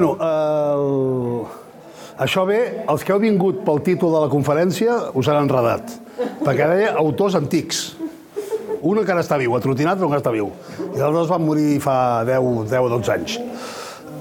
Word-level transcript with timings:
Bueno, 0.00 0.16
el... 0.24 1.42
això 2.24 2.46
ve, 2.48 2.60
els 2.88 3.02
que 3.04 3.12
heu 3.12 3.18
vingut 3.20 3.58
pel 3.66 3.82
títol 3.84 4.14
de 4.16 4.22
la 4.22 4.30
conferència 4.32 4.94
us 5.12 5.28
han 5.28 5.42
enredat, 5.42 5.92
perquè 6.40 6.68
deia 6.70 6.94
autors 7.02 7.36
antics. 7.36 7.82
Un 8.80 9.02
encara 9.02 9.20
està 9.20 9.36
viu, 9.36 9.52
atrotinat, 9.58 10.00
però 10.00 10.08
encara 10.08 10.22
està 10.22 10.32
viu. 10.32 10.48
I 10.86 11.02
els 11.04 11.18
dos 11.18 11.28
van 11.28 11.44
morir 11.44 11.76
fa 11.84 11.98
10, 12.24 12.48
10 12.72 12.86
o 12.86 12.88
12 12.94 13.12
anys. 13.12 13.36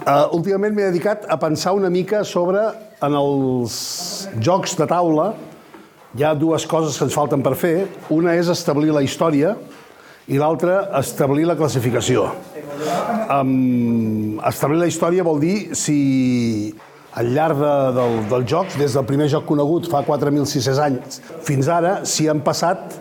Uh, 0.04 0.26
últimament 0.36 0.76
m'he 0.76 0.90
dedicat 0.90 1.24
a 1.32 1.40
pensar 1.40 1.72
una 1.78 1.88
mica 1.88 2.26
sobre, 2.28 2.66
en 3.00 3.16
els 3.16 3.80
jocs 4.44 4.76
de 4.76 4.90
taula, 4.90 5.30
hi 6.12 6.28
ha 6.28 6.36
dues 6.36 6.68
coses 6.68 7.00
que 7.00 7.08
ens 7.08 7.16
falten 7.16 7.46
per 7.46 7.56
fer. 7.56 7.78
Una 8.12 8.36
és 8.36 8.52
establir 8.52 8.92
la 8.92 9.06
història 9.08 9.56
i 10.30 10.38
l'altra 10.38 10.84
establir 11.00 11.48
la 11.50 11.58
classificació. 11.58 12.28
Um, 13.30 14.40
establir 14.48 14.80
la 14.80 14.88
història 14.90 15.26
vol 15.26 15.42
dir 15.42 15.76
si 15.78 16.74
al 17.20 17.32
llarg 17.34 17.58
de, 17.58 17.74
del, 17.98 18.18
dels 18.30 18.50
jocs, 18.50 18.78
des 18.80 18.96
del 18.96 19.06
primer 19.10 19.28
joc 19.32 19.48
conegut 19.50 19.90
fa 19.90 20.04
4.600 20.06 20.82
anys 20.86 21.20
fins 21.46 21.70
ara, 21.74 22.00
s'hi 22.06 22.30
han 22.30 22.44
passat 22.46 23.00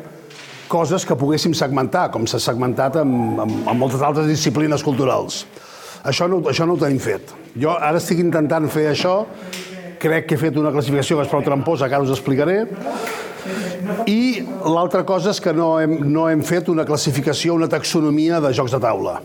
coses 0.68 1.04
que 1.08 1.16
poguéssim 1.16 1.54
segmentar, 1.56 2.08
com 2.12 2.26
s'ha 2.28 2.40
segmentat 2.42 2.98
amb, 3.00 3.40
amb, 3.44 3.56
amb 3.72 3.80
moltes 3.80 4.04
altres 4.04 4.28
disciplines 4.28 4.84
culturals. 4.84 5.44
Això 6.08 6.28
no, 6.30 6.42
això 6.48 6.66
no 6.68 6.76
ho 6.76 6.80
tenim 6.80 7.00
fet. 7.02 7.32
Jo 7.58 7.74
ara 7.74 8.00
estic 8.00 8.20
intentant 8.22 8.68
fer 8.72 8.88
això, 8.92 9.22
crec 9.98 10.28
que 10.28 10.36
he 10.36 10.40
fet 10.40 10.58
una 10.60 10.72
classificació 10.72 11.18
que 11.18 11.26
és 11.26 11.32
prou 11.32 11.42
tramposa, 11.44 11.88
que 11.88 11.96
ara 11.96 12.06
us 12.06 12.14
explicaré, 12.14 12.60
i 14.10 14.42
l'altra 14.64 15.04
cosa 15.08 15.32
és 15.32 15.40
que 15.42 15.52
no 15.56 15.76
hem, 15.80 15.98
no 16.08 16.26
hem 16.28 16.42
fet 16.46 16.68
una 16.72 16.84
classificació, 16.88 17.54
una 17.56 17.68
taxonomia 17.70 18.40
de 18.44 18.52
jocs 18.56 18.74
de 18.74 18.80
taula. 18.82 19.18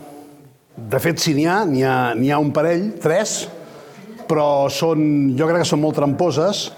De 0.74 1.00
fet, 1.02 1.20
si 1.22 1.34
n'hi 1.36 1.46
ha, 1.46 1.62
n'hi 1.68 1.84
ha, 1.86 2.12
ha 2.14 2.40
un 2.42 2.52
parell, 2.54 2.88
tres, 3.02 3.44
però 4.28 4.66
són, 4.72 5.34
jo 5.38 5.48
crec 5.48 5.62
que 5.62 5.68
són 5.68 5.82
molt 5.82 5.98
tramposes 6.00 6.68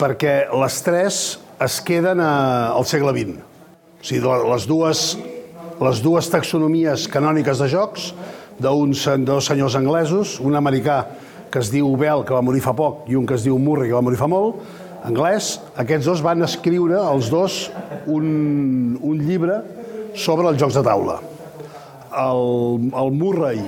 perquè 0.00 0.34
les 0.56 0.76
tres 0.84 1.22
es 1.60 1.80
queden 1.84 2.22
a, 2.24 2.32
al 2.72 2.86
segle 2.88 3.12
XX. 3.16 3.40
O 4.00 4.06
sigui, 4.06 4.22
les 4.48 4.66
dues, 4.68 5.02
les 5.80 6.04
dues 6.04 6.30
taxonomies 6.32 7.08
canòniques 7.12 7.60
de 7.60 7.68
jocs 7.72 8.12
d'uns 8.60 9.06
dos 9.24 9.48
senyors 9.48 9.76
anglesos, 9.76 10.38
un 10.44 10.56
americà 10.56 11.02
que 11.50 11.60
es 11.60 11.70
diu 11.72 11.90
Bell, 11.98 12.22
que 12.24 12.36
va 12.36 12.44
morir 12.44 12.62
fa 12.62 12.74
poc, 12.76 13.06
i 13.10 13.16
un 13.18 13.26
que 13.26 13.34
es 13.34 13.44
diu 13.44 13.58
Murray, 13.58 13.90
que 13.90 13.96
va 13.96 14.04
morir 14.04 14.20
fa 14.20 14.28
molt, 14.30 14.60
anglès, 15.06 15.58
aquests 15.80 16.08
dos 16.08 16.22
van 16.24 16.42
escriure, 16.46 16.98
els 17.00 17.30
dos, 17.32 17.60
un, 18.06 18.98
un 19.00 19.20
llibre 19.24 19.60
sobre 20.14 20.48
els 20.50 20.60
jocs 20.60 20.76
de 20.78 20.84
taula. 20.86 21.20
El, 22.10 22.90
el 22.98 23.12
Murray, 23.14 23.60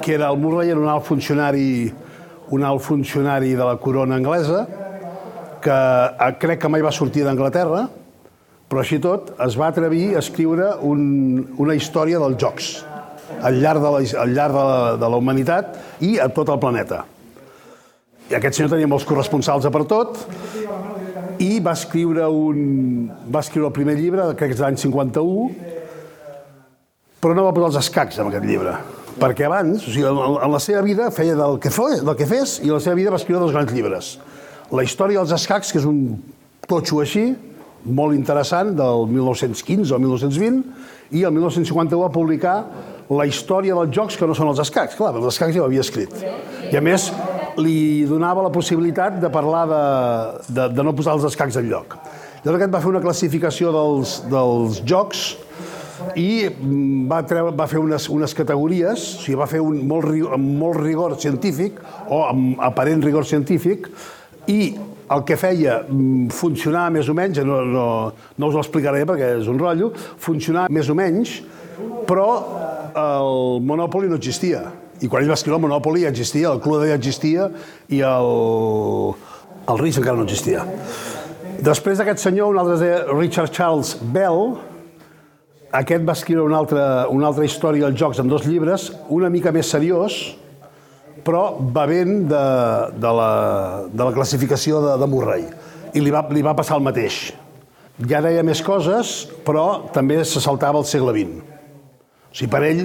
que 0.00 0.14
era 0.14 0.30
el 0.30 0.38
Murray 0.38 0.70
era 0.70 0.80
un 0.80 0.88
alt 0.88 1.04
funcionari 1.08 1.92
un 2.54 2.62
alt 2.62 2.82
funcionari 2.82 3.54
de 3.54 3.64
la 3.64 3.76
corona 3.76 4.16
anglesa, 4.16 4.66
que 5.62 5.70
eh, 5.70 6.32
crec 6.38 6.60
que 6.60 6.68
mai 6.68 6.84
va 6.84 6.92
sortir 6.92 7.24
d'Anglaterra, 7.24 7.86
però 8.68 8.82
així 8.82 8.98
tot 9.00 9.32
es 9.44 9.56
va 9.60 9.70
atrevir 9.72 10.14
a 10.14 10.20
escriure 10.20 10.74
un, 10.82 11.00
una 11.60 11.76
història 11.78 12.20
dels 12.20 12.38
jocs 12.40 12.74
al 13.44 13.58
llarg 13.60 13.82
de 13.82 13.90
la, 13.94 14.00
al 14.22 14.32
llarg 14.36 14.54
de 14.56 14.64
la, 14.68 14.78
de 15.00 15.10
la 15.10 15.20
humanitat 15.20 15.76
i 16.04 16.18
a 16.20 16.28
tot 16.32 16.52
el 16.52 16.60
planeta. 16.60 17.04
I 18.30 18.38
aquest 18.38 18.56
senyor 18.56 18.72
tenia 18.72 18.88
molts 18.88 19.04
corresponsals 19.08 19.66
a 19.68 19.72
per 19.72 19.84
tot 19.88 20.20
i 21.44 21.58
va 21.60 21.74
escriure, 21.76 22.26
un, 22.30 23.08
va 23.28 23.42
escriure 23.44 23.68
el 23.68 23.74
primer 23.76 23.96
llibre, 23.98 24.30
crec 24.38 24.52
que 24.52 24.56
és 24.56 24.62
l'any 24.62 24.78
51, 24.80 25.48
però 27.20 27.34
no 27.36 27.46
va 27.46 27.54
posar 27.56 27.72
els 27.72 27.80
escacs 27.82 28.20
en 28.20 28.30
aquest 28.30 28.46
llibre. 28.48 28.76
Perquè 29.20 29.46
abans, 29.46 29.84
o 29.84 29.92
sigui, 29.92 30.06
en 30.08 30.52
la 30.52 30.60
seva 30.62 30.82
vida 30.86 31.10
feia 31.14 31.36
del 31.38 31.58
que, 31.62 31.70
fos, 31.74 32.00
del 32.02 32.16
que 32.18 32.26
fes 32.28 32.58
i 32.62 32.70
en 32.70 32.78
la 32.78 32.82
seva 32.82 32.96
vida 32.98 33.12
va 33.14 33.20
escriure 33.20 33.42
dos 33.44 33.52
grans 33.54 33.74
llibres. 33.74 34.14
La 34.74 34.82
història 34.86 35.20
dels 35.20 35.34
escacs, 35.36 35.70
que 35.70 35.82
és 35.82 35.86
un 35.86 36.00
totxo 36.66 37.02
així, 37.04 37.28
molt 37.84 38.16
interessant 38.16 38.72
del 38.78 39.06
1915 39.12 39.92
o 39.92 40.00
1920 40.00 41.14
i 41.14 41.22
el 41.22 41.34
1951 41.36 42.00
va 42.00 42.10
publicar 42.12 42.56
la 43.12 43.26
història 43.28 43.76
dels 43.76 43.92
jocs 43.94 44.16
que 44.16 44.26
no 44.26 44.34
són 44.36 44.48
els 44.50 44.62
escacs. 44.64 44.96
Clar, 44.96 45.12
els 45.20 45.28
escacs 45.34 45.54
ja 45.54 45.62
ho 45.62 45.68
havia 45.68 45.84
escrit. 45.84 46.12
I 46.72 46.80
a 46.80 46.82
més, 46.82 47.10
li 47.60 48.04
donava 48.08 48.44
la 48.44 48.52
possibilitat 48.52 49.20
de 49.22 49.30
parlar 49.32 49.64
de, 49.70 49.82
de, 50.48 50.68
de 50.74 50.84
no 50.86 50.94
posar 50.96 51.16
els 51.18 51.26
escacs 51.28 51.58
en 51.60 51.68
lloc. 51.70 51.96
Llavors 52.44 52.58
aquest 52.58 52.74
va 52.74 52.80
fer 52.82 52.90
una 52.90 53.02
classificació 53.04 53.72
dels, 53.72 54.18
dels 54.28 54.80
jocs 54.84 55.24
i 56.20 56.44
mm, 56.50 57.06
va, 57.08 57.22
treure, 57.24 57.54
va 57.56 57.68
fer 57.70 57.80
unes, 57.80 58.08
unes 58.12 58.34
categories, 58.36 59.06
o 59.18 59.24
sigui, 59.24 59.38
va 59.40 59.48
fer 59.48 59.62
un 59.64 59.80
molt, 59.88 60.10
amb 60.36 60.50
molt 60.60 60.82
rigor 60.82 61.16
científic 61.22 61.80
o 62.12 62.24
amb 62.26 62.60
aparent 62.64 63.04
rigor 63.04 63.24
científic 63.28 63.88
i 64.50 64.74
el 65.14 65.24
que 65.24 65.36
feia 65.40 65.80
mm, 65.86 66.28
funcionar 66.34 66.90
més 66.92 67.08
o 67.08 67.16
menys, 67.16 67.40
no, 67.46 67.62
no, 67.64 67.88
no 68.12 68.52
us 68.52 68.58
ho 68.58 68.62
explicaré 68.62 69.04
perquè 69.08 69.34
és 69.40 69.48
un 69.48 69.60
rotllo, 69.60 69.92
funcionar 69.96 70.68
més 70.72 70.90
o 70.92 70.96
menys, 70.98 71.38
però 72.08 72.28
el 72.94 73.60
Monopoly 73.64 74.10
no 74.10 74.20
existia. 74.20 74.66
I 75.02 75.10
quan 75.10 75.24
ell 75.24 75.32
va 75.32 75.38
escriure 75.38 75.58
el 75.58 75.64
Monopoly 75.64 76.04
ja 76.04 76.12
existia, 76.12 76.52
el 76.52 76.60
Club 76.62 76.84
ja 76.86 76.94
existia 76.94 77.48
i 77.92 78.00
el, 78.06 78.30
el 79.68 79.80
Rich 79.80 79.98
encara 80.00 80.18
no 80.18 80.26
existia. 80.28 80.62
Després 81.64 81.98
d'aquest 81.98 82.22
senyor, 82.22 82.52
un 82.52 82.60
altre 82.60 82.76
es 82.76 82.82
deia 82.84 83.02
Richard 83.10 83.52
Charles 83.54 83.94
Bell, 84.14 84.56
aquest 85.74 86.04
va 86.06 86.14
escriure 86.14 86.44
una 86.46 86.60
altra, 86.60 86.84
una 87.10 87.26
altra 87.30 87.46
història 87.46 87.88
als 87.88 87.98
jocs 87.98 88.20
en 88.22 88.30
dos 88.30 88.44
llibres, 88.46 88.90
una 89.10 89.30
mica 89.32 89.52
més 89.54 89.70
seriós, 89.72 90.18
però 91.24 91.54
bevent 91.58 92.28
de, 92.30 92.44
de, 93.00 93.14
la, 93.18 93.30
de 93.88 94.02
la 94.04 94.12
classificació 94.14 94.82
de, 94.84 94.98
de 95.00 95.08
Murray. 95.10 95.48
I 95.94 96.02
li 96.02 96.12
va, 96.14 96.22
li 96.34 96.44
va 96.44 96.54
passar 96.58 96.78
el 96.78 96.84
mateix. 96.84 97.24
Ja 98.10 98.20
deia 98.22 98.42
més 98.46 98.60
coses, 98.66 99.16
però 99.46 99.86
també 99.94 100.20
se 100.26 100.42
saltava 100.42 100.82
al 100.82 100.88
segle 100.90 101.14
XX. 101.16 101.53
O 102.34 102.36
sigui, 102.36 102.50
per 102.50 102.64
ell, 102.66 102.80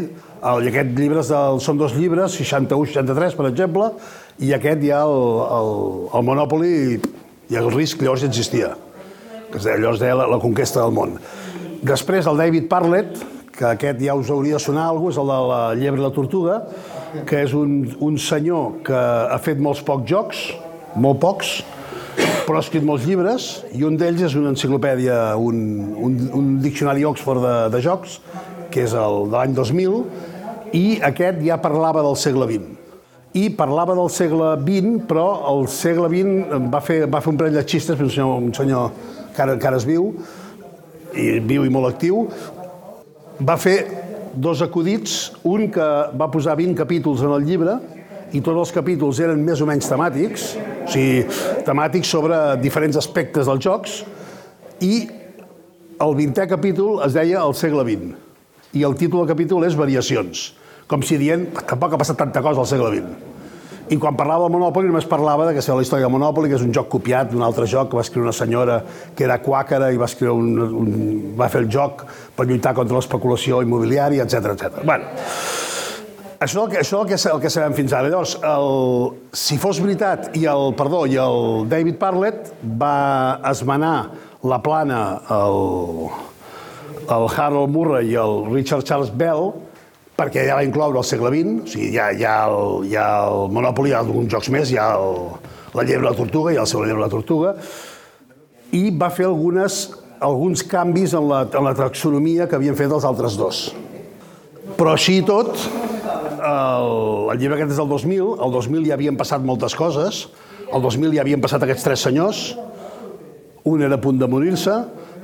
el, 0.45 0.67
aquest 0.69 0.91
llibres 0.93 1.31
del, 1.33 1.55
són 1.65 1.79
dos 1.79 1.95
llibres, 1.97 2.35
61-63, 2.37 3.33
per 3.33 3.47
exemple, 3.49 3.87
i 4.45 4.51
aquest 4.53 4.83
ja 4.85 4.99
el, 5.07 5.23
el, 5.55 5.71
el 6.19 6.25
Monopoly 6.27 6.73
i 7.49 7.57
el 7.57 7.71
risc 7.73 8.03
llavors 8.05 8.21
ja 8.21 8.29
existia. 8.29 8.75
Que 9.49 9.57
es 9.57 9.65
deia, 9.65 9.79
llavors 9.81 10.03
deia 10.03 10.19
la, 10.19 10.27
la 10.29 10.37
conquesta 10.43 10.83
del 10.83 10.93
món. 10.93 11.17
Després 11.81 12.29
el 12.29 12.37
David 12.37 12.67
Parlett, 12.69 13.17
que 13.57 13.71
aquest 13.71 14.03
ja 14.05 14.13
us 14.13 14.29
hauria 14.29 14.59
de 14.59 14.61
sonar 14.61 14.85
alguna 14.91 15.15
és 15.15 15.19
el 15.23 15.33
de 15.33 15.39
la 15.49 15.61
llebre 15.81 16.03
i 16.03 16.05
la 16.05 16.13
tortuga, 16.13 16.59
que 17.25 17.41
és 17.47 17.57
un, 17.57 17.79
un 18.05 18.21
senyor 18.21 18.83
que 18.85 19.01
ha 19.33 19.41
fet 19.41 19.57
molts 19.57 19.81
pocs 19.87 20.05
jocs, 20.13 20.43
molt 20.93 21.17
pocs, 21.25 21.55
però 22.45 22.59
ha 22.59 22.61
escrit 22.61 22.85
molts 22.85 23.09
llibres, 23.09 23.49
i 23.73 23.81
un 23.87 23.97
d'ells 23.97 24.27
és 24.29 24.37
una 24.37 24.53
enciclopèdia, 24.53 25.17
un, 25.41 25.65
un, 25.97 26.21
un 26.37 26.53
diccionari 26.61 27.09
Oxford 27.09 27.41
de, 27.41 27.57
de 27.73 27.81
jocs, 27.81 28.19
que 28.71 28.83
és 28.85 28.93
el 28.93 29.23
de 29.29 29.37
l'any 29.37 29.55
2000, 29.57 30.03
i 30.77 30.99
aquest 31.05 31.41
ja 31.45 31.57
parlava 31.61 32.03
del 32.05 32.17
segle 32.19 32.47
XX. 32.49 32.75
I 33.39 33.45
parlava 33.57 33.93
del 33.97 34.09
segle 34.09 34.55
XX, 34.57 35.05
però 35.09 35.27
el 35.51 35.67
segle 35.69 36.09
XX 36.09 36.69
va 36.73 36.81
fer, 36.81 37.03
va 37.09 37.21
fer 37.21 37.33
un 37.33 37.39
parell 37.41 37.57
de 37.59 37.65
xistes, 37.65 37.99
un 38.01 38.09
senyor, 38.09 38.41
un 38.49 38.53
senyor 38.53 38.91
que 39.35 39.43
ara 39.43 39.55
encara 39.57 39.77
es 39.77 39.85
viu, 39.85 40.11
i 41.13 41.39
viu 41.41 41.65
i 41.65 41.73
molt 41.73 41.89
actiu, 41.89 42.25
va 43.45 43.57
fer 43.57 43.77
dos 44.33 44.61
acudits, 44.61 45.31
un 45.47 45.69
que 45.73 45.87
va 46.19 46.29
posar 46.31 46.57
20 46.59 46.77
capítols 46.77 47.23
en 47.25 47.33
el 47.33 47.45
llibre 47.47 47.77
i 48.33 48.41
tots 48.45 48.59
els 48.61 48.73
capítols 48.73 49.19
eren 49.25 49.41
més 49.41 49.61
o 49.61 49.67
menys 49.69 49.89
temàtics, 49.89 50.49
o 50.85 50.89
sigui, 50.93 51.23
temàtics 51.65 52.11
sobre 52.13 52.37
diferents 52.61 52.97
aspectes 52.99 53.49
dels 53.49 53.63
jocs, 53.63 54.01
i 54.85 55.07
el 55.99 56.15
20è 56.15 56.45
capítol 56.49 57.01
es 57.05 57.15
deia 57.17 57.41
el 57.41 57.55
segle 57.57 57.83
XX, 57.87 58.13
i 58.73 58.85
el 58.85 58.95
títol 58.99 59.23
del 59.23 59.31
capítol 59.31 59.65
és 59.65 59.77
Variacions, 59.77 60.49
com 60.89 61.01
si 61.05 61.17
dient, 61.21 61.49
tampoc 61.69 61.95
ha 61.95 62.01
passat 62.01 62.19
tanta 62.19 62.43
cosa 62.45 62.63
al 62.63 62.69
segle 62.69 62.93
XX. 62.93 63.27
I 63.89 63.97
quan 63.97 64.13
parlava 64.13 64.45
del 64.45 64.53
Monopoly 64.53 64.89
només 64.91 65.07
parlava 65.09 65.47
de 65.47 65.55
que 65.55 65.63
la 65.65 65.81
història 65.81 66.05
del 66.05 66.13
Monopoly, 66.13 66.49
que 66.51 66.59
és 66.59 66.65
un 66.65 66.73
joc 66.73 66.91
copiat 66.93 67.31
d'un 67.31 67.41
altre 67.41 67.65
joc 67.65 67.89
que 67.89 67.97
va 67.97 68.03
escriure 68.05 68.27
una 68.27 68.35
senyora 68.37 68.83
que 69.17 69.25
era 69.25 69.39
quàquera 69.41 69.89
i 69.89 69.97
va, 69.97 70.05
escriure 70.05 70.35
un, 70.37 70.59
un, 70.81 70.91
va 71.39 71.49
fer 71.49 71.63
el 71.63 71.71
joc 71.73 72.03
per 72.37 72.45
lluitar 72.45 72.75
contra 72.77 72.99
l'especulació 72.99 73.63
immobiliària, 73.65 74.27
etc 74.27 74.53
etc. 74.53 74.83
Bueno, 74.85 75.09
això, 76.37 76.67
això 76.69 77.01
és 77.01 77.01
el 77.01 77.09
que, 77.09 77.19
el 77.33 77.41
que 77.41 77.53
sabem 77.55 77.77
fins 77.81 77.97
ara. 77.97 78.13
Llavors, 78.13 78.37
el, 78.45 79.17
si 79.33 79.57
fos 79.57 79.81
veritat, 79.81 80.29
i 80.37 80.45
el, 80.53 80.75
perdó, 80.77 81.07
i 81.09 81.17
el 81.17 81.65
David 81.73 81.97
Parlett 81.97 82.53
va 82.61 83.39
esmenar 83.49 83.95
la 84.45 84.61
plana 84.61 85.01
el, 85.33 86.13
el 87.15 87.27
Harold 87.29 87.73
Murray 87.73 88.13
i 88.13 88.17
el 88.19 88.45
Richard 88.51 88.85
Charles 88.87 89.11
Bell, 89.15 89.51
perquè 90.19 90.43
ja 90.47 90.57
va 90.57 90.65
incloure 90.67 90.99
el 90.99 91.07
segle 91.07 91.31
XX, 91.31 91.63
o 91.63 91.71
sigui, 91.71 91.93
hi 91.95 92.25
ha, 92.27 92.35
el, 92.49 92.89
ha 92.99 93.07
el 93.29 93.53
Monopoly, 93.55 93.93
hi 93.93 93.95
ha 93.95 94.01
alguns 94.03 94.31
jocs 94.33 94.49
més, 94.53 94.71
hi 94.71 94.79
ha 94.79 94.91
el, 94.99 95.15
la 95.77 95.85
llebre 95.87 96.09
la 96.09 96.17
tortuga, 96.17 96.53
ha 96.53 96.65
el 96.65 96.69
seu 96.69 96.83
llebre 96.83 97.05
la 97.05 97.11
tortuga, 97.11 97.55
i 98.75 98.89
va 98.91 99.09
fer 99.13 99.29
algunes, 99.29 99.79
alguns 100.19 100.63
canvis 100.67 101.15
en 101.17 101.29
la, 101.31 101.45
en 101.47 101.65
la 101.65 101.75
taxonomia 101.77 102.49
que 102.49 102.59
havien 102.59 102.77
fet 102.77 102.91
els 102.91 103.07
altres 103.07 103.39
dos. 103.39 103.69
Però 104.77 104.93
així 104.93 105.19
i 105.21 105.25
tot, 105.25 105.55
el, 105.55 106.91
el 107.33 107.39
llibre 107.39 107.57
aquest 107.57 107.73
és 107.73 107.79
del 107.79 107.89
2000, 107.89 108.35
el 108.43 108.55
2000 108.59 108.87
ja 108.87 108.97
havien 108.99 109.17
passat 109.19 109.43
moltes 109.45 109.75
coses, 109.77 110.27
el 110.69 110.83
2000 110.83 111.15
ja 111.15 111.23
havien 111.23 111.41
passat 111.41 111.63
aquests 111.65 111.87
tres 111.87 112.03
senyors, 112.05 112.43
un 113.69 113.81
era 113.83 113.97
a 113.97 114.01
punt 114.01 114.19
de 114.19 114.27
morir-se, 114.29 114.75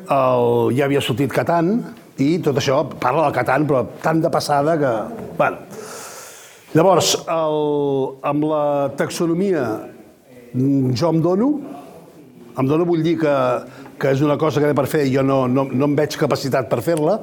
el, 0.10 0.76
ja 0.78 0.86
havia 0.88 1.02
sortit 1.04 1.34
Catan, 1.34 1.78
i 2.22 2.38
tot 2.44 2.58
això 2.62 2.84
parla 3.02 3.28
del 3.28 3.36
Catan, 3.36 3.68
però 3.68 3.84
tan 4.04 4.22
de 4.24 4.32
passada 4.32 4.78
que... 4.80 4.94
Bueno. 5.38 5.58
Llavors, 6.76 7.14
el, 7.32 7.60
amb 8.28 8.46
la 8.50 8.64
taxonomia 9.00 9.66
jo 10.56 11.12
em 11.12 11.22
dono, 11.24 11.50
em 12.56 12.68
dono 12.68 12.88
vull 12.88 13.04
dir 13.04 13.18
que, 13.20 13.36
que 14.00 14.12
és 14.16 14.24
una 14.24 14.36
cosa 14.40 14.60
que 14.60 14.72
he 14.72 14.76
per 14.76 14.88
fer 14.92 15.06
i 15.08 15.14
jo 15.14 15.24
no, 15.24 15.46
no, 15.48 15.68
no 15.72 15.88
em 15.88 15.96
veig 15.96 16.18
capacitat 16.20 16.68
per 16.72 16.82
fer-la, 16.84 17.20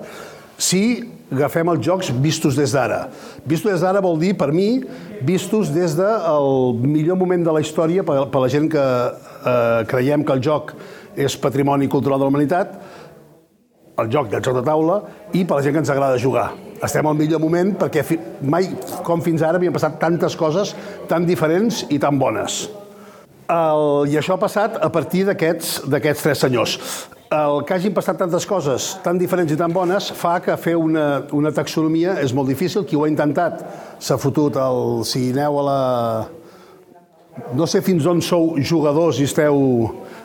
si 0.56 0.82
agafem 1.32 1.70
els 1.72 1.84
jocs 1.84 2.10
vistos 2.22 2.56
des 2.56 2.74
d'ara. 2.76 3.06
Vistos 3.48 3.72
des 3.72 3.84
d'ara 3.84 4.02
vol 4.04 4.18
dir, 4.20 4.34
per 4.38 4.50
mi, 4.52 4.82
vistos 5.24 5.72
des 5.72 5.96
del 5.96 6.80
millor 6.84 7.18
moment 7.20 7.44
de 7.44 7.54
la 7.56 7.62
història 7.64 8.04
per, 8.04 8.18
per 8.32 8.44
la 8.44 8.50
gent 8.52 8.68
que 8.72 8.82
eh, 8.82 9.84
creiem 9.88 10.24
que 10.24 10.36
el 10.36 10.44
joc 10.44 10.74
és 11.16 11.36
patrimoni 11.40 11.88
cultural 11.88 12.20
de 12.20 12.26
la 12.26 12.32
humanitat, 12.32 12.76
el 14.00 14.10
joc 14.12 14.30
del 14.32 14.42
joc 14.44 14.56
de 14.58 14.66
taula, 14.66 15.00
i 15.36 15.44
per 15.44 15.58
la 15.58 15.64
gent 15.64 15.76
que 15.76 15.82
ens 15.84 15.92
agrada 15.92 16.20
jugar. 16.20 16.50
Estem 16.82 17.06
al 17.06 17.16
millor 17.18 17.42
moment 17.42 17.74
perquè 17.78 18.02
mai, 18.42 18.70
com 19.06 19.20
fins 19.22 19.44
ara, 19.44 19.60
havien 19.60 19.74
passat 19.74 20.00
tantes 20.00 20.36
coses 20.38 20.74
tan 21.10 21.28
diferents 21.28 21.84
i 21.90 22.00
tan 22.02 22.18
bones. 22.18 22.64
El, 23.52 24.08
I 24.08 24.16
això 24.18 24.36
ha 24.36 24.40
passat 24.40 24.78
a 24.80 24.88
partir 24.92 25.26
d'aquests 25.28 26.22
tres 26.24 26.40
senyors. 26.40 26.78
El 27.32 27.62
que 27.64 27.74
hagin 27.74 27.94
passat 27.96 28.18
tantes 28.20 28.44
coses 28.48 28.90
tan 29.04 29.16
diferents 29.20 29.52
i 29.54 29.56
tan 29.56 29.72
bones 29.72 30.10
fa 30.16 30.34
que 30.44 30.56
fer 30.60 30.74
una, 30.76 31.24
una 31.32 31.52
taxonomia 31.54 32.18
és 32.20 32.34
molt 32.36 32.50
difícil. 32.50 32.84
Qui 32.84 32.98
ho 32.98 33.06
ha 33.06 33.10
intentat 33.10 33.62
s'ha 33.98 34.18
fotut 34.20 34.58
el... 34.60 35.02
Si 35.08 35.30
aneu 35.32 35.58
a 35.62 35.66
la... 35.68 35.80
No 37.56 37.64
sé 37.64 37.80
fins 37.80 38.04
on 38.08 38.20
sou 38.20 38.58
jugadors 38.60 39.20
i 39.22 39.24
esteu, 39.24 39.56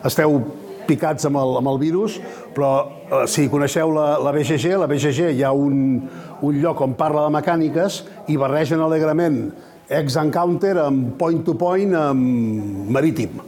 esteu 0.08 0.42
picats 0.88 1.28
amb 1.30 1.40
el, 1.42 1.58
amb 1.60 1.72
el 1.74 1.80
virus, 1.82 2.18
però 2.56 2.72
eh, 2.88 3.24
si 3.30 3.48
coneixeu 3.52 3.94
la, 3.96 4.08
la 4.24 4.34
BGG, 4.36 4.74
la 4.80 4.90
BGG 4.90 5.32
hi 5.36 5.44
ha 5.46 5.54
un, 5.54 6.02
un 6.42 6.60
lloc 6.64 6.82
on 6.86 6.96
parla 7.00 7.28
de 7.28 7.36
mecàniques 7.38 8.02
i 8.32 8.40
barregen 8.40 8.84
alegrement 8.84 9.42
ex-encounter 9.88 10.76
amb 10.84 11.14
point-to-point 11.20 11.96
amb 11.96 12.92
marítim. 12.92 13.40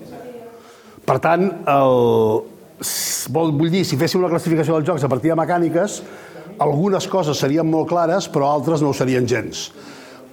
Per 1.10 1.18
tant, 1.24 1.48
el, 1.68 2.00
vol, 3.34 3.54
vull 3.58 3.72
dir, 3.74 3.84
si 3.88 4.00
féssim 4.00 4.22
una 4.22 4.32
classificació 4.32 4.78
dels 4.78 4.88
jocs 4.88 5.04
a 5.04 5.12
partir 5.12 5.34
de 5.34 5.40
mecàniques, 5.40 6.00
algunes 6.64 7.08
coses 7.12 7.40
serien 7.40 7.68
molt 7.68 7.90
clares, 7.92 8.28
però 8.32 8.52
altres 8.54 8.84
no 8.84 8.92
ho 8.92 8.96
serien 8.96 9.28
gens. 9.28 9.70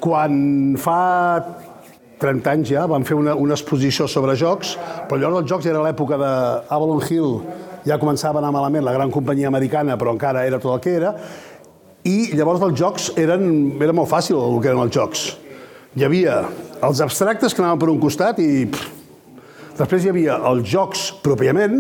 Quan 0.03 0.77
fa 0.79 1.01
30 2.23 2.53
anys 2.53 2.73
ja 2.73 2.87
vam 2.89 3.05
fer 3.05 3.17
una, 3.19 3.35
una 3.37 3.57
exposició 3.57 4.07
sobre 4.09 4.37
jocs, 4.41 4.77
però 5.09 5.21
llavors 5.21 5.45
els 5.45 5.51
jocs 5.51 5.67
era 5.69 5.83
l'època 5.85 6.19
d'Avalon 6.21 7.03
Hill, 7.09 7.41
ja 7.87 8.01
començava 8.03 8.41
a 8.41 8.45
anar 8.45 8.55
malament 8.57 8.85
la 8.87 8.95
gran 8.97 9.13
companyia 9.15 9.51
americana, 9.53 9.99
però 10.01 10.17
encara 10.17 10.47
era 10.49 10.61
tot 10.63 10.75
el 10.75 10.85
que 10.85 10.97
era, 10.97 11.17
i 12.07 12.33
llavors 12.39 12.63
els 12.63 12.79
jocs 12.79 13.11
eren, 13.19 13.51
era 13.83 13.95
molt 13.97 14.09
fàcil 14.11 14.39
el 14.39 14.63
que 14.63 14.73
eren 14.73 14.87
els 14.87 14.95
jocs 14.95 15.27
hi 15.97 16.05
havia 16.05 16.43
els 16.85 17.01
abstractes 17.01 17.55
que 17.57 17.63
anaven 17.63 17.81
per 17.81 17.89
un 17.89 18.01
costat 18.03 18.41
i 18.45 18.67
pff, 18.69 18.91
després 19.79 20.05
hi 20.05 20.11
havia 20.13 20.37
els 20.51 20.67
jocs 20.69 21.07
pròpiament, 21.25 21.79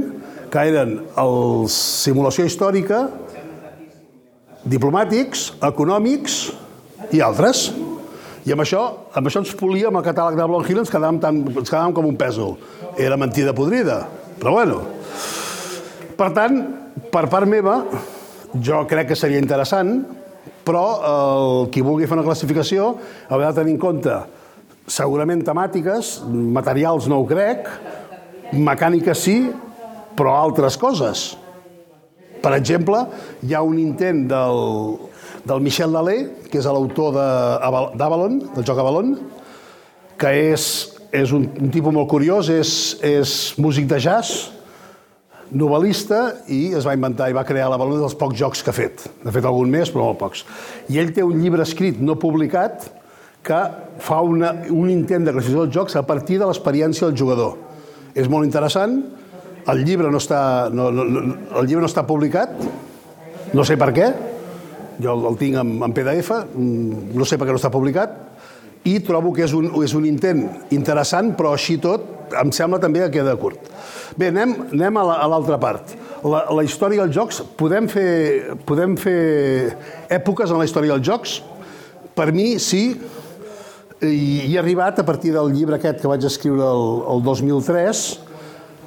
que 0.49 0.63
eren 0.71 0.95
el 1.21 1.67
simulació 1.73 2.47
històrica, 2.49 3.03
diplomàtics, 4.65 5.51
econòmics 5.69 6.39
i 7.13 7.21
altres. 7.21 7.67
I 8.47 8.55
amb 8.55 8.63
això, 8.63 8.83
amb 9.19 9.27
això 9.27 9.43
ens 9.43 9.55
políem 9.59 9.97
el 9.99 10.05
catàleg 10.07 10.39
de 10.39 10.47
Blon 10.47 10.67
Hill, 10.69 10.83
ens 10.85 10.93
quedàvem, 10.93 11.19
tan, 11.23 11.41
ens 11.51 11.71
quedàvem 11.71 11.97
com 11.97 12.07
un 12.07 12.19
pèsol. 12.19 12.55
Era 12.97 13.19
mentida 13.19 13.55
podrida, 13.57 14.05
però 14.39 14.55
bueno. 14.61 14.85
Per 16.17 16.31
tant, 16.37 16.61
per 17.13 17.27
part 17.33 17.51
meva, 17.51 17.81
jo 18.63 18.85
crec 18.89 19.11
que 19.11 19.19
seria 19.19 19.43
interessant 19.43 19.99
però 20.67 20.85
el, 21.07 21.69
qui 21.71 21.83
vulgui 21.85 22.09
fer 22.09 22.17
una 22.17 22.27
classificació 22.27 22.89
haurà 23.31 23.53
de 23.53 23.61
tenir 23.61 23.77
en 23.77 23.83
compte 23.83 24.17
segurament 24.91 25.43
temàtiques, 25.47 26.21
materials 26.31 27.09
no 27.11 27.21
ho 27.21 27.27
crec, 27.27 27.67
mecàniques 28.55 29.19
sí, 29.19 29.37
però 30.17 30.37
altres 30.39 30.79
coses. 30.79 31.27
Per 32.43 32.53
exemple, 32.55 33.01
hi 33.43 33.57
ha 33.57 33.65
un 33.67 33.81
intent 33.83 34.25
del, 34.31 34.61
del 35.47 35.63
Michel 35.63 35.93
Lalé, 35.95 36.19
que 36.51 36.59
és 36.59 36.67
l'autor 36.67 37.15
d'Avalon, 37.15 38.41
del 38.57 38.67
joc 38.67 38.83
Avalon, 38.83 39.15
que 40.19 40.33
és, 40.51 40.67
és 41.15 41.33
un, 41.37 41.47
un 41.61 41.73
tipus 41.73 41.95
molt 41.95 42.11
curiós, 42.11 42.51
és, 42.51 42.71
és 43.07 43.33
músic 43.63 43.87
de 43.91 44.01
jazz, 44.03 44.51
novel·lista 45.47 46.21
i 46.51 46.73
es 46.75 46.87
va 46.87 46.97
inventar 46.97 47.29
i 47.31 47.37
va 47.37 47.45
crear 47.47 47.69
la 47.71 47.79
balona 47.79 48.03
dels 48.03 48.17
pocs 48.19 48.35
jocs 48.39 48.65
que 48.65 48.73
ha 48.73 48.77
fet. 48.77 49.07
Ha 49.23 49.35
fet 49.35 49.47
algun 49.47 49.71
més, 49.71 49.93
però 49.95 50.09
molt 50.09 50.19
pocs. 50.19 50.43
I 50.91 50.99
ell 50.99 51.13
té 51.15 51.23
un 51.23 51.39
llibre 51.39 51.63
escrit 51.63 52.01
no 52.03 52.19
publicat 52.19 52.89
que 53.47 53.61
fa 54.03 54.21
una, 54.27 54.51
un 54.75 54.91
intent 54.91 55.29
de 55.29 55.35
classificació 55.37 55.69
dels 55.69 55.77
jocs 55.77 55.99
a 55.99 56.03
partir 56.09 56.41
de 56.41 56.49
l'experiència 56.49 57.07
del 57.07 57.19
jugador. 57.19 57.55
És 58.19 58.27
molt 58.33 58.49
interessant. 58.49 58.99
El 59.71 59.85
llibre 59.87 60.11
no 60.11 60.19
està, 60.19 60.41
no, 60.75 60.91
no, 60.91 61.05
el 61.61 61.69
llibre 61.69 61.85
no 61.85 61.91
està 61.91 62.03
publicat. 62.09 62.51
No 63.55 63.63
sé 63.67 63.79
per 63.79 63.93
què. 63.95 64.11
Jo 65.03 65.17
el, 65.17 65.37
tinc 65.41 65.59
en, 65.61 65.77
en 65.85 65.95
PDF. 65.97 66.43
Mm, 66.55 67.13
no 67.17 67.27
sé 67.29 67.39
per 67.39 67.49
què 67.49 67.55
no 67.55 67.61
està 67.61 67.73
publicat. 67.73 68.15
I 68.87 69.01
trobo 69.03 69.33
que 69.35 69.43
és 69.47 69.55
un, 69.57 69.69
és 69.83 69.97
un 69.99 70.07
intent 70.07 70.45
interessant, 70.75 71.33
però 71.39 71.57
així 71.57 71.77
tot 71.83 72.35
em 72.41 72.53
sembla 72.55 72.79
també 72.83 73.03
que 73.05 73.19
queda 73.19 73.37
curt. 73.39 73.71
Bé, 74.19 74.31
anem, 74.33 74.55
anem 74.73 74.99
a 75.03 75.27
l'altra 75.31 75.59
part. 75.63 75.95
La, 76.27 76.45
la 76.55 76.65
història 76.67 77.05
dels 77.05 77.15
jocs, 77.15 77.43
podem 77.59 77.89
fer, 77.91 78.57
podem 78.67 78.97
fer 78.99 79.19
èpoques 80.11 80.51
en 80.51 80.63
la 80.63 80.67
història 80.67 80.97
dels 80.97 81.07
jocs? 81.07 81.37
Per 82.17 82.31
mi, 82.35 82.55
sí, 82.63 82.89
i 84.07 84.53
he 84.53 84.59
arribat 84.61 84.99
a 85.01 85.07
partir 85.09 85.33
del 85.35 85.53
llibre 85.55 85.79
aquest 85.79 86.03
que 86.03 86.11
vaig 86.11 86.25
escriure 86.29 86.65
el, 86.65 86.87
el 87.15 87.23
2003. 87.27 88.05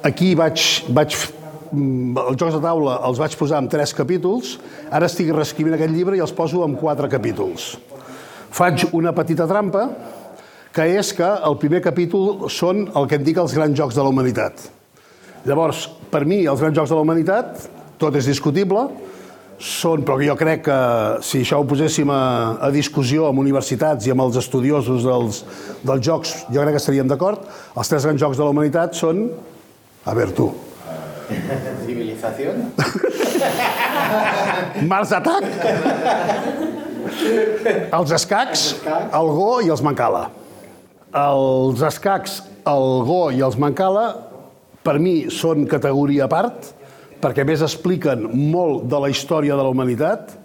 Aquí 0.06 0.34
vaig, 0.38 0.64
vaig 0.96 1.16
els 1.70 2.38
jocs 2.38 2.56
de 2.56 2.62
taula 2.62 2.98
els 3.06 3.20
vaig 3.20 3.34
posar 3.38 3.60
en 3.62 3.68
tres 3.70 3.94
capítols, 3.96 4.56
ara 4.90 5.06
estic 5.10 5.30
reescrivint 5.34 5.76
aquest 5.76 5.94
llibre 5.94 6.18
i 6.18 6.22
els 6.24 6.34
poso 6.34 6.64
en 6.66 6.74
quatre 6.78 7.08
capítols. 7.10 7.76
Faig 8.50 8.88
una 8.96 9.12
petita 9.14 9.46
trampa, 9.50 9.86
que 10.74 10.86
és 10.98 11.12
que 11.14 11.26
el 11.26 11.56
primer 11.62 11.80
capítol 11.82 12.48
són 12.50 12.86
el 12.96 13.06
que 13.10 13.18
en 13.18 13.26
dic 13.26 13.38
els 13.42 13.54
grans 13.54 13.76
jocs 13.78 13.98
de 13.98 14.02
la 14.02 14.10
humanitat. 14.10 14.66
Llavors, 15.46 15.86
per 16.10 16.24
mi, 16.28 16.44
els 16.46 16.60
grans 16.60 16.76
jocs 16.76 16.90
de 16.90 16.98
la 16.98 17.06
humanitat, 17.06 17.64
tot 17.98 18.16
és 18.18 18.28
discutible, 18.28 18.88
són, 19.60 20.06
però 20.08 20.16
jo 20.24 20.34
crec 20.40 20.62
que 20.64 20.78
si 21.26 21.42
això 21.44 21.58
ho 21.60 21.66
poséssim 21.68 22.08
a, 22.12 22.22
a 22.64 22.70
discussió 22.72 23.26
amb 23.28 23.42
universitats 23.42 24.08
i 24.08 24.14
amb 24.14 24.24
els 24.24 24.38
estudiosos 24.40 25.04
dels, 25.04 25.42
dels 25.84 26.06
jocs, 26.06 26.34
jo 26.48 26.64
crec 26.64 26.78
que 26.78 26.82
estaríem 26.82 27.10
d'acord. 27.10 27.44
Els 27.76 27.92
tres 27.92 28.08
grans 28.08 28.22
jocs 28.22 28.40
de 28.40 28.46
la 28.46 28.54
humanitat 28.56 28.96
són... 28.98 29.28
A 30.08 30.14
veure, 30.16 30.32
tu. 30.32 30.46
Civilizació? 31.86 32.54
Mars 34.90 35.12
Attack? 35.16 35.46
Els 37.90 38.12
escacs, 38.14 38.66
el 38.86 39.30
Go 39.36 39.50
i 39.64 39.70
els 39.72 39.82
Mancala. 39.84 40.26
Els 41.16 41.82
escacs, 41.86 42.40
el 42.70 42.88
Go 43.08 43.22
i 43.34 43.40
els 43.44 43.58
Mancala, 43.60 44.06
per 44.86 44.96
mi 45.02 45.30
són 45.32 45.66
categoria 45.70 46.26
a 46.26 46.32
part, 46.32 46.72
perquè 47.20 47.44
més 47.46 47.62
expliquen 47.64 48.28
molt 48.32 48.86
de 48.90 49.00
la 49.02 49.10
història 49.12 49.56
de 49.58 49.64
la 49.64 49.72
humanitat. 49.72 50.36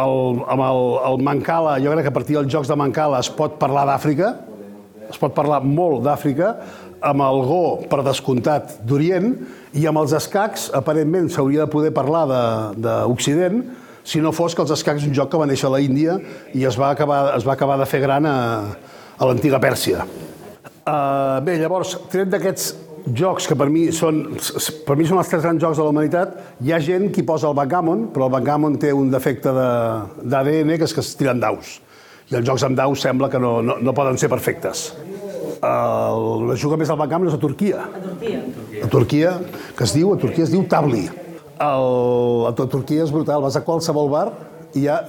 El, 0.00 0.40
amb 0.50 0.62
el, 0.64 0.84
el 1.10 1.24
Mancala, 1.26 1.78
jo 1.82 1.92
crec 1.94 2.06
que 2.06 2.12
a 2.12 2.18
partir 2.18 2.38
dels 2.38 2.52
jocs 2.52 2.70
de 2.70 2.78
Mancala 2.78 3.20
es 3.22 3.30
pot 3.34 3.58
parlar 3.60 3.86
d'Àfrica, 3.90 4.34
es 5.10 5.18
pot 5.18 5.34
parlar 5.34 5.60
molt 5.66 6.04
d'Àfrica, 6.06 6.54
amb 7.00 7.24
el 7.24 7.42
Go, 7.48 7.62
per 7.90 8.02
descomptat, 8.06 8.78
d'Orient, 8.86 9.32
i 9.78 9.86
amb 9.88 10.02
els 10.02 10.14
escacs, 10.16 10.68
aparentment, 10.76 11.30
s'hauria 11.32 11.64
de 11.64 11.72
poder 11.72 11.92
parlar 11.96 12.24
d'Occident, 12.76 13.62
si 14.04 14.20
no 14.20 14.32
fos 14.32 14.56
que 14.56 14.64
els 14.64 14.72
escacs 14.74 15.04
és 15.04 15.08
un 15.10 15.14
joc 15.16 15.30
que 15.32 15.40
va 15.40 15.46
néixer 15.48 15.68
a 15.68 15.74
la 15.74 15.80
Índia 15.84 16.16
i 16.56 16.64
es 16.66 16.78
va 16.80 16.90
acabar, 16.90 17.36
es 17.36 17.44
va 17.46 17.52
acabar 17.52 17.76
de 17.78 17.86
fer 17.86 18.00
gran 18.02 18.26
a, 18.26 18.36
a 19.16 19.28
l'antiga 19.28 19.60
Pèrsia. 19.62 20.06
Uh, 20.80 21.36
bé, 21.44 21.58
llavors, 21.60 21.92
tret 22.10 22.30
d'aquests 22.32 22.72
jocs 23.16 23.46
que 23.48 23.56
per 23.56 23.68
mi 23.72 23.88
són, 23.94 24.22
per 24.86 24.96
mi 24.98 25.06
són 25.08 25.20
els 25.20 25.30
tres 25.30 25.44
grans 25.44 25.60
jocs 25.62 25.78
de 25.78 25.84
la 25.84 25.92
humanitat, 25.92 26.34
hi 26.64 26.72
ha 26.72 26.80
gent 26.82 27.10
qui 27.14 27.24
posa 27.26 27.48
el 27.50 27.56
backgammon, 27.58 28.08
però 28.14 28.28
el 28.28 28.34
backgammon 28.34 28.80
té 28.80 28.92
un 28.96 29.12
defecte 29.12 29.52
d'ADN 29.52 30.74
que 30.76 30.88
és 30.88 30.96
que 30.96 31.04
es 31.04 31.14
tiren 31.20 31.40
daus. 31.42 31.78
I 32.30 32.38
els 32.38 32.46
jocs 32.46 32.64
amb 32.66 32.78
daus 32.78 33.02
sembla 33.02 33.30
que 33.30 33.40
no, 33.42 33.58
no, 33.62 33.78
no 33.82 33.94
poden 33.96 34.18
ser 34.20 34.30
perfectes. 34.32 34.90
Uh, 35.60 36.48
la 36.48 36.54
juga 36.56 36.78
més 36.80 36.88
al 36.88 36.96
backgammon 36.96 37.28
és 37.28 37.34
a 37.36 37.40
Turquia. 37.40 37.82
A 37.84 38.00
Turquia. 38.00 38.38
A 38.80 38.88
Turquia, 38.88 39.32
que 39.76 39.84
es 39.84 39.92
diu, 39.92 40.14
a 40.14 40.20
Turquia 40.20 40.46
es 40.46 40.52
diu 40.54 40.64
Tabli. 40.64 41.02
El, 41.60 41.90
a 42.48 42.54
Turquia 42.56 43.04
és 43.04 43.12
brutal, 43.12 43.42
vas 43.44 43.58
a 43.58 43.64
qualsevol 43.66 44.08
bar 44.08 44.30
i 44.72 44.86
hi 44.86 44.88
ha 44.88 45.02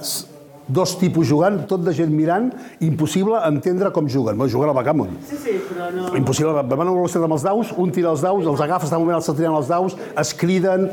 dos 0.68 0.92
tipus 1.00 1.26
jugant, 1.30 1.62
tot 1.70 1.80
de 1.84 1.94
gent 1.96 2.12
mirant, 2.12 2.50
impossible 2.84 3.40
entendre 3.48 3.90
com 3.96 4.08
juguen. 4.08 4.36
Bueno, 4.36 4.52
juguen 4.52 4.74
al 4.74 4.76
backgammon. 4.76 5.16
Sí, 5.28 5.40
sí, 5.40 5.56
però 5.70 5.88
no... 5.94 6.12
Impossible. 6.20 6.52
Van 6.60 6.84
a 6.84 6.84
una 6.84 6.98
velocitat 7.00 7.24
amb 7.26 7.38
els 7.38 7.48
daus, 7.48 7.72
un 7.80 7.96
tira 7.96 8.12
els 8.12 8.22
daus, 8.24 8.44
els 8.44 8.60
agafa, 8.60 8.88
està 8.88 9.00
un 9.00 9.06
moment 9.06 9.18
els 9.22 9.32
tirant 9.32 9.56
els 9.56 9.72
daus, 9.72 9.96
es 10.20 10.36
criden... 10.36 10.88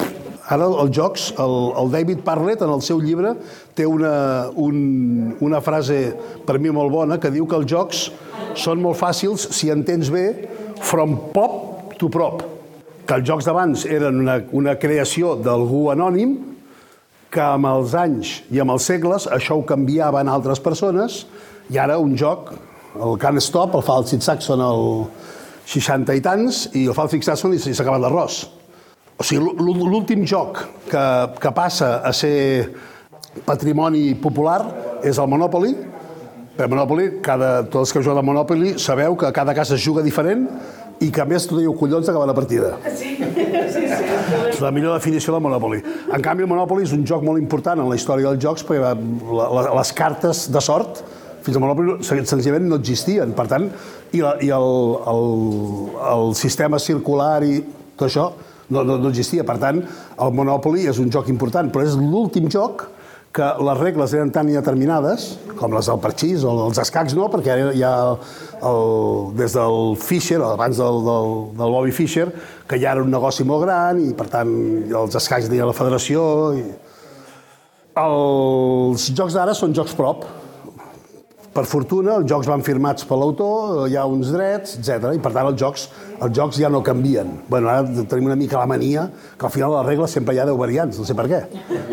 Ara 0.49 0.65
els 0.65 0.93
jocs, 0.95 1.27
el, 1.37 1.55
el 1.77 1.91
David 1.93 2.23
Parlett 2.25 2.63
en 2.65 2.71
el 2.73 2.81
seu 2.81 2.97
llibre 3.03 3.35
té 3.77 3.85
una, 3.85 4.49
un, 4.57 5.35
una 5.45 5.61
frase 5.61 5.99
per 6.47 6.57
mi 6.57 6.71
molt 6.73 6.89
bona 6.93 7.19
que 7.21 7.29
diu 7.33 7.45
que 7.45 7.59
els 7.59 7.69
jocs 7.69 8.07
són 8.57 8.81
molt 8.81 8.97
fàcils 8.97 9.45
si 9.53 9.69
entens 9.69 10.09
bé 10.09 10.25
from 10.81 11.15
pop 11.35 11.93
to 12.01 12.09
prop. 12.09 12.41
Que 13.05 13.19
els 13.19 13.29
jocs 13.29 13.45
d'abans 13.45 13.85
eren 13.85 14.23
una, 14.23 14.39
una 14.57 14.75
creació 14.81 15.35
d'algú 15.37 15.85
anònim 15.93 16.37
que 17.29 17.45
amb 17.45 17.69
els 17.69 17.93
anys 17.93 18.39
i 18.49 18.61
amb 18.61 18.73
els 18.73 18.89
segles 18.89 19.29
això 19.29 19.59
ho 19.59 19.65
canviaven 19.69 20.29
altres 20.33 20.61
persones 20.65 21.23
i 21.69 21.77
ara 21.77 21.99
un 22.01 22.15
joc, 22.17 22.55
el 22.97 23.19
Can't 23.21 23.37
Stop, 23.37 23.77
el 23.77 23.85
fa 23.85 23.99
el 24.01 24.09
Sid 24.09 24.25
Saxon 24.25 24.65
al 24.65 25.05
60 25.69 26.17
i 26.17 26.23
tants 26.25 26.71
i 26.73 26.87
el 26.89 26.97
fa 26.97 27.05
el 27.05 27.13
Sid 27.13 27.29
Saxon 27.29 27.53
i 27.53 27.61
s'ha 27.61 27.83
acabat 27.85 28.01
l'arròs. 28.01 28.47
O 29.19 29.23
sigui, 29.27 29.43
l'ú- 29.43 29.87
l'últim 29.91 30.23
joc 30.27 30.61
que, 30.89 31.03
que 31.43 31.51
passa 31.55 31.97
a 32.07 32.11
ser 32.15 32.71
patrimoni 33.45 34.13
popular 34.15 34.61
és 35.03 35.17
el 35.19 35.27
Monopoly. 35.27 35.73
Per 36.59 36.67
Monopoly, 36.67 37.19
cada, 37.23 37.61
tots 37.67 37.87
els 37.87 37.93
que 37.95 38.01
juguen 38.03 38.19
al 38.19 38.25
Monopoly 38.27 38.73
sabeu 38.79 39.15
que 39.19 39.31
cada 39.35 39.53
casa 39.55 39.75
es 39.75 39.83
juga 39.85 40.03
diferent 40.03 40.47
i 40.99 41.07
que 41.15 41.21
a 41.23 41.25
més 41.27 41.45
tu 41.47 41.55
teniu 41.55 41.71
collons 41.79 42.07
d'acabar 42.07 42.27
la 42.27 42.35
partida. 42.35 42.73
Sí, 42.99 43.15
sí, 43.15 43.85
sí. 43.85 43.85
És 44.49 44.59
la 44.61 44.71
millor 44.73 44.95
definició 44.97 45.31
del 45.35 45.41
Monopoly. 45.45 45.79
En 46.13 46.21
canvi, 46.25 46.43
el 46.43 46.49
Monopoly 46.49 46.83
és 46.87 46.91
un 46.95 47.03
joc 47.07 47.23
molt 47.23 47.39
important 47.39 47.79
en 47.79 47.87
la 47.89 47.95
història 47.95 48.31
dels 48.31 48.41
jocs 48.43 48.65
perquè 48.67 48.81
la, 48.81 49.45
la, 49.55 49.63
les 49.77 49.91
cartes 49.95 50.47
de 50.51 50.61
sort 50.63 50.99
fins 51.45 51.55
al 51.55 51.63
Monopoly 51.63 51.99
sen- 52.05 52.25
senzillament 52.27 52.67
no 52.71 52.79
existien. 52.81 53.31
Per 53.37 53.45
tant, 53.51 53.69
i, 54.11 54.19
la, 54.23 54.33
i 54.43 54.49
el, 54.55 54.69
el, 55.13 55.23
el 56.15 56.33
sistema 56.39 56.79
circular 56.83 57.37
i 57.47 57.61
tot 57.95 58.07
això 58.09 58.27
no, 58.69 58.83
no, 58.83 58.97
no 59.01 59.11
existia. 59.11 59.45
Per 59.47 59.57
tant, 59.61 59.83
el 59.83 60.33
Monopoly 60.35 60.87
és 60.89 61.01
un 61.01 61.11
joc 61.13 61.29
important, 61.33 61.69
però 61.73 61.85
és 61.85 61.97
l'últim 61.99 62.49
joc 62.53 62.87
que 63.33 63.45
les 63.61 63.77
regles 63.77 64.13
eren 64.17 64.31
tan 64.33 64.47
indeterminades, 64.49 65.35
com 65.59 65.73
les 65.75 65.85
del 65.85 65.99
parxís 66.01 66.43
o 66.47 66.55
els 66.65 66.79
escacs 66.81 67.13
no, 67.17 67.27
perquè 67.29 67.53
ara 67.53 67.67
ha 67.85 67.91
el, 68.71 69.35
des 69.37 69.53
del 69.53 69.93
Fischer, 70.01 70.39
abans 70.41 70.79
del, 70.81 71.01
del, 71.05 71.33
del 71.59 71.75
Bobby 71.75 71.93
Fischer, 71.93 72.25
que 72.67 72.79
ja 72.81 72.95
era 72.95 73.05
un 73.05 73.13
negoci 73.13 73.45
molt 73.45 73.67
gran 73.67 74.01
i, 74.01 74.13
per 74.17 74.27
tant, 74.33 74.51
els 74.89 75.19
escacs 75.21 75.49
tenia 75.49 75.69
la 75.69 75.77
federació. 75.77 76.23
I... 76.57 76.65
Els 77.99 79.09
jocs 79.13 79.35
d'ara 79.37 79.53
són 79.57 79.75
jocs 79.77 79.93
prop. 79.97 80.25
Per 81.59 81.65
fortuna, 81.67 82.13
els 82.21 82.29
jocs 82.31 82.47
van 82.47 82.61
firmats 82.63 83.03
per 83.03 83.17
l'autor, 83.19 83.81
hi 83.91 83.97
ha 83.99 84.05
uns 84.07 84.29
drets, 84.31 84.77
etc. 84.77 85.09
I 85.17 85.19
per 85.19 85.33
tant, 85.35 85.49
els 85.49 85.57
jocs, 85.59 85.81
els 86.23 86.31
jocs 86.37 86.55
ja 86.61 86.69
no 86.71 86.79
canvien. 86.87 87.33
Bueno, 87.51 87.67
ara 87.67 88.05
tenim 88.07 88.29
una 88.29 88.37
mica 88.39 88.61
la 88.61 88.67
mania 88.69 89.09
que 89.35 89.43
al 89.43 89.51
final 89.51 89.73
de 89.73 89.81
les 89.81 89.89
regles 89.89 90.15
sempre 90.15 90.37
hi 90.37 90.39
ha 90.39 90.45
10 90.47 90.55
variants, 90.61 91.01
no 91.01 91.07
sé 91.09 91.17
per 91.19 91.25
què, 91.27 91.41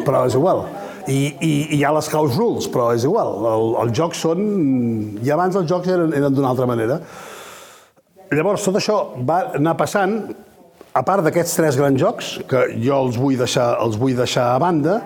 però 0.06 0.20
és 0.28 0.36
igual. 0.38 0.62
I, 1.10 1.16
i, 1.16 1.50
i 1.50 1.80
hi 1.80 1.82
ha 1.82 1.90
les 1.96 2.10
house 2.14 2.38
rules, 2.38 2.70
però 2.70 2.92
és 2.94 3.08
igual. 3.10 3.32
El, 3.56 3.74
els 3.82 3.98
jocs 3.98 4.22
són... 4.28 4.46
I 5.26 5.34
abans 5.34 5.58
els 5.58 5.66
jocs 5.72 5.90
eren, 5.96 6.14
eren 6.14 6.38
d'una 6.38 6.54
altra 6.54 6.70
manera. 6.70 7.00
Llavors, 8.30 8.70
tot 8.70 8.78
això 8.78 9.00
va 9.26 9.40
anar 9.58 9.74
passant, 9.82 10.16
a 10.94 11.02
part 11.10 11.26
d'aquests 11.26 11.58
tres 11.58 11.82
grans 11.82 11.98
jocs, 11.98 12.36
que 12.46 12.68
jo 12.86 13.02
els 13.02 13.18
vull 13.18 13.34
deixar, 13.42 13.72
els 13.82 13.98
vull 13.98 14.14
deixar 14.14 14.52
a 14.54 14.62
banda, 14.62 15.00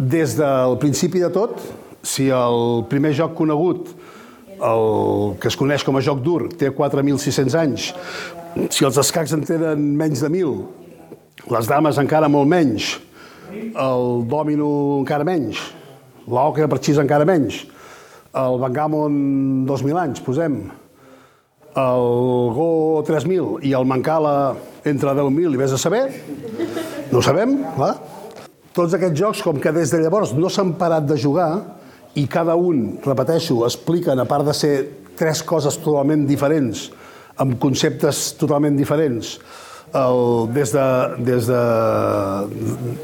des 0.00 0.40
del 0.40 0.80
principi 0.80 1.20
de 1.20 1.28
tot, 1.36 1.60
si 2.02 2.28
el 2.34 2.84
primer 2.90 3.12
joc 3.16 3.34
conegut, 3.38 3.92
el 4.62 5.36
que 5.42 5.50
es 5.50 5.58
coneix 5.58 5.84
com 5.86 5.98
a 5.98 6.02
joc 6.04 6.22
dur, 6.22 6.48
té 6.58 6.70
4.600 6.74 7.58
anys, 7.58 7.88
si 8.70 8.86
els 8.86 8.98
escacs 9.00 9.32
en 9.34 9.46
tenen 9.46 9.88
menys 9.98 10.22
de 10.22 10.30
1.000, 10.30 10.52
les 11.52 11.70
dames 11.70 11.98
encara 11.98 12.28
molt 12.30 12.50
menys, 12.50 12.92
el 13.52 14.22
dòmino 14.30 14.68
encara 15.00 15.26
menys, 15.26 15.62
l'oca 16.28 16.68
per 16.70 16.78
xis 16.82 17.00
encara 17.02 17.26
menys, 17.28 17.64
el 18.38 18.60
backgammon 18.62 19.66
2.000 19.68 20.02
anys, 20.04 20.22
posem, 20.24 20.62
el 21.72 22.06
Go 22.52 23.02
3.000 23.08 23.62
i 23.64 23.72
el 23.72 23.86
Mancala 23.88 24.54
entre 24.84 25.14
10.000 25.16 25.54
i 25.54 25.60
vés 25.60 25.72
a 25.72 25.78
saber, 25.80 26.04
no 27.10 27.20
ho 27.20 27.24
sabem, 27.24 27.56
clar. 27.76 27.94
Tots 28.72 28.96
aquests 28.96 29.18
jocs, 29.18 29.40
com 29.44 29.58
que 29.60 29.72
des 29.72 29.90
de 29.92 30.00
llavors 30.00 30.32
no 30.36 30.48
s'han 30.52 30.74
parat 30.80 31.04
de 31.08 31.16
jugar 31.20 31.81
i 32.14 32.26
cada 32.28 32.56
un, 32.58 32.98
repeteixo, 33.04 33.62
expliquen, 33.66 34.20
a 34.20 34.28
part 34.28 34.46
de 34.48 34.54
ser 34.56 34.74
tres 35.16 35.42
coses 35.46 35.78
totalment 35.80 36.26
diferents, 36.28 36.90
amb 37.40 37.58
conceptes 37.60 38.32
totalment 38.40 38.76
diferents, 38.76 39.38
el, 39.92 40.48
des, 40.52 40.72
de, 40.72 40.84
des 41.24 41.46
de, 41.48 41.62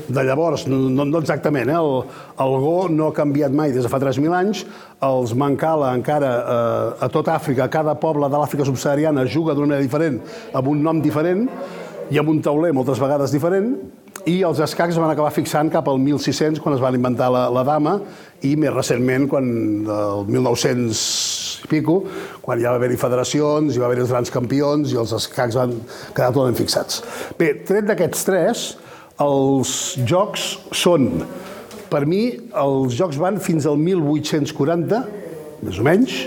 de 0.08 0.24
llavors, 0.24 0.64
no, 0.68 1.04
no 1.04 1.20
exactament, 1.20 1.68
eh? 1.68 1.76
el, 1.76 1.90
el 2.44 2.54
Go 2.62 2.76
no 2.92 3.10
ha 3.10 3.16
canviat 3.16 3.52
mai 3.52 3.74
des 3.74 3.84
de 3.84 3.90
fa 3.92 4.00
3.000 4.00 4.36
anys, 4.36 4.64
els 5.04 5.34
Mancala 5.36 5.92
encara 5.96 6.32
eh, 6.38 7.04
a 7.04 7.10
tot 7.12 7.28
Àfrica, 7.32 7.68
cada 7.72 7.96
poble 8.00 8.30
de 8.32 8.40
l'Àfrica 8.40 8.66
subsahariana 8.68 9.26
juga 9.28 9.56
d'una 9.56 9.74
manera 9.74 9.84
diferent, 9.84 10.20
amb 10.56 10.72
un 10.72 10.82
nom 10.84 11.04
diferent, 11.04 11.46
i 12.08 12.20
amb 12.20 12.32
un 12.32 12.40
tauler 12.40 12.72
moltes 12.72 13.00
vegades 13.00 13.34
diferent, 13.34 13.74
i 14.26 14.40
els 14.46 14.58
escacs 14.64 14.96
es 14.96 15.00
van 15.00 15.12
acabar 15.12 15.30
fixant 15.34 15.70
cap 15.72 15.88
al 15.90 16.00
1600, 16.02 16.60
quan 16.62 16.74
es 16.74 16.82
van 16.82 16.96
inventar 16.98 17.28
la, 17.32 17.46
la 17.52 17.62
dama, 17.66 17.98
i 18.46 18.54
més 18.58 18.72
recentment, 18.74 19.26
quan 19.30 19.48
el 19.84 20.24
1900 20.30 21.02
i 21.64 21.70
pico, 21.70 21.98
quan 22.42 22.60
ja 22.62 22.72
va 22.72 22.78
haver-hi 22.78 22.98
federacions, 23.00 23.74
hi 23.74 23.82
va 23.82 23.88
haver-hi 23.88 24.04
els 24.06 24.14
grans 24.14 24.32
campions, 24.34 24.92
i 24.94 24.98
els 25.00 25.14
escacs 25.16 25.58
van 25.58 25.74
quedar 26.14 26.30
totalment 26.32 26.58
fixats. 26.58 27.02
Bé, 27.38 27.52
tret 27.68 27.88
d'aquests 27.88 28.26
tres, 28.28 28.64
els 29.22 29.74
jocs 30.08 30.48
són, 30.76 31.10
per 31.90 32.04
mi, 32.06 32.22
els 32.62 32.96
jocs 32.98 33.18
van 33.20 33.40
fins 33.42 33.66
al 33.66 33.78
1840, 33.82 35.04
més 35.66 35.78
o 35.78 35.86
menys, 35.86 36.18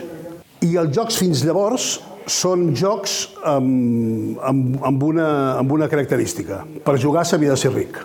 i 0.62 0.76
els 0.78 0.94
jocs 0.96 1.18
fins 1.22 1.46
llavors 1.48 1.96
són 2.30 2.72
jocs 2.78 3.16
amb, 3.48 4.40
amb, 4.46 4.80
amb, 4.88 5.04
una, 5.04 5.28
amb 5.60 5.72
una 5.78 5.88
característica. 5.92 6.62
Per 6.86 6.98
jugar 7.02 7.26
s'havia 7.28 7.56
de 7.56 7.60
ser 7.60 7.74
ric. 7.74 8.00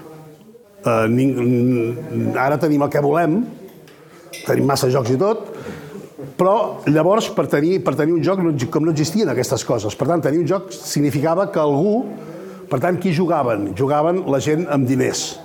Eh, 0.87 1.07
ning, 1.11 2.37
ara 2.39 2.59
tenim 2.63 2.85
el 2.87 2.93
que 2.93 3.03
volem, 3.03 3.41
tenim 4.45 4.69
massa 4.69 4.91
jocs 4.93 5.13
i 5.15 5.19
tot, 5.21 5.51
però 6.37 6.83
llavors 6.89 7.29
per 7.35 7.47
tenir, 7.53 7.81
per 7.85 7.97
tenir 7.99 8.15
un 8.17 8.23
joc 8.25 8.41
no, 8.45 8.53
com 8.73 8.87
no 8.87 8.95
existien 8.95 9.29
aquestes 9.33 9.65
coses. 9.67 9.97
Per 9.99 10.09
tant, 10.09 10.23
tenir 10.25 10.43
un 10.45 10.49
joc 10.49 10.73
significava 10.75 11.51
que 11.53 11.63
algú... 11.63 12.01
Per 12.67 12.81
tant, 12.83 12.97
qui 12.99 13.13
jugaven? 13.15 13.69
Jugaven 13.79 14.25
la 14.27 14.41
gent 14.43 14.65
amb 14.75 14.89
diners. 14.91 15.37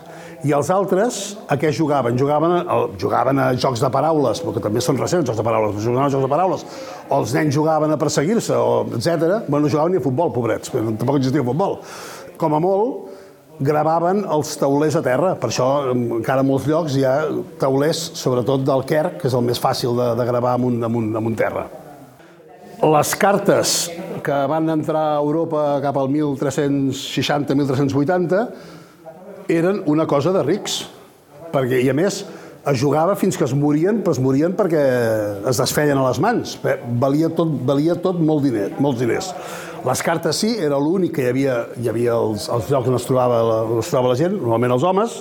I 0.41 0.55
els 0.57 0.71
altres, 0.73 1.17
a 1.53 1.55
què 1.61 1.69
jugaven? 1.75 2.15
Jugaven 2.17 2.55
a, 2.57 2.75
jugaven 2.97 3.37
a 3.43 3.51
jocs 3.61 3.81
de 3.83 3.89
paraules, 3.93 4.39
perquè 4.41 4.63
també 4.63 4.81
són 4.81 4.97
recents 4.97 5.27
jocs 5.29 5.37
de 5.37 5.43
paraules, 5.45 5.75
jugaven 5.83 6.07
a 6.07 6.09
jocs 6.09 6.25
de 6.25 6.31
paraules. 6.31 6.63
O 7.09 7.19
els 7.21 7.33
nens 7.37 7.53
jugaven 7.53 7.93
a 7.93 7.97
perseguir-se, 8.01 8.55
o 8.57 8.87
etc. 8.97 9.45
Bueno, 9.47 9.67
no 9.67 9.69
jugaven 9.69 9.91
ni 9.93 9.99
a 10.01 10.05
futbol, 10.05 10.33
pobrets, 10.33 10.73
tampoc 10.73 11.19
existia 11.19 11.45
futbol. 11.45 11.77
Com 12.41 12.57
a 12.57 12.59
molt, 12.63 13.13
gravaven 13.61 14.25
els 14.33 14.55
taulers 14.57 14.97
a 14.97 15.03
terra. 15.05 15.35
Per 15.37 15.49
això, 15.51 15.93
encara 15.93 16.41
en 16.41 16.49
molts 16.49 16.65
llocs 16.69 16.93
hi 16.97 17.05
ha 17.05 17.29
taulers, 17.61 17.99
sobretot 18.17 18.65
del 18.65 18.81
Quer, 18.89 19.07
que 19.21 19.29
és 19.29 19.35
el 19.37 19.45
més 19.45 19.61
fàcil 19.61 19.93
de, 19.99 20.07
de 20.17 20.25
gravar 20.31 20.53
amb 20.57 20.65
un, 20.71 20.75
amb, 20.89 20.95
un, 21.03 21.13
amb 21.21 21.27
un 21.29 21.35
terra. 21.37 21.69
Les 22.81 23.09
cartes 23.13 23.93
que 24.25 24.37
van 24.49 24.65
entrar 24.73 25.13
a 25.13 25.21
Europa 25.21 25.77
cap 25.83 25.93
al 26.01 26.09
1360-1380 26.09 28.80
eren 29.51 29.83
una 29.91 30.07
cosa 30.07 30.33
de 30.35 30.43
rics, 30.47 30.81
perquè, 31.51 31.81
i 31.83 31.89
a 31.91 31.95
més, 31.97 32.21
es 32.61 32.77
jugava 32.77 33.15
fins 33.17 33.37
que 33.37 33.45
es 33.47 33.53
morien, 33.57 34.03
però 34.05 34.13
es 34.13 34.21
morien 34.21 34.53
perquè 34.57 34.81
es 35.49 35.59
desfeien 35.61 35.97
a 35.97 36.05
les 36.05 36.19
mans. 36.21 36.55
Valia 37.01 37.31
tot, 37.33 37.49
valia 37.65 37.95
tot 38.03 38.19
molt 38.21 38.45
diner, 38.45 38.69
molts 38.79 39.01
diners. 39.01 39.31
Les 39.81 40.03
cartes 40.05 40.37
sí, 40.43 40.51
era 40.61 40.77
l'únic 40.77 41.15
que 41.15 41.25
hi 41.25 41.31
havia, 41.31 41.55
hi 41.81 41.89
havia 41.89 42.19
els, 42.19 42.45
els 42.53 42.69
llocs 42.69 42.91
on 42.91 42.99
es, 42.99 43.07
trobava 43.07 43.39
la, 43.47 43.57
on 43.65 43.81
es 43.81 43.89
trobava 43.89 44.13
la 44.13 44.19
gent, 44.19 44.37
normalment 44.37 44.75
els 44.77 44.85
homes. 44.85 45.17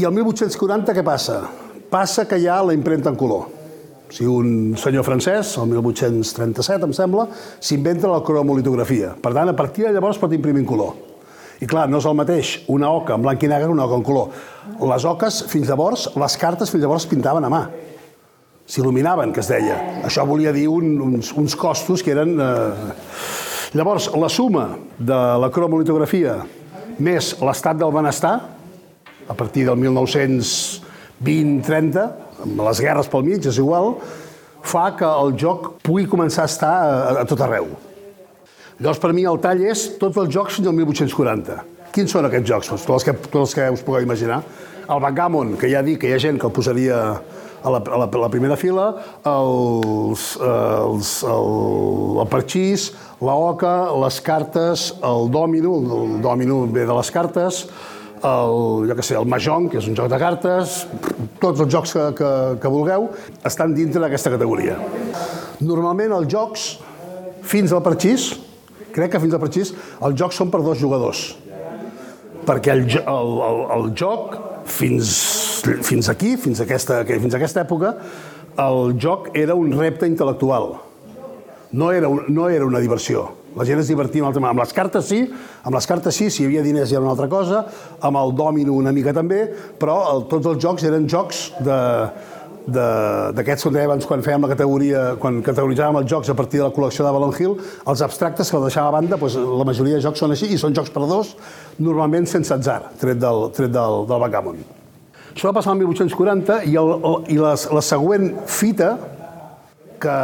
I 0.00 0.06
el 0.08 0.16
1840 0.16 0.96
què 0.96 1.04
passa? 1.06 1.44
Passa 1.92 2.26
que 2.26 2.40
hi 2.40 2.48
ha 2.50 2.58
la 2.66 2.74
impremta 2.74 3.12
en 3.12 3.20
color. 3.20 3.46
O 3.46 4.12
sigui, 4.12 4.32
un 4.32 4.74
senyor 4.80 5.06
francès, 5.06 5.54
el 5.62 5.70
1837, 5.70 6.88
em 6.88 6.96
sembla, 6.96 7.28
s'inventa 7.62 8.10
la 8.10 8.20
cromolitografia. 8.26 9.14
Per 9.22 9.30
tant, 9.30 9.48
a 9.52 9.56
partir 9.56 9.86
de 9.86 9.94
llavors 9.94 10.18
pot 10.20 10.34
imprimir 10.34 10.64
en 10.64 10.68
color. 10.68 11.11
I 11.62 11.68
clar, 11.70 11.86
no 11.90 12.00
és 12.02 12.08
el 12.10 12.16
mateix 12.18 12.52
una 12.72 12.90
oca 12.90 13.14
en 13.14 13.22
blanc 13.22 13.42
i 13.42 13.50
negre 13.50 13.68
que 13.68 13.76
una 13.76 13.86
oca 13.86 14.00
en 14.00 14.04
color. 14.06 14.42
Les 14.90 15.06
oques, 15.06 15.42
fins 15.50 15.70
llavors, 15.70 16.08
les 16.18 16.36
cartes 16.40 16.72
fins 16.72 16.82
llavors 16.82 17.06
pintaven 17.10 17.46
a 17.46 17.50
mà. 17.52 17.62
S'il·luminaven, 18.66 19.32
que 19.34 19.42
es 19.42 19.50
deia. 19.50 19.78
Això 20.06 20.24
volia 20.26 20.52
dir 20.54 20.66
un, 20.70 20.96
uns, 21.02 21.32
uns 21.38 21.56
costos 21.58 22.02
que 22.02 22.14
eren... 22.16 22.34
Eh... 22.40 22.96
Llavors, 23.72 24.10
la 24.20 24.28
suma 24.28 24.66
de 24.98 25.18
la 25.40 25.48
cromolitografia 25.48 26.34
més 27.00 27.30
l'estat 27.40 27.78
del 27.80 27.94
benestar, 27.94 28.34
a 29.30 29.34
partir 29.38 29.64
del 29.64 29.78
1900 29.80 30.82
20, 31.22 31.62
30, 31.62 32.04
amb 32.42 32.62
les 32.66 32.82
guerres 32.82 33.08
pel 33.10 33.24
mig, 33.26 33.46
és 33.46 33.58
igual, 33.62 33.94
fa 34.66 34.90
que 34.98 35.06
el 35.06 35.36
joc 35.38 35.76
pugui 35.86 36.08
començar 36.10 36.46
a 36.46 36.50
estar 36.50 36.72
a, 36.82 37.16
a 37.22 37.24
tot 37.28 37.42
arreu. 37.46 37.70
Llavors, 38.80 39.00
per 39.02 39.12
mi, 39.12 39.26
el 39.28 39.38
tall 39.42 39.62
és 39.68 39.84
tots 40.00 40.16
els 40.22 40.32
jocs 40.32 40.58
fins 40.58 40.70
al 40.70 40.76
1840. 40.78 41.60
Quins 41.92 42.12
són 42.14 42.26
aquests 42.28 42.48
jocs? 42.48 42.72
Doncs 42.72 42.86
tots 42.88 42.96
els 42.96 43.06
que, 43.08 43.14
tots 43.28 43.42
els 43.44 43.54
que 43.58 43.68
us 43.74 43.84
pugueu 43.84 44.04
imaginar. 44.06 44.40
El 44.88 45.00
backgammon, 45.04 45.56
que 45.60 45.68
ja 45.70 45.82
dic 45.84 46.00
que 46.02 46.10
hi 46.10 46.16
ha 46.16 46.20
gent 46.22 46.40
que 46.40 46.48
el 46.48 46.54
posaria 46.56 46.98
a 47.62 47.70
la, 47.70 47.78
a 47.78 47.98
la, 48.00 48.06
a 48.08 48.20
la 48.24 48.28
primera 48.32 48.56
fila, 48.58 48.88
els, 49.28 50.26
els, 50.42 51.12
el, 51.28 52.20
el 52.24 52.30
parxís, 52.32 52.90
la 53.22 53.34
oca, 53.38 53.74
les 54.02 54.20
cartes, 54.24 54.88
el 55.06 55.28
dòmino, 55.32 55.76
el 55.98 56.16
dòmino 56.24 56.62
ve 56.72 56.86
de 56.88 56.96
les 56.96 57.10
cartes, 57.14 57.64
el, 58.22 58.86
jo 58.88 58.96
que 58.98 59.04
sé, 59.06 59.16
el 59.18 59.28
Mahjong, 59.30 59.68
que 59.70 59.80
és 59.82 59.88
un 59.90 59.98
joc 59.98 60.10
de 60.10 60.18
cartes, 60.22 60.82
tots 61.42 61.62
els 61.62 61.70
jocs 61.70 61.94
que, 61.94 62.06
que, 62.18 62.30
que 62.62 62.72
vulgueu 62.72 63.10
estan 63.46 63.74
dintre 63.76 64.02
d'aquesta 64.02 64.32
categoria. 64.34 64.78
Normalment 65.62 66.14
els 66.18 66.30
jocs, 66.30 66.66
fins 67.46 67.74
al 67.74 67.82
parxís, 67.84 68.32
crec 68.94 69.14
que 69.14 69.22
fins 69.22 69.34
al 69.36 69.42
parxís, 69.42 69.72
els 70.00 70.18
jocs 70.18 70.38
són 70.40 70.52
per 70.52 70.62
dos 70.64 70.80
jugadors. 70.80 71.24
Perquè 72.46 72.72
el, 72.74 72.86
el, 73.00 73.34
el, 73.48 73.60
el 73.76 73.90
joc, 73.98 74.38
fins, 74.66 75.10
fins 75.86 76.08
aquí, 76.10 76.36
fins 76.40 76.60
a, 76.60 76.66
aquesta, 76.66 77.02
fins 77.08 77.34
a 77.34 77.38
aquesta 77.40 77.62
època, 77.62 77.94
el 78.62 78.96
joc 79.00 79.30
era 79.38 79.54
un 79.58 79.72
repte 79.78 80.08
intel·lectual. 80.10 80.74
No 81.72 81.92
era, 81.92 82.08
un, 82.08 82.26
no 82.28 82.50
era 82.52 82.66
una 82.68 82.82
diversió. 82.82 83.30
La 83.56 83.64
gent 83.68 83.80
es 83.82 83.88
divertia 83.88 84.24
amb, 84.24 84.44
amb 84.48 84.60
les 84.62 84.72
cartes 84.72 85.08
sí, 85.12 85.22
amb 85.62 85.76
les 85.76 85.86
cartes 85.88 86.16
sí, 86.16 86.30
si 86.32 86.42
hi 86.42 86.48
havia 86.48 86.64
diners 86.64 86.88
ja 86.88 86.96
era 86.96 87.04
una 87.04 87.12
altra 87.12 87.28
cosa, 87.32 87.62
amb 88.00 88.20
el 88.20 88.32
dòmino 88.36 88.72
una 88.72 88.92
mica 88.96 89.12
també, 89.12 89.42
però 89.80 89.98
el, 90.12 90.24
tots 90.30 90.48
els 90.48 90.60
jocs 90.62 90.86
eren 90.88 91.08
jocs 91.08 91.50
de, 91.60 91.78
d'aquests, 92.66 93.64
com 93.66 93.74
deia 93.74 93.88
abans, 93.88 94.06
quan 94.06 94.22
fèiem 94.22 94.44
la 94.44 94.50
categoria, 94.52 95.00
quan 95.22 95.40
categoritzàvem 95.44 95.98
els 96.02 96.10
jocs 96.10 96.30
a 96.30 96.36
partir 96.38 96.60
de 96.60 96.66
la 96.68 96.74
col·lecció 96.74 97.06
de 97.06 97.14
Ballon 97.14 97.34
Hill, 97.34 97.56
els 97.90 98.04
abstractes 98.06 98.50
que 98.50 98.58
els 98.58 98.68
deixava 98.68 98.92
a 98.92 98.96
banda, 98.98 99.18
doncs, 99.18 99.38
la 99.38 99.66
majoria 99.66 99.98
de 99.98 100.04
jocs 100.04 100.22
són 100.22 100.34
així, 100.34 100.52
i 100.54 100.60
són 100.60 100.76
jocs 100.76 100.92
per 100.94 101.02
dos, 101.10 101.34
normalment 101.78 102.28
sense 102.30 102.54
atzar, 102.54 102.92
tret 103.00 103.18
del, 103.22 103.48
tret 103.56 103.72
del, 103.74 104.04
del 104.10 104.22
backgammon. 104.26 104.62
Això 105.32 105.48
va 105.48 105.56
passar 105.58 105.72
el 105.72 105.80
1840 105.80 106.60
i, 106.68 106.76
el, 106.76 106.92
el, 106.98 107.18
i 107.32 107.40
la, 107.40 107.56
la 107.72 107.82
següent 107.84 108.30
fita, 108.46 108.92
que 110.02 110.16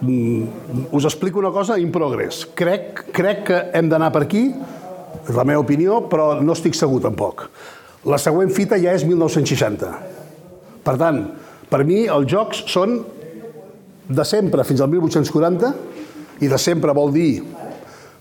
mm, 0.00 0.88
us 0.96 1.04
explico 1.04 1.38
una 1.38 1.52
cosa 1.52 1.76
in 1.78 1.92
progress. 1.92 2.46
Crec, 2.56 3.04
crec 3.12 3.44
que 3.48 3.60
hem 3.76 3.90
d'anar 3.92 4.10
per 4.14 4.24
aquí, 4.24 4.48
és 5.24 5.36
la 5.36 5.44
meva 5.44 5.62
opinió, 5.62 6.02
però 6.08 6.34
no 6.40 6.56
estic 6.56 6.76
segur 6.76 7.02
tampoc. 7.04 7.48
La 8.08 8.18
següent 8.20 8.50
fita 8.52 8.76
ja 8.80 8.92
és 8.96 9.04
1960. 9.08 10.13
Per 10.84 10.94
tant, 11.00 11.20
per 11.70 11.82
mi 11.88 12.04
els 12.10 12.28
jocs 12.30 12.64
són 12.70 12.98
de 14.04 14.24
sempre 14.28 14.64
fins 14.68 14.82
al 14.84 14.90
1840 14.92 15.70
i 16.44 16.50
de 16.50 16.58
sempre 16.60 16.92
vol 16.96 17.12
dir 17.14 17.42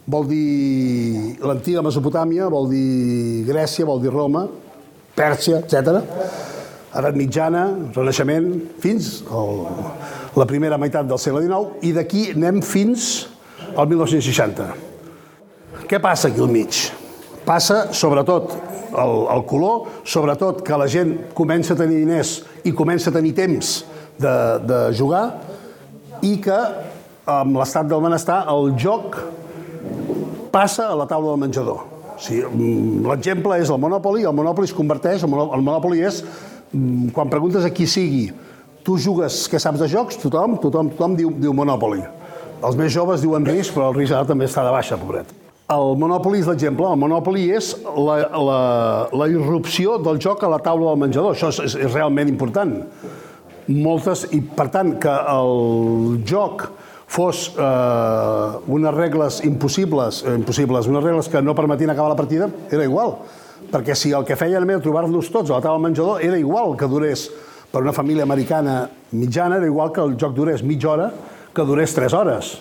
vol 0.06 0.26
dir 0.28 1.38
l'antiga 1.44 1.84
Mesopotàmia, 1.84 2.50
vol 2.52 2.68
dir 2.72 3.44
Grècia, 3.48 3.86
vol 3.88 4.02
dir 4.04 4.12
Roma, 4.12 4.46
Pèrsia, 5.16 5.62
etc. 5.64 6.02
Edat 6.94 7.16
mitjana, 7.18 7.64
Renaixement, 7.96 8.50
fins 8.84 9.22
al, 9.32 9.64
la 10.36 10.48
primera 10.50 10.80
meitat 10.82 11.08
del 11.08 11.22
segle 11.22 11.44
XIX 11.46 11.88
i 11.88 11.94
d'aquí 11.96 12.26
anem 12.34 12.60
fins 12.66 13.30
al 13.78 13.88
1960. 13.90 14.68
Què 15.88 16.00
passa 16.04 16.30
aquí 16.30 16.44
al 16.44 16.52
mig? 16.52 16.84
Passa, 17.48 17.88
sobretot, 17.96 18.54
el, 18.94 19.14
el 19.36 19.44
color, 19.50 19.88
sobretot 20.06 20.62
que 20.66 20.78
la 20.80 20.88
gent 20.88 21.16
comença 21.38 21.74
a 21.74 21.80
tenir 21.80 22.02
diners 22.04 22.38
i 22.64 22.74
comença 22.76 23.12
a 23.12 23.16
tenir 23.16 23.34
temps 23.38 23.76
de, 24.20 24.36
de 24.64 24.80
jugar 24.98 25.24
i 26.24 26.38
que 26.44 26.60
amb 27.30 27.58
l'estat 27.60 27.88
del 27.90 28.04
benestar 28.04 28.44
el 28.52 28.74
joc 28.80 29.18
passa 30.54 30.90
a 30.92 30.96
la 30.98 31.08
taula 31.10 31.34
del 31.34 31.42
menjador. 31.42 31.84
O 32.14 32.20
sigui, 32.22 32.44
mm, 32.46 33.06
L'exemple 33.10 33.58
és 33.60 33.70
el 33.74 33.80
Monopoly, 33.82 34.24
el 34.24 34.36
Monopoly 34.36 34.70
es 34.70 34.76
converteix, 34.76 35.24
el 35.24 35.30
Monopoly 35.30 36.04
és, 36.06 36.24
mm, 36.72 37.10
quan 37.16 37.30
preguntes 37.30 37.66
a 37.66 37.72
qui 37.72 37.88
sigui, 37.88 38.32
tu 38.84 38.98
jugues, 38.98 39.50
què 39.50 39.60
saps 39.60 39.80
de 39.80 39.88
jocs? 39.88 40.18
Tothom, 40.18 40.60
tothom, 40.60 40.90
tothom 40.92 41.16
diu, 41.16 41.32
diu 41.32 41.54
Monopoly. 41.54 42.04
Els 42.64 42.76
més 42.76 42.92
joves 42.92 43.22
diuen 43.22 43.46
risc, 43.46 43.74
però 43.74 43.90
el 43.90 43.96
risc 43.96 44.14
ara 44.14 44.26
també 44.26 44.46
està 44.46 44.64
de 44.64 44.72
baixa, 44.72 44.98
pobret. 44.98 45.43
El 45.74 45.98
Monopoly 46.00 46.42
és 46.44 46.50
l'exemple. 46.50 46.88
El 46.90 47.00
Monopoly 47.02 47.48
és 47.56 47.74
la, 47.98 48.18
la, 48.30 48.62
la 49.14 49.28
irrupció 49.32 49.98
del 50.04 50.22
joc 50.22 50.44
a 50.44 50.52
la 50.52 50.62
taula 50.64 50.92
del 50.92 51.04
menjador. 51.06 51.36
Això 51.36 51.52
és, 51.54 51.76
és 51.76 51.92
realment 51.94 52.32
important. 52.32 52.74
Moltes, 53.72 54.28
i 54.36 54.42
per 54.44 54.68
tant, 54.74 54.96
que 55.02 55.14
el 55.34 56.20
joc 56.28 56.68
fos 57.14 57.46
eh, 57.54 58.74
unes 58.74 58.96
regles 58.96 59.40
impossibles, 59.46 60.24
eh, 60.26 60.36
impossibles, 60.36 60.90
unes 60.90 61.04
regles 61.06 61.30
que 61.30 61.42
no 61.46 61.56
permetien 61.56 61.94
acabar 61.94 62.12
la 62.12 62.20
partida, 62.20 62.50
era 62.72 62.84
igual. 62.84 63.18
Perquè 63.74 63.96
si 63.98 64.12
el 64.14 64.26
que 64.28 64.38
feien 64.38 64.66
era 64.66 64.82
trobar-nos 64.84 65.32
tots 65.32 65.52
a 65.52 65.58
la 65.58 65.64
taula 65.64 65.80
del 65.80 65.88
menjador, 65.90 66.24
era 66.26 66.40
igual 66.42 66.76
que 66.78 66.90
durés 66.90 67.30
per 67.74 67.82
una 67.82 67.94
família 67.94 68.26
americana 68.26 68.84
mitjana, 69.12 69.58
era 69.58 69.66
igual 69.66 69.92
que 69.94 70.02
el 70.02 70.18
joc 70.20 70.36
durés 70.38 70.62
mitja 70.62 70.92
hora 70.92 71.12
que 71.54 71.66
durés 71.66 71.94
3 71.94 72.14
hores. 72.14 72.58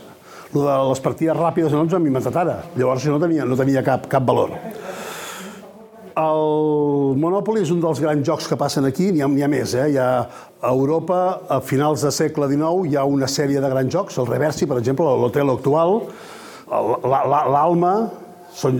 Les 0.52 1.00
partides 1.00 1.36
ràpides 1.36 1.72
no 1.72 1.86
ens 1.86 1.94
hem 1.96 2.08
inventat 2.10 2.36
ara. 2.42 2.58
Llavors 2.76 3.06
no 3.08 3.20
tenia, 3.22 3.46
no 3.48 3.56
tenia 3.56 3.82
cap, 3.86 4.08
cap 4.12 4.24
valor. 4.28 4.52
El 6.12 7.16
Monopoly 7.16 7.62
és 7.64 7.70
un 7.72 7.80
dels 7.80 8.00
grans 8.02 8.26
jocs 8.26 8.48
que 8.50 8.58
passen 8.60 8.84
aquí, 8.84 9.08
n'hi 9.14 9.22
ha, 9.24 9.30
ha 9.30 9.48
més. 9.48 9.72
Eh? 9.72 9.86
Hi 9.94 9.96
ha, 9.96 10.08
a 10.60 10.72
Europa, 10.72 11.20
a 11.48 11.60
finals 11.64 12.04
del 12.04 12.12
segle 12.12 12.50
XIX, 12.50 12.90
hi 12.90 12.98
ha 13.00 13.06
una 13.08 13.28
sèrie 13.30 13.62
de 13.64 13.70
grans 13.72 13.92
jocs, 13.92 14.18
el 14.20 14.28
Reversi, 14.28 14.68
per 14.68 14.76
exemple, 14.82 15.08
l'Hotel 15.22 15.54
actual, 15.54 16.02
l'Alma, 16.68 17.94
són 18.52 18.76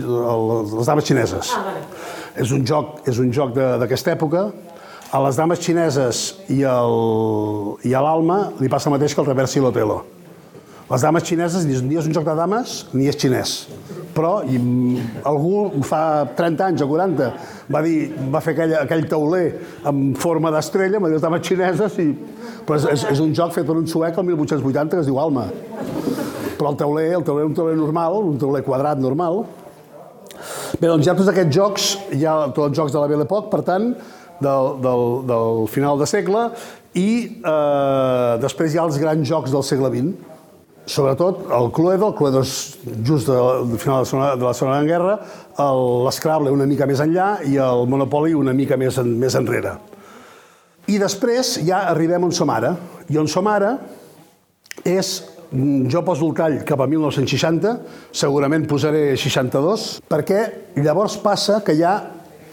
les 0.77 0.89
dames 0.89 1.09
xineses. 1.09 1.53
Ah, 1.57 1.63
vale. 1.65 1.81
És 2.43 2.53
un 2.53 2.65
joc, 2.65 3.01
és 3.09 3.17
un 3.21 3.33
joc 3.33 3.53
d'aquesta 3.57 4.13
època. 4.13 4.47
A 5.13 5.19
les 5.25 5.37
dames 5.37 5.61
xineses 5.61 6.23
i, 6.49 6.63
el, 6.65 6.95
i 7.85 7.93
a 7.93 8.01
l'Alma 8.01 8.39
li 8.61 8.69
passa 8.69 8.89
el 8.89 8.95
mateix 8.95 9.13
que 9.13 9.21
el 9.21 9.29
Reversi 9.29 9.59
i 9.59 9.65
l'Otelo. 9.65 9.99
Les 10.93 11.01
dames 11.01 11.25
xineses 11.25 11.65
ni 11.65 11.97
és 11.97 12.05
un 12.05 12.13
joc 12.13 12.27
de 12.27 12.37
dames 12.37 12.83
ni 12.93 13.09
és 13.09 13.17
xinès 13.17 13.63
però 14.13 14.33
i 14.45 14.59
algú 15.27 15.83
fa 15.87 16.03
30 16.37 16.67
anys 16.67 16.83
o 16.85 16.87
40 16.89 17.29
va, 17.73 17.81
dir, 17.85 18.13
va 18.31 18.41
fer 18.43 18.53
aquell, 18.53 18.75
aquell 18.83 19.07
tauler 19.09 19.45
en 19.89 20.13
forma 20.19 20.51
d'estrella, 20.53 21.01
dir 21.01 21.15
les 21.15 21.23
dames 21.23 21.43
xineses, 21.45 21.97
i, 22.03 22.07
però 22.67 22.79
és, 22.79 22.87
és, 22.93 23.05
és 23.15 23.23
un 23.23 23.33
joc 23.35 23.55
fet 23.55 23.67
per 23.67 23.77
un 23.79 23.87
suec 23.89 24.17
el 24.19 24.27
1880 24.29 24.93
que 24.93 25.03
es 25.03 25.09
diu 25.09 25.19
Alma. 25.21 25.47
Però 26.59 26.71
el 26.71 26.79
tauler, 26.79 27.07
el 27.17 27.25
tauler 27.25 27.47
un 27.49 27.55
tauler 27.57 27.77
normal, 27.79 28.19
un 28.29 28.37
tauler 28.41 28.63
quadrat 28.65 29.01
normal. 29.01 29.43
Bé, 30.77 30.87
doncs 30.87 31.07
hi 31.07 31.11
ha 31.11 31.17
tots 31.17 31.31
aquests 31.31 31.55
jocs, 31.55 31.87
hi 32.13 32.27
ha 32.27 32.35
tots 32.51 32.69
els 32.69 32.77
jocs 32.77 32.93
de 32.93 33.01
la 33.01 33.09
Belle 33.09 33.25
Époque, 33.25 33.49
per 33.53 33.63
tant, 33.65 33.89
del, 34.43 34.69
del, 34.83 35.07
del 35.29 35.65
final 35.71 35.97
de 36.01 36.09
segle, 36.09 36.45
i 36.99 37.09
eh, 37.41 38.31
després 38.43 38.73
hi 38.73 38.79
ha 38.81 38.85
els 38.85 38.99
grans 39.01 39.25
jocs 39.25 39.53
del 39.53 39.65
segle 39.65 39.89
XX 39.93 40.32
sobretot 40.85 41.45
el 41.51 41.71
Cluedo, 41.71 42.09
el 42.11 42.15
Cluedo 42.17 42.41
és 42.43 42.53
just 43.05 43.29
de, 43.29 43.37
final 43.79 44.03
de, 44.03 44.09
segona, 44.09 44.35
de 44.35 44.45
la 44.45 44.53
Segona 44.57 44.83
Guerra, 44.87 45.17
l'Scrabble 46.07 46.51
una 46.51 46.67
mica 46.67 46.87
més 46.89 47.01
enllà 47.03 47.37
i 47.47 47.57
el 47.61 47.85
Monopoly 47.89 48.35
una 48.35 48.53
mica 48.55 48.77
més, 48.79 48.97
en, 48.99 49.13
més 49.19 49.35
enrere. 49.39 49.77
I 50.91 50.99
després 50.99 51.55
ja 51.63 51.85
arribem 51.93 52.25
on 52.27 52.33
som 52.35 52.49
ara. 52.51 52.73
I 53.07 53.19
on 53.19 53.29
som 53.31 53.47
ara 53.47 53.77
és, 54.83 55.13
jo 55.53 56.01
poso 56.03 56.27
el 56.27 56.35
tall 56.35 56.57
cap 56.67 56.81
a 56.83 56.87
1960, 56.89 57.77
segurament 58.11 58.67
posaré 58.67 59.13
62, 59.15 60.01
perquè 60.11 60.41
llavors 60.83 61.15
passa 61.23 61.61
que 61.63 61.77
hi 61.77 61.85
ha 61.87 61.95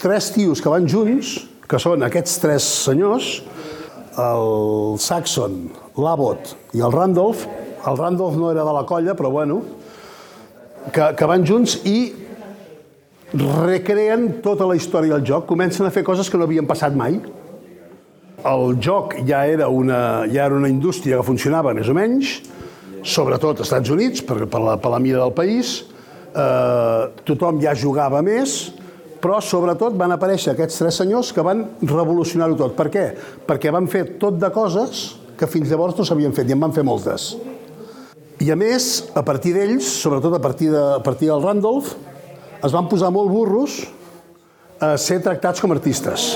tres 0.01 0.31
tios 0.35 0.63
que 0.63 0.71
van 0.71 0.87
junts, 0.87 1.35
que 1.67 1.79
són 1.79 2.03
aquests 2.07 2.39
tres 2.43 2.67
senyors, 2.87 3.41
el 4.19 4.97
Saxon, 4.99 5.59
l'Abbott 5.99 6.55
i 6.75 6.83
el 6.83 6.91
Randolph, 6.91 7.45
el 7.87 7.97
Randolph 7.97 8.37
no 8.37 8.51
era 8.51 8.65
de 8.65 8.73
la 8.73 8.85
colla, 8.85 9.15
però 9.17 9.31
bueno, 9.31 9.61
que, 10.91 11.11
que 11.17 11.29
van 11.29 11.45
junts 11.47 11.79
i 11.85 11.97
recreen 13.33 14.41
tota 14.43 14.67
la 14.67 14.75
història 14.75 15.15
del 15.15 15.25
joc, 15.27 15.47
comencen 15.49 15.87
a 15.87 15.93
fer 15.93 16.03
coses 16.03 16.29
que 16.29 16.39
no 16.39 16.47
havien 16.49 16.67
passat 16.67 16.95
mai. 16.97 17.19
El 18.41 18.75
joc 18.81 19.15
ja 19.27 19.43
era 19.47 19.69
una, 19.69 20.25
ja 20.31 20.47
era 20.47 20.57
una 20.57 20.69
indústria 20.69 21.19
que 21.19 21.27
funcionava 21.27 21.75
més 21.77 21.89
o 21.89 21.95
menys, 21.95 22.39
sobretot 23.05 23.61
als 23.61 23.69
Estats 23.69 23.93
Units, 23.93 24.25
per, 24.25 24.43
per, 24.49 24.61
la, 24.61 24.75
per 24.81 24.91
la 24.93 24.99
mida 25.01 25.21
del 25.21 25.33
país, 25.37 25.79
eh, 26.33 27.01
tothom 27.25 27.61
ja 27.61 27.75
jugava 27.77 28.21
més, 28.25 28.73
però 29.21 29.37
sobretot 29.45 29.95
van 29.97 30.15
aparèixer 30.15 30.55
aquests 30.55 30.81
tres 30.81 30.97
senyors 30.97 31.29
que 31.33 31.45
van 31.45 31.63
revolucionar-ho 31.85 32.57
tot. 32.57 32.73
Per 32.77 32.89
què? 32.93 33.07
Perquè 33.47 33.73
van 33.73 33.89
fer 33.89 34.07
tot 34.21 34.41
de 34.41 34.49
coses 34.53 35.05
que 35.37 35.49
fins 35.49 35.69
llavors 35.69 35.97
no 35.97 36.05
s'havien 36.05 36.33
fet, 36.33 36.49
i 36.49 36.57
en 36.57 36.61
van 36.61 36.73
fer 36.73 36.85
moltes. 36.85 37.31
I 38.41 38.47
a 38.49 38.55
més, 38.57 38.85
a 39.13 39.21
partir 39.21 39.51
d'ells, 39.53 39.85
sobretot 40.01 40.33
a 40.33 40.41
partir, 40.41 40.71
de, 40.73 40.81
a 40.97 41.01
partir 41.05 41.27
del 41.29 41.43
Randolph, 41.43 41.91
es 42.65 42.73
van 42.73 42.87
posar 42.89 43.11
molt 43.13 43.29
burros 43.29 43.75
a 44.81 44.95
ser 44.97 45.19
tractats 45.21 45.61
com 45.61 45.73
artistes. 45.75 46.31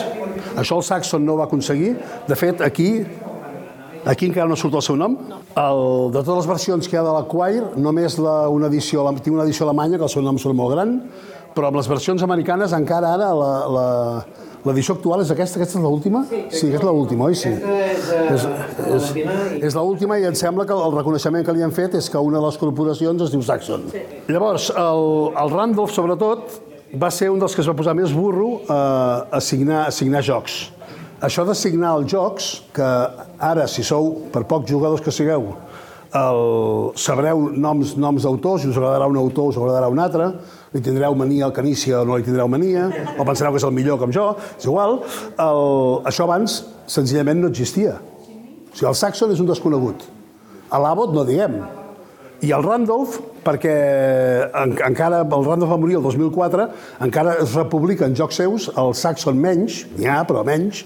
Això 0.54 0.78
el 0.78 0.86
Saxon 0.86 1.26
no 1.26 1.40
va 1.40 1.48
aconseguir. 1.50 1.96
De 2.28 2.38
fet, 2.38 2.62
aquí 2.62 2.92
Aquí 4.06 4.28
encara 4.30 4.46
no 4.46 4.54
surt 4.54 4.76
el 4.78 4.84
seu 4.86 4.94
nom. 4.94 5.16
El, 5.58 5.80
de 6.14 6.22
totes 6.22 6.44
les 6.44 6.48
versions 6.52 6.86
que 6.86 6.94
hi 6.94 7.00
ha 7.00 7.06
de 7.08 7.14
l'Acquire, 7.16 7.72
només 7.82 8.20
la, 8.22 8.36
una 8.54 8.68
edició, 8.70 9.02
la, 9.02 9.16
tinc 9.18 9.34
una 9.34 9.48
edició 9.48 9.66
alemanya, 9.66 9.98
que 9.98 10.06
el 10.06 10.12
seu 10.14 10.22
nom 10.22 10.38
surt 10.38 10.54
molt 10.54 10.76
gran, 10.76 10.92
però 11.56 11.72
amb 11.72 11.80
les 11.80 11.90
versions 11.90 12.22
americanes 12.22 12.76
encara 12.78 13.16
ara 13.18 13.32
la, 13.34 13.50
la, 13.74 13.88
L'edició 14.66 14.96
actual 14.98 15.22
és 15.22 15.30
aquesta? 15.30 15.60
Aquesta 15.60 15.78
és 15.78 15.84
l'última? 15.86 16.24
Sí, 16.30 16.40
sí, 16.50 16.70
és 16.74 16.82
l'última, 16.82 17.28
oi? 17.30 17.36
Sí. 17.38 17.52
És, 17.54 18.46
és, 18.96 19.10
és 19.70 19.78
l'última 19.78 20.18
i 20.18 20.26
em 20.26 20.38
sembla 20.38 20.66
que 20.66 20.74
el 20.74 20.96
reconeixement 20.96 21.46
que 21.46 21.54
li 21.54 21.62
han 21.66 21.74
fet 21.76 22.00
és 22.00 22.10
que 22.10 22.22
una 22.22 22.40
de 22.40 22.46
les 22.48 22.58
corporacions 22.58 23.28
es 23.28 23.34
diu 23.34 23.44
Saxon. 23.46 23.86
Sí. 23.94 24.02
Llavors, 24.34 24.72
el, 24.82 25.06
el 25.44 25.54
Randolph, 25.54 25.94
sobretot, 25.94 26.58
va 26.98 27.12
ser 27.14 27.30
un 27.30 27.44
dels 27.44 27.54
que 27.54 27.62
es 27.62 27.70
va 27.70 27.76
posar 27.78 27.94
més 27.98 28.14
burro 28.16 28.64
a, 28.66 28.80
a, 29.38 29.44
signar, 29.44 29.86
a 29.86 29.94
signar 29.94 30.24
jocs. 30.26 30.64
Això 31.26 31.46
de 31.46 31.54
signar 31.58 31.94
els 32.00 32.10
jocs, 32.12 32.50
que 32.74 32.90
ara, 33.38 33.70
si 33.72 33.86
sou, 33.86 34.16
per 34.34 34.48
pocs 34.50 34.70
jugadors 34.72 35.06
que 35.06 35.14
sigueu, 35.14 35.52
el, 36.16 36.44
sabreu 37.00 37.50
noms, 37.54 37.96
noms 38.00 38.26
d'autors, 38.26 38.66
us 38.66 38.78
agradarà 38.78 39.08
un 39.12 39.18
autor, 39.20 39.52
us 39.52 39.60
agradarà 39.60 39.90
un 39.92 40.02
altre, 40.02 40.32
li 40.76 40.82
tindreu 40.84 41.16
mania 41.16 41.46
al 41.48 41.54
Canícia 41.56 42.02
o 42.02 42.08
no 42.08 42.18
li 42.20 42.26
tindreu 42.26 42.50
mania, 42.52 42.90
o 43.16 43.24
pensareu 43.24 43.54
que 43.56 43.62
és 43.62 43.68
el 43.68 43.72
millor 43.76 44.00
com 44.02 44.12
jo, 44.12 44.28
és 44.58 44.68
igual. 44.68 45.00
El, 45.40 45.62
això 46.10 46.26
abans 46.28 46.60
senzillament 46.92 47.40
no 47.40 47.52
existia. 47.52 47.96
O 47.96 48.76
sigui, 48.76 48.90
el 48.92 48.98
Saxon 49.00 49.32
és 49.32 49.40
un 49.40 49.48
desconegut. 49.48 50.04
A 50.68 50.82
l'Abbott 50.84 51.16
no 51.16 51.24
diguem. 51.24 51.62
I 52.44 52.52
el 52.52 52.66
Randolph, 52.66 53.16
perquè 53.46 53.76
en, 54.52 54.76
encara 54.84 55.22
el 55.24 55.46
Randolph 55.48 55.72
va 55.72 55.80
morir 55.80 55.96
el 56.02 56.04
2004, 56.04 56.66
encara 57.08 57.38
es 57.46 57.56
republiquen 57.56 58.18
jocs 58.18 58.42
seus, 58.42 58.68
el 58.76 58.92
Saxon 59.00 59.40
menys, 59.40 59.86
n'hi 59.96 60.10
ha, 60.12 60.26
però 60.28 60.44
menys, 60.46 60.84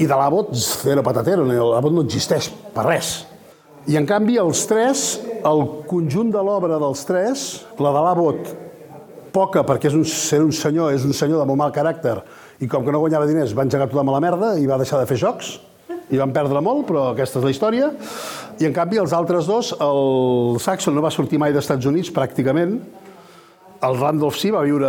i 0.00 0.08
de 0.08 0.16
l'Abbott, 0.16 0.56
zero 0.58 1.04
patatero, 1.06 1.44
l'Abbott 1.46 1.94
no 1.94 2.02
existeix 2.08 2.50
per 2.74 2.88
res. 2.88 3.12
I 3.88 3.94
en 4.00 4.08
canvi 4.08 4.40
els 4.42 4.64
tres, 4.68 5.04
el 5.46 5.62
conjunt 5.88 6.34
de 6.34 6.42
l'obra 6.44 6.80
dels 6.82 7.06
tres, 7.06 7.46
la 7.78 7.94
de 7.94 8.02
l'Abbott, 8.08 8.50
poca 9.32 9.64
perquè 9.66 9.90
és 9.90 9.96
un, 9.96 10.04
ser 10.04 10.42
un 10.44 10.52
senyor, 10.54 10.94
és 10.94 11.06
un 11.06 11.16
senyor 11.16 11.42
de 11.42 11.48
molt 11.48 11.60
mal 11.60 11.74
caràcter, 11.74 12.18
i 12.60 12.68
com 12.68 12.84
que 12.84 12.92
no 12.92 13.00
guanyava 13.02 13.28
diners 13.28 13.56
va 13.56 13.64
engegar 13.66 13.88
tothom 13.90 14.12
a 14.12 14.16
la 14.18 14.22
merda 14.22 14.54
i 14.60 14.68
va 14.68 14.78
deixar 14.80 15.00
de 15.00 15.08
fer 15.08 15.18
jocs, 15.20 15.58
i 16.10 16.18
van 16.18 16.32
perdre 16.34 16.62
molt, 16.64 16.86
però 16.88 17.10
aquesta 17.12 17.38
és 17.38 17.46
la 17.46 17.52
història. 17.54 17.90
I 18.60 18.66
en 18.68 18.74
canvi 18.76 18.98
els 19.00 19.14
altres 19.16 19.46
dos, 19.48 19.70
el 19.80 20.58
Saxon 20.60 20.96
no 20.96 21.04
va 21.04 21.12
sortir 21.14 21.38
mai 21.38 21.54
dels 21.54 21.64
Estats 21.64 21.86
Units 21.88 22.10
pràcticament, 22.12 22.80
el 23.80 23.96
Randolph 23.96 24.36
sí, 24.36 24.50
va 24.52 24.60
viure, 24.66 24.88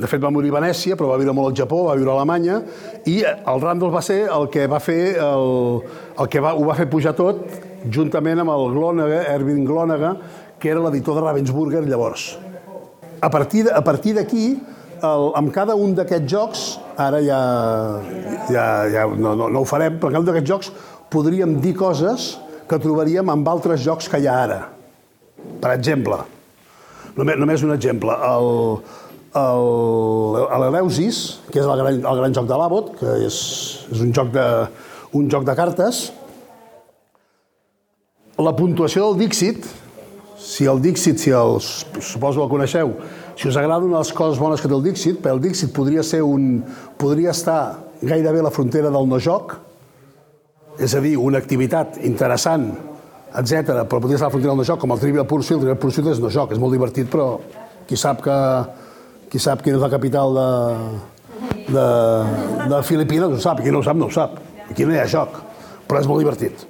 de 0.00 0.08
fet 0.08 0.22
va 0.22 0.30
morir 0.32 0.48
a 0.48 0.56
Venècia, 0.56 0.96
però 0.96 1.10
va 1.10 1.18
viure 1.20 1.34
molt 1.36 1.50
al 1.50 1.58
Japó, 1.58 1.82
va 1.90 1.96
viure 1.98 2.08
a 2.08 2.14
Alemanya, 2.16 2.62
i 3.10 3.18
el 3.26 3.60
Randolph 3.60 3.92
va 3.98 4.00
ser 4.06 4.22
el 4.32 4.48
que 4.52 4.64
va 4.70 4.80
fer, 4.80 5.18
el, 5.20 5.84
el 6.16 6.30
que 6.32 6.40
va, 6.40 6.54
ho 6.56 6.64
va 6.64 6.78
fer 6.78 6.88
pujar 6.88 7.12
tot, 7.18 7.44
juntament 7.92 8.40
amb 8.40 8.54
el 8.54 8.64
Glonaga, 8.72 9.20
Erwin 9.34 9.66
Glonaga, 9.68 10.14
que 10.56 10.72
era 10.72 10.80
l'editor 10.86 11.18
de 11.18 11.26
Ravensburger 11.26 11.84
llavors. 11.84 12.30
A 13.24 13.30
partir 13.32 13.64
a 13.72 13.80
partir 13.84 14.12
d'aquí, 14.18 14.58
amb 15.00 15.52
cada 15.54 15.76
un 15.80 15.96
d'aquests 15.96 16.28
jocs, 16.30 16.66
ara 17.00 17.22
ja, 17.24 17.40
ja, 18.52 18.66
ja 18.92 19.06
no, 19.08 19.32
no, 19.32 19.48
no 19.48 19.64
ho 19.64 19.68
farem, 19.68 19.96
però 20.00 20.12
cada 20.12 20.24
un 20.26 20.28
d'aquests 20.28 20.50
jocs 20.50 20.70
podríem 21.12 21.56
dir 21.64 21.72
coses 21.78 22.34
que 22.68 22.80
trobaríem 22.80 23.32
amb 23.32 23.48
altres 23.48 23.82
jocs 23.84 24.12
que 24.12 24.20
hi 24.20 24.28
ha 24.28 24.38
ara. 24.44 24.60
Per 25.60 25.72
exemple, 25.72 26.20
Només, 27.14 27.38
només 27.38 27.62
un 27.62 27.70
exemple. 27.74 28.14
L'Eleusis, 30.64 31.20
que 31.50 31.60
és 31.62 31.68
el 31.68 31.78
gran, 31.78 32.00
el 32.10 32.20
gran 32.20 32.34
joc 32.34 32.48
de 32.50 32.58
l'Abbott, 32.58 32.90
que 32.98 33.14
és, 33.28 33.36
és 33.94 34.02
un, 34.02 34.10
joc 34.14 34.32
de, 34.34 34.46
un 35.18 35.30
joc 35.30 35.46
de 35.46 35.54
cartes, 35.58 36.04
la 38.42 38.54
puntuació 38.58 39.12
del 39.12 39.22
Dixit, 39.22 39.68
si 40.54 40.68
el 40.70 40.80
Dixit, 40.82 41.18
si 41.18 41.34
el, 41.34 41.58
suposo 41.58 42.38
que 42.38 42.46
el 42.46 42.52
coneixeu, 42.52 42.94
si 43.34 43.50
us 43.50 43.58
de 43.58 43.66
les 43.66 44.12
coses 44.14 44.38
bones 44.38 44.62
que 44.62 44.70
té 44.70 44.74
el 44.74 44.84
Dixit, 44.84 45.18
perquè 45.18 45.34
el 45.34 45.42
Dixit 45.42 45.72
podria, 45.74 46.02
ser 46.06 46.22
un, 46.22 46.62
podria 46.98 47.34
estar 47.34 47.90
gairebé 48.02 48.40
a 48.40 48.48
la 48.48 48.54
frontera 48.54 48.90
del 48.94 49.08
no-joc, 49.10 49.56
és 50.78 50.94
a 50.94 51.00
dir, 51.00 51.16
una 51.18 51.38
activitat 51.38 51.98
interessant 52.02 52.70
etc. 53.34 53.82
Però 53.90 53.98
podria 53.98 54.18
estar 54.18 54.28
a 54.28 54.30
la 54.30 54.34
frontera 54.34 54.54
del 54.54 54.66
joc, 54.66 54.80
com 54.80 54.94
el 54.94 55.02
Trivial 55.02 55.26
Pursuit. 55.26 55.56
El 55.58 55.64
Trivial 55.64 55.80
Pursuit 55.82 56.10
és 56.12 56.22
no 56.22 56.30
joc, 56.30 56.54
és 56.54 56.62
molt 56.62 56.74
divertit, 56.74 57.10
però 57.10 57.40
qui 57.88 57.98
sap 57.98 58.22
que 58.24 58.38
qui 59.34 59.40
sap 59.42 59.64
quina 59.64 59.80
és 59.80 59.82
la 59.82 59.90
capital 59.90 60.36
de, 60.36 60.50
de, 61.74 61.86
de 62.70 62.78
Filipines 62.86 63.32
ho 63.34 63.40
sap, 63.42 63.64
qui 63.64 63.72
no 63.74 63.80
ho 63.80 63.86
sap 63.86 63.98
no 63.98 64.06
ho 64.06 64.14
sap. 64.14 64.36
Aquí 64.70 64.86
no 64.86 64.94
hi 64.94 65.00
ha 65.02 65.08
joc, 65.10 65.40
però 65.88 65.98
és 65.98 66.06
molt 66.06 66.22
divertit. 66.22 66.62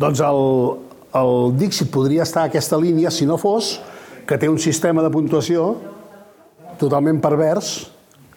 Doncs 0.00 0.22
el, 0.24 0.40
el 1.18 1.52
Dixit 1.58 1.90
podria 1.92 2.24
estar 2.24 2.46
a 2.46 2.50
aquesta 2.50 2.78
línia 2.80 3.10
si 3.12 3.26
no 3.28 3.36
fos 3.40 3.76
que 4.26 4.38
té 4.38 4.48
un 4.48 4.58
sistema 4.62 5.02
de 5.04 5.10
puntuació 5.12 5.74
totalment 6.80 7.20
pervers 7.22 7.72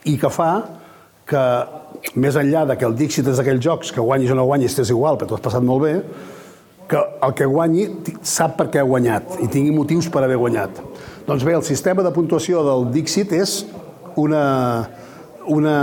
i 0.06 0.18
que 0.20 0.32
fa 0.34 0.52
que, 1.26 1.44
més 2.20 2.38
enllà 2.38 2.66
de 2.70 2.78
que 2.78 2.86
el 2.88 2.96
Dixit 2.98 3.28
és 3.32 3.40
d'aquells 3.40 3.64
jocs 3.64 3.94
que 3.96 4.04
guanyis 4.04 4.34
o 4.34 4.38
no 4.38 4.46
guanyis, 4.46 4.76
t'és 4.78 4.92
igual, 4.94 5.18
però 5.18 5.30
t'ho 5.30 5.40
has 5.40 5.46
passat 5.48 5.66
molt 5.66 5.86
bé, 5.86 5.94
que 6.90 7.00
el 7.26 7.34
que 7.34 7.48
guanyi 7.50 7.88
sap 8.22 8.60
per 8.60 8.68
què 8.74 8.82
ha 8.82 8.86
guanyat 8.86 9.40
i 9.42 9.50
tingui 9.50 9.74
motius 9.74 10.10
per 10.14 10.22
haver 10.26 10.38
guanyat. 10.38 10.84
Doncs 11.26 11.46
bé, 11.48 11.56
el 11.58 11.66
sistema 11.66 12.06
de 12.06 12.14
puntuació 12.14 12.62
del 12.68 12.92
Dixit 12.94 13.34
és 13.34 13.56
una, 14.22 14.44
una, 15.50 15.78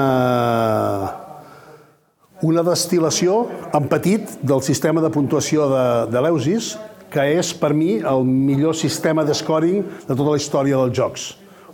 una 2.42 2.64
destil·lació 2.66 3.46
en 3.74 3.86
petit 3.90 4.38
del 4.42 4.62
sistema 4.66 5.02
de 5.02 5.10
puntuació 5.14 5.68
de, 5.70 5.84
de 6.10 6.22
l'Eusis, 6.24 6.72
que 7.12 7.24
és, 7.36 7.52
per 7.54 7.72
mi, 7.76 7.98
el 8.00 8.24
millor 8.26 8.74
sistema 8.78 9.24
de 9.24 9.34
scoring 9.36 9.82
de 10.08 10.14
tota 10.14 10.30
la 10.30 10.38
història 10.40 10.80
dels 10.80 10.96
jocs. 10.96 11.26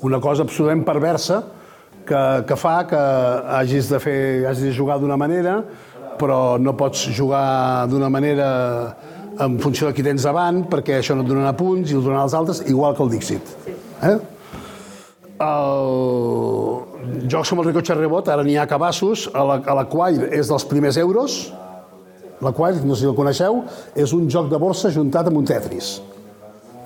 Una 0.04 0.20
cosa 0.22 0.44
absolutament 0.44 0.84
perversa 0.86 1.42
que, 2.08 2.22
que 2.48 2.58
fa 2.58 2.80
que 2.90 3.00
hagis 3.58 3.90
de, 3.92 4.00
fer, 4.02 4.18
hagis 4.50 4.68
de 4.68 4.74
jugar 4.74 4.98
d'una 5.00 5.18
manera, 5.20 5.60
però 6.18 6.58
no 6.58 6.74
pots 6.76 7.06
jugar 7.14 7.86
d'una 7.90 8.10
manera 8.10 8.48
en 9.38 9.58
funció 9.62 9.88
de 9.88 9.94
qui 9.94 10.02
tens 10.02 10.26
davant, 10.26 10.64
perquè 10.70 10.98
això 10.98 11.14
no 11.14 11.22
et 11.22 11.30
donarà 11.30 11.54
punts 11.56 11.92
i 11.92 11.96
el 11.96 12.02
donaran 12.02 12.26
als 12.26 12.34
altres, 12.34 12.64
igual 12.66 12.96
que 12.98 13.04
el 13.06 13.12
Dixit. 13.14 13.54
Eh? 14.02 14.16
El... 15.38 16.87
Jocs 17.28 17.52
com 17.52 17.62
el 17.62 17.68
Ricochet 17.70 17.98
Rebot, 17.98 18.28
ara 18.32 18.44
n'hi 18.44 18.56
ha 18.58 18.66
cabassos, 18.68 19.28
a 19.34 19.44
l'Aquire 19.46 20.28
és 20.34 20.50
dels 20.50 20.66
primers 20.68 20.98
euros, 21.00 21.38
l'Aquire, 22.44 22.84
no 22.84 22.94
sé 22.94 23.04
si 23.04 23.10
el 23.10 23.16
coneixeu, 23.18 23.62
és 23.96 24.14
un 24.16 24.28
joc 24.30 24.50
de 24.52 24.60
borsa 24.60 24.92
juntat 24.94 25.30
amb 25.30 25.40
un 25.40 25.48
Tetris. 25.48 25.98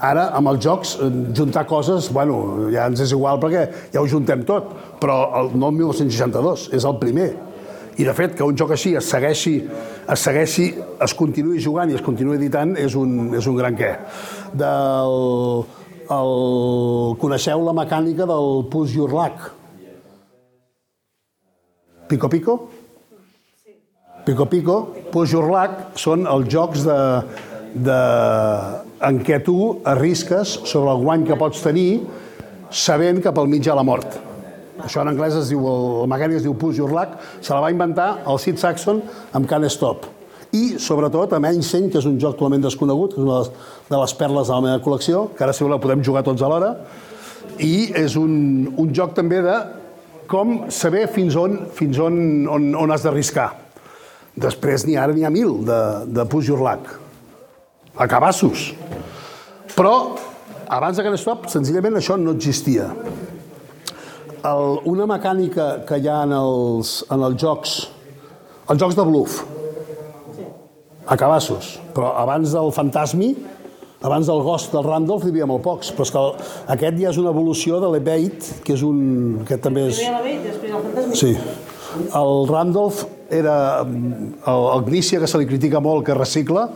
Ara, 0.03 0.29
amb 0.35 0.51
els 0.51 0.65
jocs, 0.65 0.97
eh, 0.99 1.09
juntar 1.37 1.63
coses, 1.71 2.09
bueno, 2.11 2.69
ja 2.73 2.89
ens 2.91 3.01
és 3.05 3.13
igual 3.15 3.39
perquè 3.39 3.69
ja 3.93 4.01
ho 4.01 4.09
juntem 4.11 4.43
tot, 4.43 4.73
però 4.99 5.31
el, 5.39 5.53
no 5.55 5.69
el 5.71 5.77
1962, 5.79 6.71
és 6.75 6.85
el 6.85 6.99
primer. 6.99 7.31
I, 7.99 8.05
de 8.05 8.15
fet, 8.17 8.35
que 8.35 8.43
un 8.43 8.57
joc 8.57 8.73
així 8.73 8.97
es 8.97 9.07
segueixi, 9.13 9.55
es 10.11 10.27
segueixi, 10.27 10.73
es 11.07 11.15
continuï 11.15 11.61
jugant 11.61 11.91
i 11.93 11.95
es 11.95 12.03
continuï 12.03 12.39
editant 12.41 12.75
és 12.81 12.97
un, 12.99 13.35
és 13.37 13.47
un 13.47 13.59
gran 13.61 13.77
què. 13.79 13.93
Del, 14.59 15.65
el, 16.11 17.17
coneixeu 17.23 17.63
la 17.63 17.77
mecànica 17.77 18.27
del 18.27 18.65
Push 18.73 18.97
Your 18.97 19.13
Luck? 19.13 19.62
Pico 22.13 22.29
Pico? 22.29 22.69
Pico 24.27 24.45
Pico, 24.45 24.75
Luck 25.49 25.97
són 25.97 26.27
els 26.29 26.51
jocs 26.53 26.85
de, 26.85 26.97
de, 27.73 28.01
en 29.09 29.21
què 29.25 29.39
tu 29.41 29.55
arrisques 29.89 30.59
sobre 30.69 30.93
el 30.93 31.01
guany 31.07 31.25
que 31.25 31.39
pots 31.41 31.65
tenir 31.65 32.03
sabent 32.69 33.23
que 33.25 33.33
pel 33.33 33.49
ha 33.65 33.79
la 33.79 33.87
mort. 33.87 34.19
Això 34.85 35.01
en 35.01 35.09
anglès 35.09 35.39
es 35.41 35.49
diu, 35.49 35.65
el 35.65 36.13
mecànic 36.13 36.43
es 36.43 36.45
diu 36.45 36.53
Push 36.53 36.77
Your 36.83 36.93
Luck, 36.93 37.17
se 37.41 37.55
la 37.55 37.65
va 37.65 37.73
inventar 37.73 38.19
el 38.29 38.39
Sid 38.39 38.61
Saxon 38.61 39.01
amb 39.33 39.49
Can 39.49 39.65
Stop. 39.73 40.05
I, 40.53 40.77
sobretot, 40.77 41.33
amb 41.33 41.49
Einstein, 41.49 41.89
que 41.89 41.97
és 41.97 42.05
un 42.05 42.21
joc 42.21 42.37
totalment 42.37 42.61
desconegut, 42.61 43.15
que 43.15 43.23
és 43.23 43.25
una 43.25 43.43
de 43.89 44.03
les, 44.05 44.19
perles 44.21 44.53
de 44.53 44.53
la 44.53 44.65
meva 44.69 44.85
col·lecció, 44.85 45.31
que 45.33 45.47
ara 45.47 45.57
si 45.57 45.65
voleu 45.65 45.81
podem 45.81 46.05
jugar 46.05 46.27
tots 46.27 46.45
alhora, 46.45 46.75
i 47.57 47.89
és 47.97 48.21
un, 48.21 48.75
un 48.77 48.93
joc 48.93 49.17
també 49.17 49.41
de 49.41 49.57
com 50.33 50.71
saber 50.73 51.05
fins 51.13 51.37
on, 51.37 51.59
fins 51.77 52.01
on, 52.01 52.17
on, 52.49 52.71
on 52.81 52.95
has 52.95 53.05
d'arriscar. 53.05 53.51
Després 54.41 54.87
n'hi 54.89 54.97
ara 54.97 55.13
n'hi 55.13 55.27
ha 55.29 55.33
mil 55.33 55.59
de, 55.69 55.81
de 56.09 56.25
Luck. 56.57 56.89
A 58.01 58.09
cabassos. 58.09 58.73
Però, 59.77 60.17
abans 60.73 60.97
de 60.97 61.05
Can 61.05 61.19
Stop, 61.21 61.51
senzillament 61.53 62.01
això 62.01 62.17
no 62.17 62.33
existia 62.33 62.89
el, 64.47 64.79
una 64.91 65.07
mecànica 65.07 65.67
que 65.87 65.99
hi 66.03 66.09
ha 66.11 66.23
en 66.27 66.35
els, 66.37 67.01
en 67.13 67.23
els 67.23 67.39
jocs, 67.41 67.75
els 68.71 68.81
jocs 68.81 68.99
de 68.99 69.07
bluff, 69.07 69.43
a 71.07 71.17
cabassos, 71.19 71.77
però 71.95 72.13
abans 72.23 72.55
del 72.55 72.71
Fantasmi, 72.75 73.33
abans 74.03 74.27
del 74.27 74.43
Ghost 74.43 74.73
del 74.75 74.85
Randolph 74.85 75.27
hi 75.27 75.31
havia 75.33 75.47
molt 75.47 75.63
pocs, 75.65 75.93
però 75.95 76.07
és 76.07 76.13
que 76.15 76.23
aquest 76.75 76.99
ja 76.99 77.11
és 77.13 77.21
una 77.23 77.31
evolució 77.31 77.79
de 77.83 77.91
l'Ebate, 77.93 78.63
que 78.67 78.75
és 78.75 78.83
un... 78.87 79.45
que 79.49 79.59
també 79.63 79.89
és... 79.91 80.03
Sí. 81.19 81.37
El 82.17 82.49
Randolph 82.49 83.05
era 83.31 83.57
el, 83.85 84.67
el 84.75 84.85
Gnícia, 84.89 85.21
que 85.21 85.29
se 85.29 85.39
li 85.39 85.47
critica 85.47 85.81
molt 85.85 86.07
que 86.07 86.17
recicla, 86.17 86.67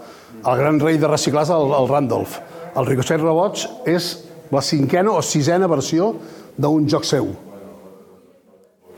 el 0.46 0.60
gran 0.60 0.78
rei 0.80 1.00
de 1.02 1.10
reciclar 1.10 1.46
és 1.46 1.52
el, 1.54 1.72
el 1.74 1.90
Randolph. 1.90 2.38
El 2.76 2.86
Ricochet 2.86 3.22
Robots 3.22 3.66
és 3.88 4.12
la 4.52 4.62
cinquena 4.62 5.16
o 5.16 5.22
sisena 5.24 5.66
versió 5.70 6.12
d'un 6.56 6.86
joc 6.88 7.06
seu. 7.08 7.32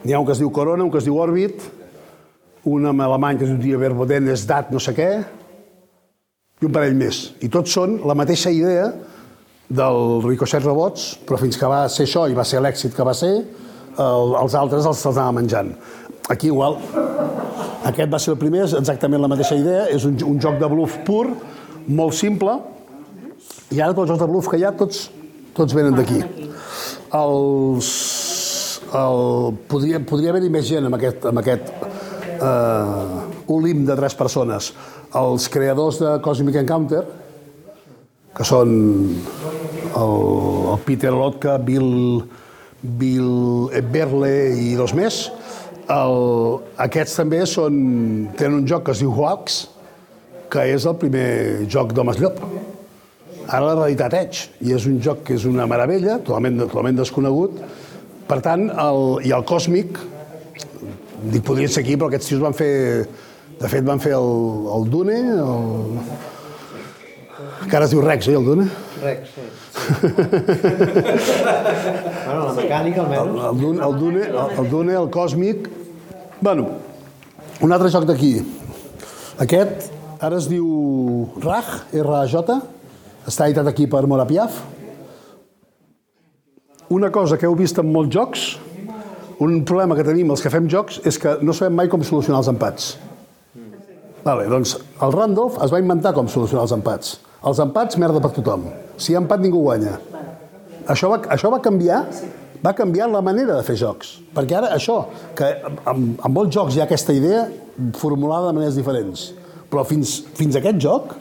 N'hi 0.04 0.14
ha 0.14 0.20
un 0.20 0.26
que 0.26 0.34
es 0.34 0.42
diu 0.42 0.50
Corona, 0.54 0.84
un 0.84 0.92
que 0.92 1.00
es 1.00 1.06
diu 1.08 1.16
Orbit, 1.18 1.62
un 2.68 2.86
en 2.86 3.00
alemany 3.00 3.38
que 3.38 3.46
es 3.48 3.54
diu 3.62 3.78
Verboden 3.80 4.28
Dat 4.46 4.70
no 4.74 4.82
sé 4.82 4.92
què, 4.94 5.10
i 6.58 6.66
un 6.66 6.74
parell 6.74 6.96
més. 6.98 7.20
I 7.44 7.50
tots 7.52 7.74
són 7.76 8.00
la 8.08 8.16
mateixa 8.18 8.50
idea 8.54 8.90
del 9.68 10.22
Ricochet 10.24 10.64
Robots, 10.64 11.12
però 11.28 11.38
fins 11.40 11.58
que 11.60 11.68
va 11.70 11.84
ser 11.92 12.06
això 12.08 12.24
i 12.28 12.36
va 12.36 12.46
ser 12.48 12.62
l'èxit 12.64 12.96
que 12.96 13.06
va 13.06 13.14
ser, 13.14 13.32
el, 13.98 14.34
els 14.40 14.56
altres 14.56 14.86
els 14.86 15.02
se'ls 15.02 15.18
anava 15.18 15.36
menjant. 15.40 15.74
Aquí 16.32 16.48
igual, 16.50 16.78
aquest 17.88 18.10
va 18.12 18.20
ser 18.20 18.34
el 18.34 18.40
primer, 18.40 18.64
és 18.66 18.74
exactament 18.78 19.22
la 19.22 19.30
mateixa 19.30 19.56
idea, 19.58 19.86
és 19.92 20.04
un, 20.08 20.16
un 20.28 20.40
joc 20.42 20.58
de 20.60 20.68
bluff 20.70 20.98
pur, 21.06 21.26
molt 21.88 22.16
simple, 22.16 22.58
i 23.72 23.80
ara 23.80 23.92
tots 23.92 24.08
els 24.08 24.14
jocs 24.14 24.24
de 24.24 24.30
bluff 24.30 24.50
que 24.50 24.60
hi 24.60 24.66
ha, 24.66 24.74
tots, 24.76 25.08
tots 25.56 25.76
venen 25.76 25.96
d'aquí. 25.96 26.22
Els, 27.16 27.88
el, 28.88 29.22
podria, 29.68 30.00
podria 30.04 30.32
haver-hi 30.32 30.52
més 30.52 30.68
gent 30.68 30.88
amb 30.88 30.96
aquest, 30.98 31.24
amb 31.28 31.40
aquest 31.42 31.72
eh, 32.40 33.52
olim 33.52 33.84
de 33.88 33.96
tres 33.96 34.16
persones. 34.16 34.72
Els 35.16 35.48
creadors 35.48 35.96
de 36.02 36.18
Cosmic 36.20 36.58
Encounter, 36.60 37.00
que 38.36 38.44
són 38.44 38.72
el, 39.96 40.12
el 40.74 40.82
Peter 40.84 41.12
Lotka, 41.14 41.56
Bill, 41.56 42.20
Bill 42.82 43.70
Berle 43.88 44.34
i 44.60 44.74
dos 44.76 44.92
més, 44.92 45.30
el, 45.88 46.18
aquests 46.84 47.16
també 47.22 47.40
són, 47.48 47.78
tenen 48.36 48.60
un 48.60 48.66
joc 48.68 48.84
que 48.84 48.92
es 48.92 49.00
diu 49.00 49.14
Hoax, 49.16 49.62
que 50.52 50.66
és 50.74 50.84
el 50.88 50.98
primer 51.00 51.28
joc 51.72 51.94
d'homes 51.96 52.20
llop. 52.20 52.42
Ara 53.48 53.64
la 53.64 53.78
realitat 53.78 54.12
Edge, 54.18 54.50
i 54.60 54.74
és 54.76 54.84
un 54.90 55.00
joc 55.00 55.24
que 55.24 55.38
és 55.38 55.46
una 55.48 55.64
meravella, 55.70 56.18
totalment, 56.20 56.60
totalment 56.66 57.00
desconegut. 57.00 57.56
Per 58.28 58.38
tant, 58.44 58.68
el, 58.68 59.02
i 59.24 59.32
el 59.32 59.48
Còsmic, 59.48 59.96
dic, 61.32 61.40
podrien 61.48 61.72
ser 61.72 61.80
aquí, 61.86 61.96
però 61.96 62.12
aquests 62.12 62.34
tios 62.34 62.44
van 62.44 62.56
fer... 62.56 62.74
De 63.58 63.66
fet, 63.66 63.82
van 63.86 63.98
fer 63.98 64.12
el, 64.14 64.28
el 64.76 64.84
Dune, 64.90 65.16
el... 65.34 65.98
que 67.66 67.74
ara 67.74 67.86
es 67.88 67.90
diu 67.90 68.00
Rex, 68.04 68.28
eh, 68.30 68.36
el 68.38 68.44
Dune? 68.46 68.68
Rex, 69.02 69.32
sí. 69.34 69.46
bueno, 72.26 72.44
la 72.44 72.54
mecànica, 72.54 73.02
El, 73.02 73.06
almenys. 73.08 73.44
el, 73.48 73.56
Dune, 73.58 73.82
el, 73.82 73.98
Dune, 73.98 74.22
el, 74.28 74.38
el 74.62 74.70
Dune, 74.70 74.94
el 75.02 75.10
Còsmic... 75.10 75.68
Bueno, 76.40 76.68
un 77.60 77.74
altre 77.74 77.90
joc 77.90 78.06
d'aquí. 78.06 78.36
Aquest 79.42 79.90
ara 80.22 80.38
es 80.38 80.46
diu 80.50 80.66
RAJ, 81.42 81.74
R-A-J, 82.04 82.58
està 83.26 83.50
editat 83.50 83.66
aquí 83.70 83.88
per 83.90 84.04
Morapiaf. 84.06 84.62
Una 86.94 87.10
cosa 87.12 87.36
que 87.36 87.46
heu 87.50 87.58
vist 87.58 87.78
en 87.82 87.90
molts 87.92 88.14
jocs, 88.14 88.46
un 89.42 89.64
problema 89.66 89.98
que 89.98 90.06
tenim 90.06 90.30
els 90.30 90.42
que 90.42 90.50
fem 90.54 90.70
jocs, 90.70 91.02
és 91.06 91.18
que 91.18 91.36
no 91.42 91.52
sabem 91.54 91.74
mai 91.74 91.90
com 91.90 92.06
solucionar 92.06 92.40
els 92.44 92.54
empats. 92.54 92.94
Vale, 94.24 94.48
doncs 94.50 94.74
el 95.04 95.14
Randolph 95.14 95.60
es 95.64 95.72
va 95.72 95.80
inventar 95.82 96.14
com 96.16 96.28
solucionar 96.30 96.66
els 96.66 96.74
empats. 96.76 97.16
Els 97.46 97.60
empats, 97.62 97.98
merda 98.02 98.20
per 98.24 98.32
tothom. 98.36 98.66
Si 98.98 99.12
hi 99.12 99.16
ha 99.16 99.22
empat, 99.22 99.40
ningú 99.44 99.62
guanya. 99.62 99.98
Això 100.90 101.10
va, 101.12 101.20
això 101.34 101.52
va 101.52 101.62
canviar 101.62 102.02
va 102.64 102.74
canviar 102.74 103.08
la 103.10 103.22
manera 103.22 103.56
de 103.56 103.64
fer 103.66 103.76
jocs. 103.78 104.16
Perquè 104.34 104.58
ara 104.58 104.72
això, 104.74 105.00
que 105.38 105.48
en, 105.62 106.08
en 106.18 106.34
molts 106.34 106.54
jocs 106.54 106.76
hi 106.76 106.82
ha 106.82 106.88
aquesta 106.88 107.14
idea 107.14 107.46
formulada 107.98 108.50
de 108.50 108.58
maneres 108.58 108.78
diferents. 108.78 109.28
Però 109.70 109.84
fins, 109.86 110.18
fins 110.34 110.56
a 110.56 110.62
aquest 110.62 110.80
joc, 110.82 111.14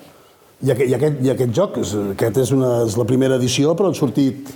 i 0.65 0.71
aquest, 0.73 0.89
i 0.89 0.95
aquest, 0.97 1.19
i 1.21 1.33
aquest 1.33 1.53
joc, 1.53 1.77
aquest 2.15 2.39
és, 2.41 2.53
una, 2.55 2.71
és 2.87 2.97
la 2.97 3.05
primera 3.09 3.37
edició, 3.37 3.75
però 3.77 3.91
han 3.91 3.99
sortit... 3.99 4.55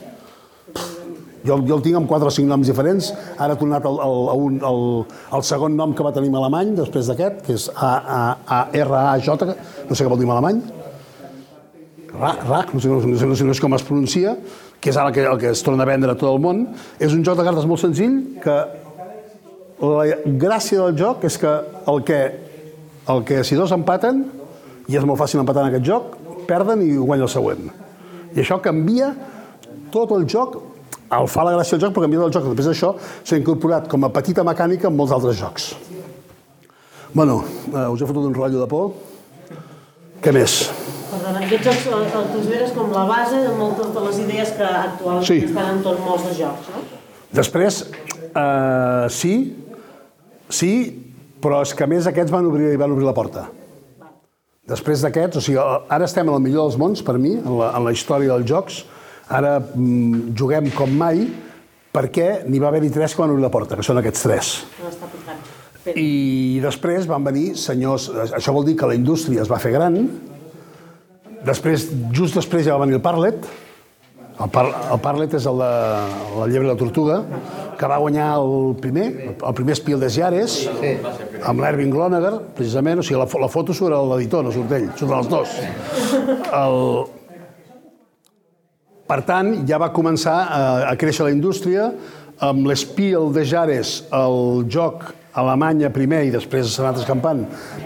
Jo, 1.41 1.57
jo 1.65 1.77
el 1.77 1.81
tinc 1.81 1.97
amb 1.97 2.09
quatre 2.09 2.29
o 2.29 2.33
cinc 2.33 2.49
noms 2.49 2.69
diferents. 2.69 3.11
Ara 3.37 3.55
ha 3.55 3.59
tornat 3.59 3.85
el, 3.89 3.97
el, 4.05 4.29
un, 4.45 4.59
el, 4.67 4.83
el 5.37 5.45
segon 5.47 5.77
nom 5.77 5.95
que 5.97 6.05
va 6.05 6.13
tenir 6.13 6.29
en 6.29 6.37
alemany, 6.37 6.75
després 6.77 7.09
d'aquest, 7.09 7.41
que 7.47 7.57
és 7.57 7.69
A, 7.73 7.91
A, 7.97 8.21
A, 8.45 8.59
R, 8.77 8.91
A, 8.99 9.15
J, 9.25 9.55
no 9.89 9.97
sé 9.97 10.05
què 10.05 10.11
vol 10.11 10.21
dir 10.21 10.29
en 10.29 10.35
alemany. 10.35 10.61
Ra, 12.11 12.35
RAC, 12.43 12.75
no 12.75 12.83
sé, 12.83 12.91
no, 12.91 12.99
sé, 13.01 13.07
no, 13.25 13.35
sé, 13.35 13.47
no 13.47 13.55
sé 13.55 13.63
com 13.63 13.73
es 13.77 13.87
pronuncia, 13.87 14.35
que 14.81 14.91
és 14.91 14.97
ara 14.97 15.09
el 15.09 15.15
que, 15.15 15.25
el 15.25 15.41
que 15.41 15.51
es 15.55 15.63
torna 15.63 15.85
a 15.85 15.89
vendre 15.89 16.11
a 16.11 16.17
tot 16.19 16.29
el 16.29 16.41
món. 16.43 16.65
És 16.99 17.15
un 17.15 17.23
joc 17.25 17.39
de 17.39 17.45
cartes 17.47 17.67
molt 17.69 17.81
senzill 17.81 18.19
que 18.43 18.57
la 19.81 20.21
gràcia 20.41 20.83
del 20.83 20.97
joc 20.99 21.25
és 21.25 21.37
que 21.41 21.51
el 21.89 22.03
que, 22.05 22.21
el 23.09 23.23
que 23.25 23.41
si 23.47 23.57
dos 23.57 23.73
empaten, 23.73 24.25
i 24.91 24.97
és 24.99 25.05
molt 25.07 25.21
fàcil 25.21 25.41
empatar 25.41 25.65
en 25.65 25.71
aquest 25.71 25.87
joc, 25.87 26.17
perden 26.49 26.83
i 26.85 26.93
guanya 26.97 27.25
el 27.25 27.31
següent. 27.31 27.69
I 28.35 28.43
això 28.43 28.59
canvia 28.63 29.13
tot 29.93 30.11
el 30.15 30.27
joc, 30.29 30.57
el 31.17 31.27
fa 31.27 31.43
la 31.47 31.53
gràcia 31.57 31.77
del 31.77 31.85
joc, 31.87 31.93
però 31.95 32.05
canvia 32.05 32.23
el 32.25 32.33
joc. 32.33 32.45
Després 32.49 32.69
d'això 32.71 32.93
s'ha 33.23 33.39
incorporat 33.39 33.87
com 33.91 34.03
a 34.07 34.09
petita 34.13 34.43
mecànica 34.47 34.87
en 34.89 34.95
molts 34.95 35.11
altres 35.15 35.39
jocs. 35.39 35.71
Bueno, 37.13 37.41
eh, 37.73 37.87
us 37.91 38.01
he 38.01 38.07
fotut 38.07 38.23
un 38.29 38.33
rotllo 38.37 38.61
de 38.61 38.67
por. 38.71 38.93
Què 40.21 40.31
més? 40.35 40.69
Perdona, 41.11 41.41
aquests 41.43 41.65
jocs 41.67 41.87
el, 41.91 42.03
el 42.07 42.27
consideres 42.31 42.71
com 42.75 42.91
la 42.93 43.03
base 43.09 43.41
de 43.43 43.51
moltes 43.57 43.89
de 43.95 44.03
les 44.05 44.19
idees 44.23 44.51
que 44.55 44.63
actualment 44.63 45.25
Sí. 45.27 45.39
estan 45.49 45.77
en 45.77 45.81
tot 45.83 45.99
molts 46.05 46.23
de 46.29 46.35
jocs, 46.37 46.69
no? 46.71 46.83
Després, 47.35 47.81
eh, 48.35 49.07
sí, 49.09 49.33
sí, 50.49 50.71
però 51.41 51.61
és 51.65 51.73
que 51.73 51.87
més 51.87 52.07
aquests 52.07 52.31
van 52.31 52.45
obrir, 52.47 52.77
van 52.77 52.91
obrir 52.95 53.05
la 53.07 53.13
porta. 53.17 53.47
Després 54.71 55.01
d'aquests, 55.03 55.37
o 55.37 55.41
sigui, 55.43 55.57
ara 55.89 56.05
estem 56.05 56.27
en 56.29 56.35
el 56.37 56.39
millor 56.43 56.69
dels 56.69 56.77
mons, 56.79 57.01
per 57.03 57.17
mi, 57.19 57.33
en 57.39 57.57
la, 57.59 57.73
en 57.75 57.83
la 57.83 57.91
història 57.91 58.37
dels 58.37 58.47
jocs. 58.47 58.83
Ara 59.31 59.57
mm, 59.61 60.35
juguem 60.37 60.69
com 60.75 60.91
mai 60.99 61.25
perquè 61.91 62.43
n'hi 62.47 62.59
va 62.59 62.69
haver-hi 62.71 62.91
tres 62.93 63.15
que 63.15 63.23
van 63.23 63.33
obrir 63.33 63.43
la 63.43 63.51
porta, 63.53 63.77
que 63.79 63.85
són 63.85 63.99
aquests 63.99 64.27
tres. 64.27 64.51
No 64.81 64.91
està 64.91 65.09
I 65.97 66.59
després 66.61 67.07
van 67.09 67.25
venir 67.25 67.55
senyors... 67.57 68.09
Això 68.37 68.53
vol 68.53 68.67
dir 68.67 68.77
que 68.79 68.89
la 68.89 68.95
indústria 68.95 69.41
es 69.41 69.49
va 69.49 69.59
fer 69.59 69.73
gran. 69.73 69.97
Després, 71.47 71.87
just 72.13 72.37
després 72.37 72.67
ja 72.67 72.77
va 72.77 72.85
venir 72.85 72.99
el 72.99 73.03
Parlet. 73.03 73.47
El, 74.41 74.49
par, 74.53 74.63
el 74.69 74.99
Parlet 75.01 75.33
és 75.37 75.45
el 75.49 75.59
de 75.61 75.71
la 76.37 76.47
llebre 76.49 76.67
de 76.69 76.73
la 76.73 76.79
tortuga, 76.79 77.17
que 77.77 77.89
va 77.89 77.97
guanyar 78.01 78.27
el 78.39 78.75
primer, 78.81 79.07
el 79.33 79.55
primer 79.57 79.75
Spiel 79.77 80.01
des 80.01 80.15
Jahres, 80.17 80.59
amb 81.49 81.61
l'Erving 81.61 81.91
Gloneger, 81.93 82.35
precisament. 82.57 83.01
O 83.01 83.05
sigui, 83.05 83.19
la, 83.21 83.27
la 83.43 83.49
foto 83.51 83.75
surt 83.77 83.97
l'editor, 84.13 84.45
no 84.45 84.53
surt 84.53 84.77
ell, 84.77 84.87
surten 85.01 85.17
els 85.17 85.31
dos. 85.33 85.57
El, 86.61 86.79
per 89.11 89.25
tant, 89.27 89.49
ja 89.67 89.75
va 89.81 89.91
començar 89.91 90.37
a, 90.47 90.59
a 90.87 90.95
créixer 90.95 91.25
la 91.27 91.33
indústria. 91.35 91.89
Amb 92.41 92.63
l'Spiel 92.69 93.33
de 93.35 93.43
Jares, 93.45 94.05
el 94.15 94.63
joc 94.71 95.03
Alemanya 95.37 95.89
primer 95.91 96.21
i 96.27 96.31
després 96.31 96.69
a 96.69 96.71
Sant 96.71 96.99
Escampant 96.99 97.43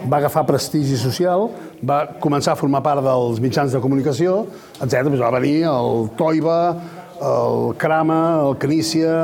va 0.09 0.19
agafar 0.19 0.45
prestigi 0.45 0.97
social, 1.01 1.47
va 1.81 2.03
començar 2.21 2.53
a 2.53 2.59
formar 2.59 2.83
part 2.85 3.01
dels 3.05 3.41
mitjans 3.41 3.73
de 3.73 3.81
comunicació, 3.81 4.43
etc. 4.77 5.07
Doncs 5.07 5.21
va 5.21 5.33
venir 5.35 5.65
el 5.69 6.07
Toiba, 6.17 6.59
el 7.25 7.73
Krama, 7.81 8.21
el 8.45 8.57
Canícia, 8.61 9.15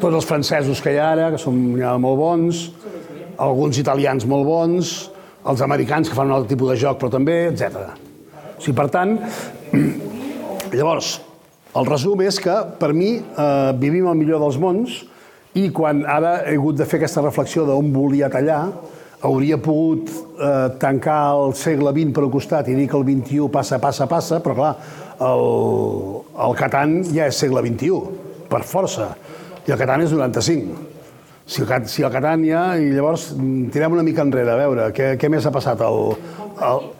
tots 0.00 0.14
els 0.16 0.28
francesos 0.28 0.80
que 0.80 0.94
hi 0.94 1.00
ha 1.00 1.10
ara, 1.14 1.30
que 1.34 1.40
són 1.40 1.60
ja 1.80 1.98
molt 2.00 2.20
bons, 2.20 2.62
alguns 3.40 3.80
italians 3.80 4.24
molt 4.28 4.48
bons, 4.48 4.94
els 5.52 5.64
americans 5.64 6.08
que 6.08 6.16
fan 6.16 6.32
un 6.32 6.38
altre 6.38 6.54
tipus 6.54 6.72
de 6.72 6.80
joc 6.80 7.00
però 7.00 7.12
també, 7.12 7.42
etc. 7.52 7.92
O 8.56 8.64
sigui, 8.64 8.76
per 8.78 8.88
tant, 8.94 9.18
Llavors, 10.72 11.18
el 11.76 11.84
resum 11.88 12.20
és 12.24 12.38
que, 12.40 12.52
per 12.80 12.92
mi, 12.96 13.18
eh, 13.20 13.72
vivim 13.80 14.06
el 14.08 14.16
millor 14.16 14.40
dels 14.40 14.56
mons 14.60 15.02
i 15.56 15.66
quan 15.68 16.00
ara 16.08 16.38
he 16.48 16.56
hagut 16.56 16.78
de 16.78 16.86
fer 16.88 16.96
aquesta 17.00 17.20
reflexió 17.20 17.66
d'on 17.68 17.90
volia 17.92 18.30
tallar, 18.32 18.62
hauria 19.22 19.58
pogut 19.60 20.08
eh, 20.08 20.70
tancar 20.80 21.34
el 21.36 21.52
segle 21.60 21.92
XX 21.92 22.14
per 22.16 22.24
un 22.24 22.32
costat 22.32 22.70
i 22.72 22.76
dir 22.78 22.88
que 22.88 22.96
el 22.96 23.04
XXI 23.04 23.50
passa, 23.52 23.78
passa, 23.82 24.08
passa, 24.08 24.40
però 24.40 24.56
clar, 24.56 24.72
el, 25.28 25.44
el 26.46 26.56
Catan 26.58 26.96
ja 27.10 27.28
és 27.28 27.42
segle 27.44 27.60
XXI, 27.68 28.00
per 28.48 28.62
força, 28.64 29.12
i 29.66 29.76
el 29.76 29.78
Catan 29.78 30.06
és 30.06 30.16
95. 30.16 30.88
Si 31.52 31.62
el, 31.62 31.70
si 31.90 32.02
el 32.06 32.10
Catan 32.14 32.48
ja... 32.48 32.64
I 32.80 32.90
llavors 32.96 33.28
mm, 33.36 33.68
tirem 33.74 33.92
una 33.92 34.06
mica 34.06 34.24
enrere, 34.24 34.56
a 34.56 34.58
veure, 34.58 34.88
què, 34.96 35.14
què 35.20 35.28
més 35.30 35.44
ha 35.46 35.52
passat? 35.54 35.84
El, 35.84 36.16
el, 36.64 36.90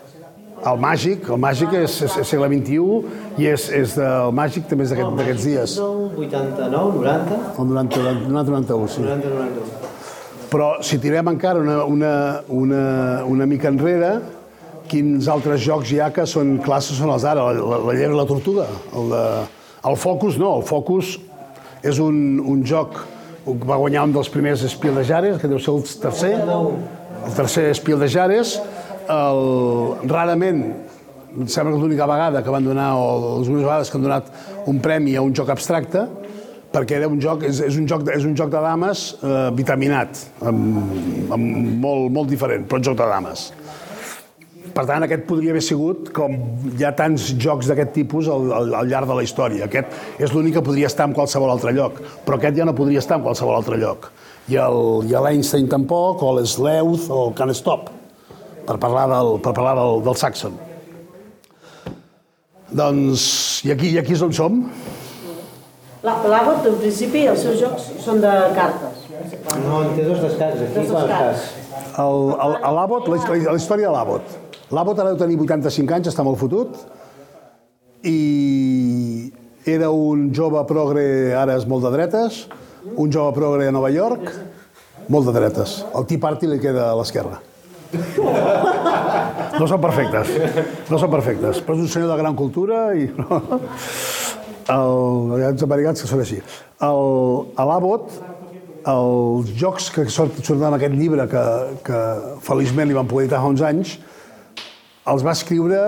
el 0.71 0.77
màgic, 0.79 1.27
el 1.29 1.39
màgic 1.43 1.73
és, 1.75 1.95
és, 2.07 2.17
és 2.21 2.27
segle 2.29 2.47
XXI 2.51 3.41
i 3.41 3.47
és, 3.51 3.65
és 3.81 3.95
de, 3.99 4.05
el 4.27 4.31
màgic 4.37 4.67
també 4.69 4.85
és 4.85 4.93
d'aquest- 4.93 5.17
d'aquests 5.19 5.47
dies, 5.49 5.73
89, 5.79 6.93
90, 7.01 7.39
el 7.59 7.67
90, 7.73 8.03
90, 8.29 8.51
91, 8.51 8.87
sí. 8.87 9.01
90, 9.01 9.33
91. 9.33 9.81
Però 10.53 10.69
si 10.85 10.99
tirem 11.01 11.27
encara 11.33 11.59
una, 11.59 11.79
una, 11.89 12.13
una, 12.47 12.83
una 13.25 13.45
mica 13.49 13.67
enrere, 13.73 14.13
quins 14.87 15.27
altres 15.31 15.63
jocs 15.65 15.89
hi 15.91 15.99
ha 16.03 16.11
que 16.13 16.27
són 16.29 16.59
classes 16.61 16.99
són 16.99 17.09
els 17.09 17.23
d'ara? 17.25 17.47
La, 17.49 17.53
la, 17.57 17.79
la 17.87 17.95
llebre 17.97 18.13
i 18.13 18.19
la 18.19 18.27
tortuga. 18.29 18.67
El, 18.93 19.09
de, 19.09 19.23
el 19.89 19.97
Focus 19.97 20.37
no, 20.37 20.57
el 20.59 20.67
Focus 20.67 21.15
és 21.83 21.97
un, 21.99 22.37
un 22.39 22.61
joc 22.63 22.99
va 23.43 23.75
guanyar 23.81 24.05
un 24.07 24.13
dels 24.15 24.29
primers 24.31 24.61
Spiel 24.71 24.95
de 24.95 25.03
Jares, 25.03 25.39
que 25.41 25.49
deu 25.51 25.59
ser 25.59 25.73
el 25.73 25.81
tercer, 26.05 26.35
el 26.45 27.33
tercer 27.35 27.65
Spiel 27.75 27.99
de 27.99 28.07
Jares. 28.13 28.53
El, 29.11 30.07
rarament, 30.07 30.63
em 31.33 31.47
sembla 31.49 31.73
que 31.73 31.81
l'única 31.81 32.05
vegada 32.09 32.43
que 32.43 32.53
van 32.53 32.65
donar, 32.65 32.93
o 32.95 33.39
les 33.39 33.49
úniques 33.49 33.65
vegades 33.65 33.89
que 33.89 33.97
han 33.97 34.05
donat 34.05 34.29
un 34.69 34.79
premi 34.83 35.15
a 35.17 35.23
un 35.25 35.33
joc 35.35 35.49
abstracte, 35.49 36.05
perquè 36.73 36.97
era 36.97 37.09
un 37.09 37.19
joc, 37.21 37.43
és, 37.49 37.59
és, 37.67 37.77
un 37.77 37.87
joc, 37.89 38.05
és 38.13 38.25
un 38.25 38.35
joc 38.37 38.51
de 38.53 38.61
dames 38.63 39.03
eh, 39.21 39.49
vitaminat, 39.57 40.23
amb, 40.41 40.79
amb 41.33 41.75
molt, 41.83 42.09
molt 42.13 42.31
diferent, 42.31 42.65
però 42.69 42.81
un 42.81 42.87
joc 42.89 42.97
de 43.01 43.09
dames. 43.11 43.51
Per 44.73 44.87
tant, 44.89 45.05
aquest 45.05 45.27
podria 45.29 45.53
haver 45.53 45.61
sigut, 45.61 46.07
com 46.15 46.33
hi 46.73 46.85
ha 46.85 46.93
tants 46.97 47.27
jocs 47.37 47.69
d'aquest 47.69 47.91
tipus 47.93 48.29
al, 48.31 48.47
al, 48.57 48.71
al 48.79 48.89
llarg 48.89 49.09
de 49.09 49.17
la 49.19 49.25
història. 49.25 49.67
Aquest 49.67 50.21
és 50.25 50.33
l'únic 50.33 50.57
que 50.57 50.63
podria 50.65 50.89
estar 50.89 51.05
en 51.05 51.13
qualsevol 51.13 51.53
altre 51.53 51.75
lloc, 51.77 51.99
però 52.25 52.39
aquest 52.39 52.57
ja 52.57 52.65
no 52.65 52.73
podria 52.77 53.03
estar 53.03 53.19
en 53.19 53.27
qualsevol 53.27 53.59
altre 53.59 53.77
lloc. 53.77 54.09
I 54.49 54.57
l'Einstein 54.57 55.69
tampoc, 55.69 56.25
o 56.25 56.33
l'Sleuth, 56.39 57.05
o 57.13 57.27
el 57.27 57.37
Can't 57.37 57.53
Stop, 57.53 57.91
per 58.67 58.77
parlar 58.79 59.07
del, 59.11 59.33
per 59.43 59.53
parlar 59.53 59.75
del, 59.79 60.01
del 60.05 60.15
Saxon. 60.19 60.55
Doncs, 62.73 63.23
i 63.67 63.71
aquí, 63.73 63.91
i 63.93 63.99
aquí 64.01 64.15
és 64.15 64.21
on 64.25 64.33
som? 64.33 64.61
La- 66.03 66.17
L'Abbott, 66.27 66.65
en 66.67 66.79
principi, 66.81 67.25
els 67.31 67.43
seus 67.45 67.59
jocs 67.61 67.85
són 68.03 68.19
de 68.23 68.31
cartes. 68.57 69.03
No, 69.63 69.83
en 69.85 69.93
té 69.95 70.03
dos 70.07 70.19
d'escacs, 70.23 70.63
aquí 70.65 70.87
Dos? 70.89 71.43
El, 72.01 72.17
l'Abbott, 72.75 73.07
la, 73.07 73.19
història- 73.21 73.51
la 73.53 73.59
història 73.61 73.87
de 73.87 73.93
l'Abbott. 73.93 74.33
L'Abbott 74.73 74.99
ara 74.99 75.13
deu 75.13 75.19
tenir 75.21 75.37
85 75.39 75.93
anys, 75.93 76.09
està 76.09 76.23
molt 76.25 76.39
fotut, 76.41 76.75
i 78.03 79.31
era 79.69 79.91
un 79.95 80.31
jove 80.35 80.63
progre, 80.67 81.05
ara 81.37 81.55
és 81.55 81.67
molt 81.69 81.85
de 81.85 81.91
dretes, 81.93 82.47
un 82.97 83.11
jove 83.13 83.31
progre 83.37 83.67
a 83.69 83.71
Nova 83.71 83.91
York, 83.93 84.31
molt 85.13 85.29
de 85.29 85.35
dretes. 85.37 85.83
El 85.95 86.05
Tea 86.09 86.19
Party 86.19 86.47
li 86.49 86.59
queda 86.59 86.89
a 86.91 86.95
l'esquerra. 86.99 87.37
No 89.59 89.67
són 89.69 89.79
perfectes, 89.83 90.29
no 90.89 90.97
són 90.97 91.11
perfectes, 91.13 91.59
però 91.61 91.75
és 91.77 91.83
un 91.85 91.89
senyor 91.91 92.09
de 92.13 92.19
gran 92.23 92.35
cultura 92.35 92.87
i... 92.97 93.05
El, 94.63 95.33
hi 95.35 95.43
ha 95.43 95.49
uns 95.51 95.63
americans 95.65 95.99
que 96.01 96.07
són 96.07 96.21
així. 96.23 96.37
El, 96.87 97.01
a 97.59 97.65
l'Abbott, 97.67 98.13
els 98.87 99.49
jocs 99.59 99.89
que 99.91 100.05
sort- 100.07 100.39
surten 100.39 100.69
en 100.69 100.77
aquest 100.77 100.95
llibre, 100.95 101.25
que, 101.27 101.43
que 101.83 101.99
feliçment 102.45 102.87
li 102.87 102.95
van 102.95 103.09
poder 103.11 103.25
editar 103.27 103.41
fa 103.43 103.51
uns 103.51 103.63
anys, 103.67 103.97
els 105.11 105.25
va 105.27 105.33
escriure 105.35 105.81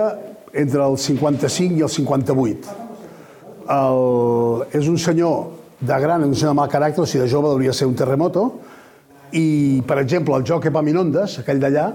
entre 0.52 0.84
el 0.84 0.98
55 1.00 1.80
i 1.80 1.86
el 1.86 1.92
58. 1.94 2.76
El, 3.72 4.66
és 4.76 4.92
un 4.92 5.00
senyor 5.00 5.54
de 5.80 5.96
gran, 6.04 6.28
un 6.28 6.36
senyor 6.36 6.52
de 6.52 6.60
mal 6.60 6.68
caràcter, 6.72 7.00
o 7.02 7.08
sigui, 7.08 7.24
de 7.24 7.32
jove 7.32 7.48
hauria 7.54 7.72
de 7.72 7.80
ser 7.80 7.88
un 7.88 7.96
terremoto, 7.96 8.44
i, 9.32 9.82
per 9.86 9.98
exemple, 10.02 10.36
el 10.36 10.46
joc 10.46 10.68
Epaminondes, 10.70 11.40
aquell 11.42 11.62
d'allà, 11.62 11.86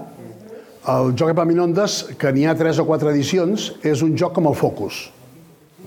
el 0.92 1.12
joc 1.14 1.30
Epaminondes, 1.32 1.98
que 2.18 2.32
n'hi 2.34 2.46
ha 2.50 2.56
tres 2.58 2.80
o 2.82 2.86
quatre 2.88 3.12
edicions, 3.12 3.70
és 3.86 4.02
un 4.02 4.16
joc 4.18 4.34
com 4.34 4.48
el 4.50 4.56
Focus. 4.58 5.04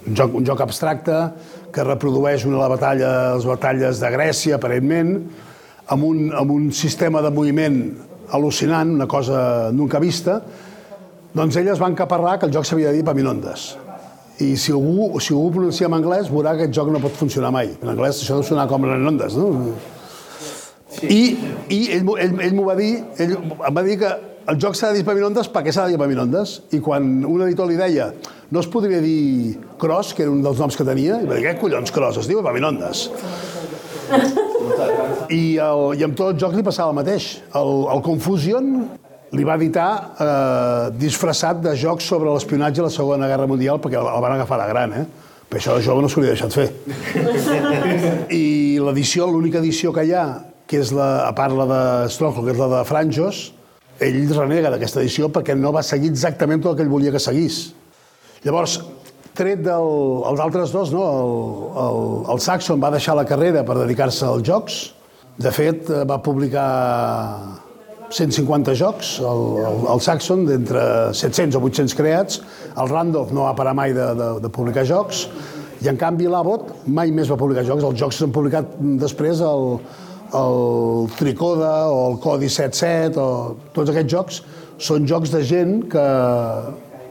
Un 0.05 0.15
joc, 0.15 0.35
un 0.37 0.45
joc 0.47 0.61
abstracte 0.63 1.17
que 1.75 1.83
reprodueix 1.83 2.45
una 2.47 2.57
de 2.57 2.61
les 2.61 2.73
batalles, 2.77 3.33
les 3.35 3.47
batalles 3.49 3.99
de 3.99 4.11
Grècia, 4.13 4.59
aparentment, 4.59 5.17
amb 5.91 6.05
un, 6.07 6.29
amb 6.33 6.53
un 6.53 6.69
sistema 6.71 7.21
de 7.25 7.31
moviment 7.33 7.81
al·lucinant, 8.33 8.93
una 8.95 9.07
cosa 9.07 9.71
nunca 9.75 9.99
vista, 9.99 10.39
doncs 11.35 11.57
elles 11.59 11.81
van 11.81 11.97
caparrar 11.99 12.37
que 12.39 12.47
el 12.47 12.53
joc 12.55 12.65
s'havia 12.65 12.93
de 12.93 12.99
dir 12.99 13.03
Epaminondes. 13.03 13.73
I 14.39 14.55
si 14.59 14.71
algú, 14.75 15.19
si 15.23 15.33
algú 15.35 15.51
pronuncia 15.59 15.87
en 15.87 15.97
anglès, 15.97 16.31
veurà 16.31 16.55
que 16.55 16.65
aquest 16.65 16.75
joc 16.75 16.89
no 16.91 17.03
pot 17.03 17.19
funcionar 17.19 17.51
mai. 17.55 17.75
En 17.81 17.91
anglès 17.91 18.21
això 18.23 18.39
deu 18.39 18.47
sonar 18.47 18.69
com 18.71 18.87
Epaminondes, 18.87 19.35
no? 19.39 19.51
I, 21.03 21.19
i 21.69 21.81
ell, 21.97 22.07
ell, 22.21 22.39
ell 22.47 22.55
m'ho 22.55 22.65
va 22.67 22.77
dir, 22.79 22.93
ell 23.19 23.35
em 23.35 23.75
va 23.75 23.83
dir 23.85 23.99
que 23.99 24.13
el 24.51 24.59
joc 24.61 24.77
s'ha 24.77 24.91
de 24.91 24.99
dir 24.99 25.05
Epaminondes 25.05 25.49
perquè 25.49 25.73
s'ha 25.73 25.87
de 25.87 25.93
dir 25.93 25.99
Epaminondes. 25.99 26.59
I 26.77 26.79
quan 26.85 27.07
un 27.25 27.41
editor 27.47 27.69
li 27.69 27.77
deia 27.79 28.11
no 28.53 28.61
es 28.61 28.69
podria 28.69 29.01
dir 29.01 29.57
Cross, 29.81 30.13
que 30.13 30.23
era 30.25 30.31
un 30.31 30.43
dels 30.45 30.59
noms 30.61 30.77
que 30.77 30.85
tenia, 30.85 31.17
i 31.21 31.29
va 31.29 31.39
dir, 31.39 31.47
què 31.47 31.55
collons 31.59 31.93
Cross? 31.93 32.21
Es 32.21 32.29
diu 32.29 32.43
Epaminondes. 32.43 33.07
I, 35.33 35.57
el, 35.57 35.81
I 35.97 36.05
amb 36.05 36.13
tot 36.17 36.35
el 36.35 36.39
joc 36.39 36.53
li 36.53 36.63
passava 36.65 36.93
el 36.93 36.99
mateix. 36.99 37.31
El, 37.57 37.73
el 37.95 38.05
Confusion 38.05 38.71
li 39.35 39.45
va 39.47 39.57
editar 39.57 39.89
eh, 40.21 40.93
disfressat 41.01 41.61
de 41.63 41.73
jocs 41.79 42.05
sobre 42.07 42.31
l'espionatge 42.31 42.83
a 42.83 42.87
la 42.87 42.93
Segona 42.93 43.29
Guerra 43.31 43.49
Mundial 43.49 43.81
perquè 43.83 43.97
el, 43.99 44.07
el 44.07 44.23
van 44.23 44.37
agafar 44.37 44.61
de 44.61 44.67
gran, 44.69 44.93
eh? 45.01 45.05
Per 45.49 45.59
això 45.59 45.75
de 45.77 45.83
jove 45.85 46.01
no 46.01 46.09
s'ho 46.09 46.21
deixat 46.23 46.53
fer. 46.53 46.69
I 48.33 48.45
l'edició, 48.81 49.27
l'única 49.29 49.59
edició 49.61 49.93
que 49.93 50.05
hi 50.05 50.13
ha, 50.13 50.25
que 50.67 50.81
és 50.81 50.91
la, 50.95 51.27
a 51.27 51.33
part 51.37 51.55
la 51.55 51.67
de 51.69 51.81
Stronghold, 52.13 52.47
que 52.47 52.55
és 52.55 52.61
la 52.61 52.69
de 52.77 52.83
Franjos, 52.89 53.45
ell 54.03 54.21
renega 54.35 54.73
d'aquesta 54.73 55.01
edició 55.01 55.29
perquè 55.31 55.55
no 55.55 55.71
va 55.75 55.83
seguir 55.85 56.11
exactament 56.11 56.63
tot 56.63 56.73
el 56.73 56.79
que 56.79 56.85
ell 56.87 56.91
volia 56.91 57.13
que 57.13 57.21
seguís. 57.21 57.69
Llavors, 58.43 58.79
tret 59.35 59.61
dels 59.65 60.25
els 60.29 60.41
altres 60.43 60.73
dos, 60.75 60.91
no? 60.95 61.03
el, 61.05 61.35
el, 61.83 62.01
el 62.33 62.41
Saxon 62.43 62.81
va 62.81 62.91
deixar 62.93 63.15
la 63.19 63.27
carrera 63.27 63.63
per 63.67 63.77
dedicar-se 63.81 64.27
als 64.27 64.47
jocs. 64.47 64.79
De 65.35 65.51
fet, 65.51 65.89
eh, 65.91 66.03
va 66.07 66.21
publicar 66.23 66.67
150 68.09 68.75
jocs, 68.79 69.17
el, 69.19 69.43
el, 69.65 69.81
el 69.91 70.01
Saxon, 70.03 70.45
d'entre 70.47 70.85
700 71.17 71.57
o 71.59 71.63
800 71.67 71.97
creats. 71.97 72.39
El 72.75 72.91
Randolph 72.91 73.33
no 73.35 73.47
va 73.47 73.55
parar 73.57 73.75
mai 73.75 73.95
de, 73.95 74.07
de, 74.15 74.29
de 74.45 74.51
publicar 74.53 74.85
jocs. 74.87 75.25
I, 75.81 75.89
en 75.91 75.99
canvi, 75.99 76.29
l'Abbott 76.31 76.87
mai 76.87 77.11
més 77.11 77.29
va 77.31 77.39
publicar 77.39 77.65
jocs. 77.67 77.83
Els 77.83 77.99
jocs 77.99 78.21
s'han 78.21 78.33
publicat 78.35 78.77
després 79.01 79.43
el, 79.43 79.79
el 80.35 81.09
Tricoda 81.15 81.87
o 81.91 82.11
el 82.11 82.19
Codi 82.23 82.49
77 82.51 83.19
o 83.21 83.29
tots 83.75 83.91
aquests 83.91 84.11
jocs 84.11 84.41
són 84.77 85.07
jocs 85.07 85.31
de 85.31 85.41
gent 85.47 85.75
que, 85.91 86.05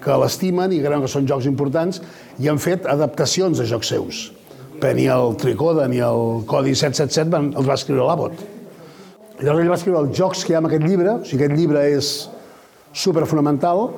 que 0.04 0.18
l'estimen 0.20 0.72
i 0.74 0.80
creuen 0.82 1.04
que 1.04 1.10
són 1.10 1.28
jocs 1.28 1.48
importants 1.50 2.02
i 2.42 2.50
han 2.50 2.60
fet 2.60 2.88
adaptacions 2.90 3.60
de 3.60 3.68
jocs 3.68 3.92
seus. 3.94 4.24
Però 4.80 4.92
ni 4.96 5.06
el 5.08 5.36
Tricoda 5.40 5.86
ni 5.88 6.02
el 6.04 6.44
Codi 6.50 6.74
777 6.74 7.30
van, 7.32 7.52
els 7.54 7.68
va 7.68 7.78
escriure 7.78 8.04
l'Abbott. 8.04 8.44
Llavors 9.40 9.64
ell 9.64 9.72
va 9.72 9.78
escriure 9.78 10.02
els 10.04 10.18
jocs 10.18 10.44
que 10.44 10.52
hi 10.52 10.58
ha 10.58 10.62
en 10.62 10.68
aquest 10.68 10.84
llibre, 10.86 11.16
o 11.18 11.24
sigui, 11.26 11.42
aquest 11.42 11.58
llibre 11.58 11.80
és 11.90 12.10
superfonamental, 12.94 13.88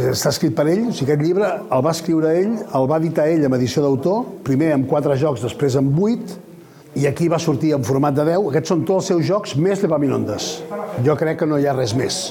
està 0.00 0.30
escrit 0.32 0.54
per 0.56 0.64
ell, 0.70 0.86
o 0.88 0.94
sigui, 0.94 1.10
aquest 1.10 1.26
llibre 1.26 1.50
el 1.60 1.84
va 1.84 1.92
escriure 1.92 2.32
ell, 2.38 2.54
el 2.78 2.88
va 2.88 3.00
editar 3.02 3.26
ell 3.28 3.44
amb 3.48 3.58
edició 3.58 3.84
d'autor, 3.84 4.24
primer 4.46 4.72
amb 4.76 4.88
quatre 4.88 5.18
jocs, 5.20 5.44
després 5.44 5.76
amb 5.80 5.92
vuit, 5.98 6.32
i 6.98 7.06
aquí 7.08 7.28
va 7.32 7.38
sortir 7.40 7.72
en 7.76 7.84
format 7.86 8.14
de 8.16 8.26
10. 8.28 8.48
Aquests 8.50 8.72
són 8.74 8.82
tots 8.84 8.98
els 8.98 9.10
seus 9.12 9.28
jocs, 9.28 9.54
més 9.56 9.82
l'Epaminondes. 9.82 10.50
Jo 11.06 11.16
crec 11.16 11.40
que 11.40 11.48
no 11.48 11.58
hi 11.58 11.66
ha 11.66 11.76
res 11.76 11.94
més. 11.96 12.22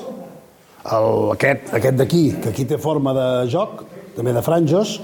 El, 0.82 1.32
aquest 1.36 1.74
aquest 1.78 1.98
d'aquí, 1.98 2.24
que 2.42 2.50
aquí 2.54 2.66
té 2.70 2.78
forma 2.82 3.14
de 3.18 3.28
joc, 3.54 3.84
també 4.16 4.34
de 4.34 4.42
franjos, 4.46 5.00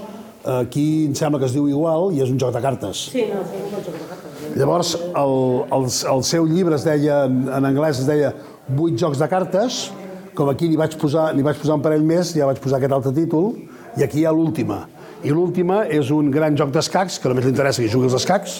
aquí 0.48 1.06
em 1.06 1.14
sembla 1.18 1.40
que 1.42 1.48
es 1.48 1.54
diu 1.54 1.68
igual 1.68 2.12
i 2.14 2.22
és 2.24 2.30
un 2.32 2.38
joc 2.40 2.54
de 2.54 2.62
cartes. 2.62 3.08
Sí, 3.12 3.26
no, 3.30 3.42
sí, 3.46 3.62
un 3.62 3.70
joc 3.74 3.94
de 3.94 4.06
cartes. 4.08 4.28
Llavors, 4.58 4.94
el, 4.96 5.34
el, 5.76 5.88
el 6.14 6.22
seu 6.26 6.46
llibre 6.48 6.78
es 6.78 6.86
deia, 6.86 7.24
en, 7.28 7.66
anglès 7.68 8.02
es 8.02 8.08
deia 8.08 8.32
Vuit 8.68 8.98
jocs 9.00 9.20
de 9.20 9.28
cartes, 9.30 9.88
com 10.36 10.50
aquí 10.52 10.68
n'hi 10.68 10.76
vaig, 10.76 10.94
posar, 11.00 11.30
n'hi 11.34 11.44
vaig 11.46 11.56
posar 11.60 11.78
un 11.78 11.84
parell 11.84 12.04
més, 12.04 12.34
ja 12.36 12.46
vaig 12.46 12.60
posar 12.62 12.78
aquest 12.78 12.94
altre 12.94 13.14
títol, 13.16 13.54
i 13.96 14.04
aquí 14.04 14.20
hi 14.22 14.26
ha 14.28 14.32
l'última. 14.34 14.82
I 15.24 15.32
l'última 15.34 15.80
és 15.90 16.12
un 16.14 16.28
gran 16.30 16.56
joc 16.58 16.70
d'escacs, 16.74 17.16
que 17.18 17.32
només 17.32 17.48
li 17.48 17.54
interessa 17.54 17.82
que 17.82 17.88
jugui 17.90 18.10
als 18.10 18.18
escacs, 18.20 18.58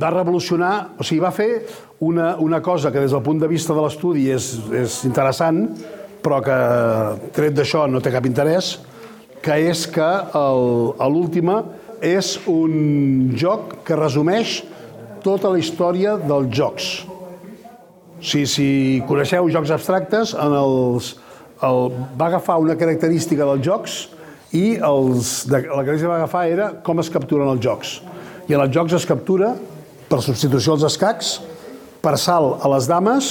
va 0.00 0.10
revolucionar, 0.12 0.72
o 0.98 1.04
sigui, 1.04 1.22
va 1.24 1.32
fer 1.32 1.50
una, 2.04 2.34
una 2.42 2.60
cosa 2.62 2.92
que 2.92 3.00
des 3.00 3.14
del 3.14 3.24
punt 3.24 3.40
de 3.40 3.48
vista 3.48 3.74
de 3.74 3.84
l'estudi 3.84 4.28
és, 4.34 4.50
és 4.76 4.98
interessant, 5.08 5.64
però 6.22 6.42
que 6.44 6.56
tret 7.36 7.56
d'això 7.56 7.86
no 7.88 8.02
té 8.02 8.12
cap 8.12 8.26
interès, 8.28 8.76
que 9.42 9.56
és 9.70 9.86
que 9.88 10.08
l'última 11.06 11.60
és 12.04 12.34
un 12.50 13.32
joc 13.38 13.78
que 13.86 13.96
resumeix 13.96 14.58
tota 15.24 15.52
la 15.52 15.60
història 15.60 16.16
dels 16.20 16.50
jocs. 16.54 16.88
Si, 18.20 18.44
si 18.48 18.66
coneixeu 19.08 19.48
jocs 19.52 19.72
abstractes, 19.74 20.34
en 20.34 20.54
els, 20.56 21.14
el, 21.64 21.88
va 22.18 22.28
agafar 22.30 22.58
una 22.62 22.76
característica 22.78 23.46
dels 23.48 23.64
jocs 23.64 23.96
i 24.56 24.76
els, 24.76 25.46
de, 25.50 25.62
la 25.68 25.84
que 25.84 25.96
va 26.04 26.18
agafar 26.20 26.44
era 26.50 26.68
com 26.84 27.00
es 27.02 27.10
capturen 27.12 27.48
els 27.52 27.62
jocs. 27.64 27.96
I 28.46 28.56
en 28.56 28.62
els 28.62 28.74
jocs 28.74 28.94
es 28.98 29.06
captura 29.08 29.54
per 30.10 30.22
substitució 30.22 30.76
als 30.76 30.86
escacs, 30.86 31.36
per 32.02 32.14
salt 32.20 32.62
a 32.64 32.70
les 32.70 32.86
dames, 32.90 33.30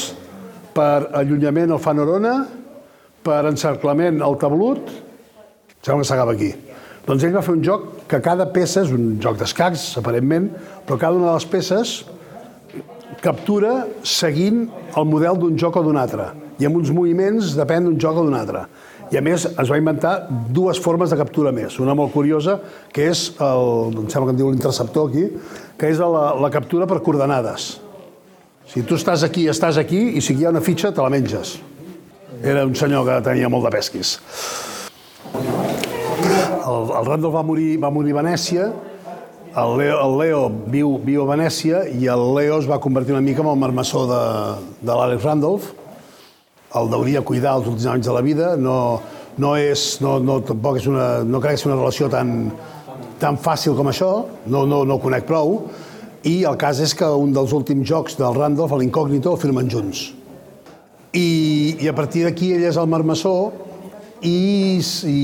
per 0.76 1.08
allunyament 1.16 1.72
al 1.72 1.82
fanorona, 1.84 2.36
per 3.26 3.42
encerclament 3.50 4.22
al 4.22 4.36
tablut, 4.42 4.92
sembla 5.82 6.04
que 6.04 6.10
s'acaba 6.10 6.36
aquí. 6.36 6.52
Doncs 7.06 7.24
ell 7.24 7.36
va 7.38 7.44
fer 7.46 7.54
un 7.56 7.64
joc 7.64 8.08
que 8.10 8.20
cada 8.26 8.48
peça, 8.54 8.84
és 8.84 8.92
un 8.94 9.16
joc 9.22 9.38
d'escacs, 9.40 9.94
aparentment, 10.02 10.50
però 10.86 10.98
cada 11.02 11.20
una 11.20 11.30
de 11.30 11.38
les 11.38 11.48
peces 11.50 11.96
captura 13.22 13.86
seguint 14.04 14.66
el 14.98 15.08
model 15.08 15.40
d'un 15.40 15.56
joc 15.58 15.78
o 15.80 15.86
d'un 15.86 15.98
altre. 16.02 16.32
I 16.60 16.68
amb 16.68 16.80
uns 16.80 16.92
moviments 16.94 17.54
depèn 17.58 17.88
d'un 17.88 18.00
joc 18.02 18.20
o 18.20 18.26
d'un 18.26 18.38
altre. 18.38 18.66
I 19.14 19.20
a 19.20 19.22
més 19.22 19.46
es 19.46 19.70
va 19.70 19.78
inventar 19.78 20.14
dues 20.30 20.80
formes 20.82 21.12
de 21.14 21.18
captura 21.20 21.52
més. 21.56 21.78
Una 21.84 21.94
molt 21.98 22.14
curiosa, 22.14 22.58
que 22.94 23.10
és, 23.12 23.28
el, 23.44 23.94
em 24.02 24.10
sembla 24.10 24.32
que 24.32 24.36
en 24.36 24.40
diu 24.42 24.50
l'interceptor 24.52 25.10
aquí, 25.12 25.28
que 25.78 25.92
és 25.94 26.02
la, 26.02 26.32
la 26.42 26.52
captura 26.54 26.88
per 26.90 27.02
coordenades. 27.06 27.76
Si 28.72 28.82
tu 28.88 28.98
estàs 28.98 29.24
aquí, 29.28 29.46
estàs 29.52 29.78
aquí, 29.78 30.02
i 30.18 30.24
si 30.26 30.34
hi 30.34 30.48
ha 30.48 30.54
una 30.54 30.64
fitxa, 30.66 30.92
te 30.92 31.04
la 31.06 31.12
menges. 31.14 31.60
Era 32.42 32.66
un 32.66 32.74
senyor 32.76 33.06
que 33.08 33.22
tenia 33.28 33.50
molt 33.52 33.68
de 33.68 33.76
pesquis. 33.78 34.18
El, 36.66 36.90
el 36.90 37.06
Randall 37.06 37.34
va 37.36 37.46
morir, 37.46 37.76
va 37.82 37.94
morir 37.94 38.16
a 38.16 38.22
Venècia, 38.24 38.72
el 39.56 39.78
Leo, 39.80 40.00
el 40.04 40.18
Leo 40.20 40.40
viu, 40.68 40.90
viu 41.00 41.22
a 41.24 41.30
Venècia 41.30 41.86
i 41.88 42.10
el 42.12 42.24
Leo 42.36 42.58
es 42.60 42.66
va 42.68 42.76
convertir 42.84 43.14
una 43.16 43.24
mica 43.24 43.40
en 43.40 43.48
el 43.54 43.60
marmessor 43.62 44.10
de, 44.10 44.24
de 44.82 44.92
l'Àlex 44.92 45.24
Randolph. 45.24 45.70
El 46.76 46.90
deuria 46.92 47.24
cuidar 47.26 47.58
els 47.60 47.68
últims 47.72 47.88
anys 47.92 48.10
de 48.10 48.16
la 48.16 48.24
vida. 48.26 48.54
No, 48.60 48.78
no 49.42 49.56
és, 49.60 49.86
no, 50.04 50.18
no, 50.24 50.40
tampoc 50.46 50.80
és 50.82 50.88
una, 50.92 51.08
no 51.24 51.42
crec 51.44 51.58
que 51.58 51.64
sigui 51.64 51.74
una 51.74 51.82
relació 51.82 52.10
tan, 52.12 52.36
tan 53.22 53.40
fàcil 53.42 53.76
com 53.78 53.92
això, 53.92 54.12
no, 54.48 54.66
no, 54.70 54.84
no 54.88 54.98
ho 54.98 55.04
conec 55.04 55.28
prou. 55.30 55.58
I 56.26 56.40
el 56.50 56.58
cas 56.58 56.80
és 56.82 56.96
que 56.98 57.08
un 57.08 57.34
dels 57.36 57.54
últims 57.54 57.86
jocs 57.88 58.18
del 58.20 58.38
Randolph, 58.38 58.74
l'Incògnito, 58.80 59.36
el 59.36 59.42
firmen 59.42 59.70
junts. 59.72 60.08
I, 61.16 61.28
i 61.80 61.88
a 61.88 61.96
partir 61.96 62.26
d'aquí 62.26 62.52
ell 62.56 62.66
és 62.68 62.80
el 62.82 62.90
marmessor 62.92 63.54
i, 64.26 64.80
i 65.08 65.20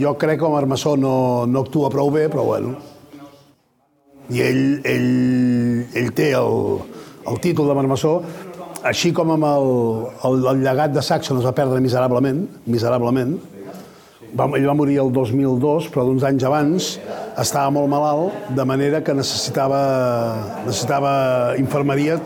jo 0.00 0.14
crec 0.18 0.40
que 0.40 0.46
el 0.48 0.54
marmessor 0.56 0.98
no, 0.98 1.46
no 1.46 1.66
actua 1.66 1.90
prou 1.92 2.10
bé, 2.10 2.26
però 2.32 2.46
bueno, 2.48 2.72
i 4.28 4.42
ell, 4.44 4.64
ell, 4.88 5.86
ell 5.96 6.10
té 6.16 6.32
el, 6.36 6.80
el 7.28 7.38
títol 7.44 7.70
de 7.70 7.76
marmessor, 7.78 8.24
així 8.86 9.12
com 9.14 9.30
amb 9.34 9.46
el, 9.48 9.68
el, 10.28 10.42
el 10.52 10.60
llegat 10.62 10.92
de 10.94 11.02
Saxon 11.02 11.40
es 11.40 11.46
va 11.46 11.54
perdre 11.56 11.80
miserablement, 11.82 12.44
miserablement, 12.70 13.36
va, 14.38 14.48
ell 14.58 14.66
va 14.68 14.76
morir 14.76 14.98
el 15.02 15.12
2002, 15.14 15.88
però 15.92 16.04
d'uns 16.06 16.26
anys 16.28 16.44
abans 16.46 16.90
estava 17.40 17.70
molt 17.74 17.90
malalt, 17.90 18.50
de 18.54 18.66
manera 18.68 19.00
que 19.04 19.14
necessitava, 19.16 19.80
necessitava 20.66 21.12
infermeria 21.60 22.18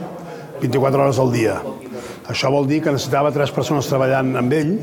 24 0.62 1.07
hores 1.07 1.20
al 1.22 1.32
dia. 1.34 1.57
Això 2.30 2.53
vol 2.55 2.68
dir 2.70 2.82
que 2.82 2.92
necessitava 2.94 3.32
tres 3.34 3.50
persones 3.55 3.88
treballant 3.90 4.36
amb 4.38 4.53
ell, 4.57 4.76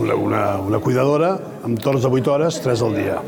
una, 0.00 0.14
una, 0.16 0.44
una 0.64 0.80
cuidadora, 0.80 1.34
amb 1.66 1.82
torns 1.82 2.04
de 2.04 2.08
8 2.08 2.32
hores, 2.32 2.60
tres 2.64 2.82
al 2.82 2.96
dia. 2.96 3.18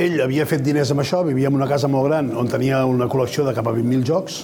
Ell 0.00 0.18
havia 0.24 0.46
fet 0.50 0.64
diners 0.66 0.90
amb 0.90 1.04
això, 1.04 1.22
vivia 1.22 1.52
en 1.52 1.54
una 1.54 1.70
casa 1.70 1.86
molt 1.86 2.08
gran 2.08 2.32
on 2.34 2.50
tenia 2.50 2.82
una 2.90 3.06
col·lecció 3.10 3.46
de 3.46 3.54
cap 3.54 3.68
a 3.70 3.74
20.000 3.76 4.08
jocs, 4.08 4.40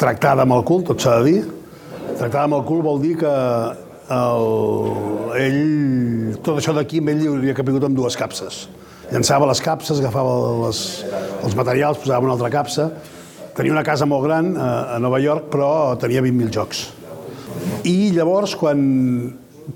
tractada 0.00 0.46
amb 0.46 0.56
el 0.56 0.64
cul, 0.68 0.84
tot 0.86 1.02
s'ha 1.02 1.18
de 1.20 1.30
dir. 1.30 1.42
Tractada 2.18 2.44
amb 2.46 2.58
el 2.58 2.64
cul 2.68 2.82
vol 2.84 3.00
dir 3.02 3.16
que 3.20 3.32
el, 4.12 4.46
ell, 5.40 6.38
tot 6.44 6.60
això 6.60 6.74
d'aquí 6.76 7.02
amb 7.02 7.12
ell 7.14 7.26
hauria 7.32 7.56
capigut 7.56 7.88
amb 7.88 7.98
dues 7.98 8.18
capses. 8.18 8.66
Llançava 9.12 9.48
les 9.50 9.60
capses, 9.60 10.00
agafava 10.00 10.32
les, 10.66 10.80
els 11.44 11.56
materials, 11.58 12.00
posava 12.00 12.26
una 12.26 12.36
altra 12.38 12.50
capsa. 12.52 12.88
Tenia 13.56 13.74
una 13.74 13.84
casa 13.84 14.08
molt 14.08 14.24
gran 14.24 14.54
a, 14.56 14.96
a 14.96 14.98
Nova 15.02 15.20
York, 15.20 15.50
però 15.52 15.70
tenia 16.00 16.24
20.000 16.24 16.52
jocs. 16.54 16.86
I 17.88 18.12
llavors, 18.16 18.56
quan, 18.56 18.80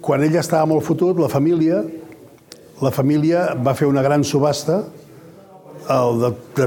quan 0.00 0.24
ell 0.24 0.38
estava 0.40 0.68
molt 0.70 0.86
fotut, 0.86 1.20
la 1.20 1.28
família 1.32 1.82
la 2.84 2.90
família 2.92 3.54
va 3.56 3.72
fer 3.72 3.86
una 3.88 4.02
gran 4.04 4.24
subhasta 4.24 4.82
el 5.92 6.18
de, 6.20 6.30
de 6.58 6.66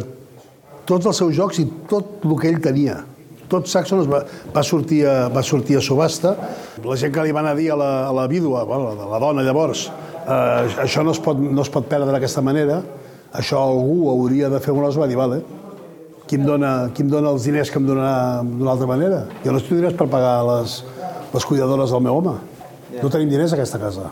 tots 0.90 1.06
els 1.06 1.20
seus 1.22 1.36
jocs 1.38 1.60
i 1.62 1.68
tot 1.90 2.26
el 2.26 2.34
que 2.40 2.50
ell 2.50 2.62
tenia. 2.64 2.96
Tot 3.50 3.70
Saxon 3.70 4.04
va, 4.10 4.24
va, 4.54 4.64
sortir 4.64 5.04
a, 5.10 5.16
va 5.34 5.42
sortir 5.44 5.80
a 5.80 5.82
subhasta. 5.82 6.36
La 6.86 6.98
gent 7.00 7.14
que 7.16 7.26
li 7.26 7.34
van 7.36 7.50
a 7.50 7.56
dir 7.58 7.72
a 7.74 7.78
la, 7.80 7.92
a 8.08 8.14
la 8.14 8.28
vídua, 8.30 8.64
bueno, 8.70 8.94
a 8.94 9.10
la 9.10 9.20
dona 9.22 9.46
llavors, 9.46 9.88
eh, 10.26 10.84
això 10.86 11.04
no 11.06 11.16
es, 11.16 11.22
pot, 11.24 11.40
no 11.40 11.66
es 11.66 11.72
pot 11.74 11.90
perdre 11.90 12.14
d'aquesta 12.14 12.46
manera, 12.46 12.82
això 13.34 13.62
algú 13.62 14.10
hauria 14.14 14.50
de 14.54 14.62
fer 14.62 14.74
cosa, 14.78 15.02
va 15.02 15.10
dir, 15.10 15.18
vale, 15.18 15.42
qui 16.30 16.38
em, 16.38 16.46
dona, 16.46 16.92
qui 16.94 17.02
em 17.02 17.10
dona 17.10 17.34
els 17.34 17.46
diners 17.50 17.72
que 17.74 17.82
em 17.82 17.90
donarà 17.90 18.46
d'una 18.46 18.74
altra 18.76 18.88
manera? 18.90 19.24
Jo 19.42 19.54
no 19.54 19.62
estic 19.62 19.80
diners 19.80 19.98
per 19.98 20.06
pagar 20.12 20.36
les, 20.46 20.80
les 21.34 21.46
cuidadores 21.50 21.90
del 21.90 22.04
meu 22.06 22.20
home. 22.22 22.36
No 23.00 23.10
tenim 23.10 23.32
diners 23.32 23.54
a 23.54 23.58
aquesta 23.58 23.82
casa. 23.82 24.12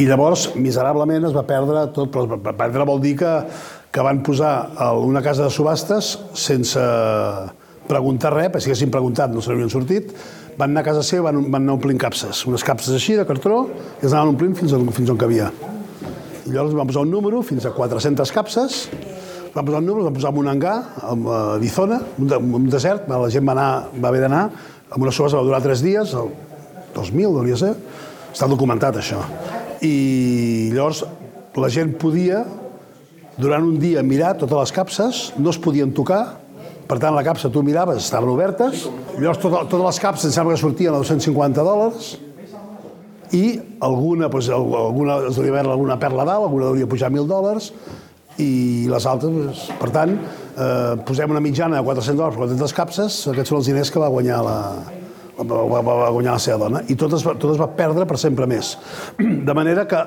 I 0.00 0.06
llavors, 0.08 0.46
miserablement, 0.56 1.26
es 1.28 1.36
va 1.36 1.44
perdre 1.48 1.84
tot, 1.92 2.08
però 2.14 2.38
va 2.40 2.54
perdre 2.56 2.86
vol 2.88 3.00
dir 3.04 3.14
que, 3.20 3.34
que 3.92 4.04
van 4.04 4.22
posar 4.24 4.52
una 5.04 5.20
casa 5.24 5.44
de 5.44 5.52
subhastes 5.52 6.14
sense 6.36 6.80
preguntar 7.88 8.32
res, 8.34 8.50
perquè 8.52 8.64
si 8.66 8.70
haguessin 8.70 8.92
preguntat 8.94 9.32
no 9.32 9.42
se 9.42 9.50
n'haurien 9.50 9.72
sortit, 9.72 10.12
van 10.58 10.72
anar 10.72 10.84
a 10.84 10.88
casa 10.90 11.04
seva 11.06 11.28
van, 11.28 11.44
van 11.48 11.62
anar 11.62 11.76
omplint 11.78 12.00
capses, 12.00 12.44
unes 12.50 12.64
capses 12.66 12.94
així 12.94 13.16
de 13.18 13.26
cartró, 13.28 13.64
i 14.00 14.06
es 14.06 14.12
anaven 14.12 14.34
omplint 14.34 14.56
fins, 14.58 14.74
fins 14.96 15.12
on 15.12 15.20
cabia. 15.20 15.50
I 16.46 16.54
llavors 16.54 16.76
van 16.76 16.88
posar 16.88 17.04
un 17.06 17.12
número, 17.12 17.42
fins 17.46 17.66
a 17.68 17.74
400 17.76 18.32
capses, 18.34 18.80
van 19.54 19.64
posar 19.64 19.80
un 19.80 19.88
número, 19.88 20.06
van 20.08 20.16
posar 20.16 20.32
en 20.32 20.42
un 20.42 20.50
hangar, 20.54 20.76
a 21.02 21.14
Arizona, 21.56 22.00
un, 22.18 22.28
de, 22.28 22.38
un 22.60 22.68
desert, 22.70 23.08
la 23.08 23.30
gent 23.32 23.46
va, 23.48 23.56
anar, 23.56 23.70
va 23.96 24.12
haver 24.12 24.24
d'anar, 24.26 24.44
amb 24.88 25.02
una 25.04 25.12
subhasta 25.14 25.40
va 25.40 25.46
durar 25.46 25.62
3 25.64 25.84
dies, 25.84 26.14
el 26.18 26.32
2000 26.96 27.40
hauria 27.42 27.56
de 27.56 27.62
ser, 27.62 27.74
està 28.32 28.48
documentat 28.50 28.98
això. 29.00 29.20
I 29.84 30.70
llavors 30.74 31.04
la 31.58 31.70
gent 31.72 31.94
podia 31.98 32.42
durant 33.38 33.62
un 33.62 33.78
dia 33.78 34.02
mirar 34.02 34.34
totes 34.38 34.58
les 34.58 34.74
capses, 34.74 35.22
no 35.38 35.52
es 35.54 35.58
podien 35.62 35.92
tocar, 35.94 36.38
per 36.88 36.98
tant 37.02 37.14
la 37.14 37.24
capsa 37.26 37.50
tu 37.52 37.62
miraves, 37.64 38.00
estaven 38.06 38.30
obertes, 38.32 38.86
llavors 39.18 39.40
tot, 39.42 39.54
totes 39.68 39.84
les 39.84 40.00
capses 40.00 40.30
em 40.30 40.34
sembla 40.34 40.56
que 40.56 40.62
sortien 40.62 40.94
a 40.94 41.02
250 41.02 41.66
dòlars. 41.66 42.10
I 43.36 43.44
alguna, 43.84 44.30
doncs, 44.32 44.48
alguna 44.48 45.18
es 45.28 45.36
devia 45.36 45.52
haver 45.52 45.66
alguna 45.68 45.98
perla 46.00 46.24
dalt, 46.24 46.46
alguna 46.48 46.70
hauria 46.70 46.88
pujar 46.88 47.10
1.000 47.12 47.28
dòlars. 47.28 47.72
I 48.40 48.86
les 48.88 49.08
altres, 49.10 49.34
doncs, 49.34 49.64
per 49.80 49.90
tant, 49.92 50.14
eh, 50.16 50.94
posem 51.04 51.34
una 51.34 51.42
mitjana 51.44 51.76
de 51.76 51.84
400 51.84 52.16
dòlars 52.16 52.38
per 52.38 52.46
400 52.46 52.76
capses, 52.78 53.18
aquests 53.34 53.52
són 53.52 53.60
els 53.60 53.68
diners 53.68 53.92
que 53.92 54.00
va 54.00 54.08
guanyar 54.14 54.40
la, 54.46 54.56
va, 55.42 55.60
va, 55.60 55.82
va 55.82 56.08
guanyar 56.14 56.38
la 56.38 56.42
seva 56.46 56.62
dona, 56.64 56.82
i 56.88 56.96
tot 56.96 57.18
es, 57.18 57.26
va, 57.26 57.36
tot 57.36 57.52
es 57.52 57.60
va 57.60 57.68
perdre 57.76 58.08
per 58.08 58.16
sempre 58.16 58.48
més. 58.48 58.76
De 59.18 59.58
manera 59.58 59.84
que 59.90 60.00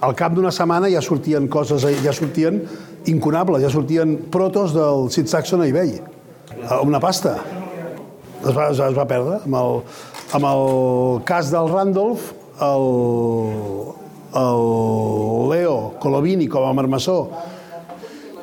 al 0.00 0.18
cap 0.18 0.34
d'una 0.34 0.50
setmana 0.50 0.90
ja 0.92 1.04
sortien 1.04 1.46
coses, 1.48 1.86
ja 2.02 2.12
sortien 2.16 2.64
incunables, 3.06 3.62
ja 3.62 3.70
sortien 3.70 4.18
protos 4.32 4.74
del 4.74 5.08
Sid 5.14 5.30
Saxon 5.30 5.62
a 5.62 5.70
eBay. 5.70 6.15
Una 6.82 7.00
pasta. 7.00 7.36
Es 8.42 8.54
va, 8.54 8.70
es 8.70 8.96
va 8.96 9.06
perdre. 9.08 9.40
Amb 9.46 9.58
el, 9.60 9.82
amb 10.38 10.48
el 10.52 10.64
cas 11.28 11.50
del 11.54 11.68
Randolph, 11.70 12.32
el, 12.66 12.86
el 14.40 14.64
Leo 15.52 15.76
Colovini 16.00 16.48
com 16.50 16.66
a 16.66 16.72
marmessor 16.76 17.28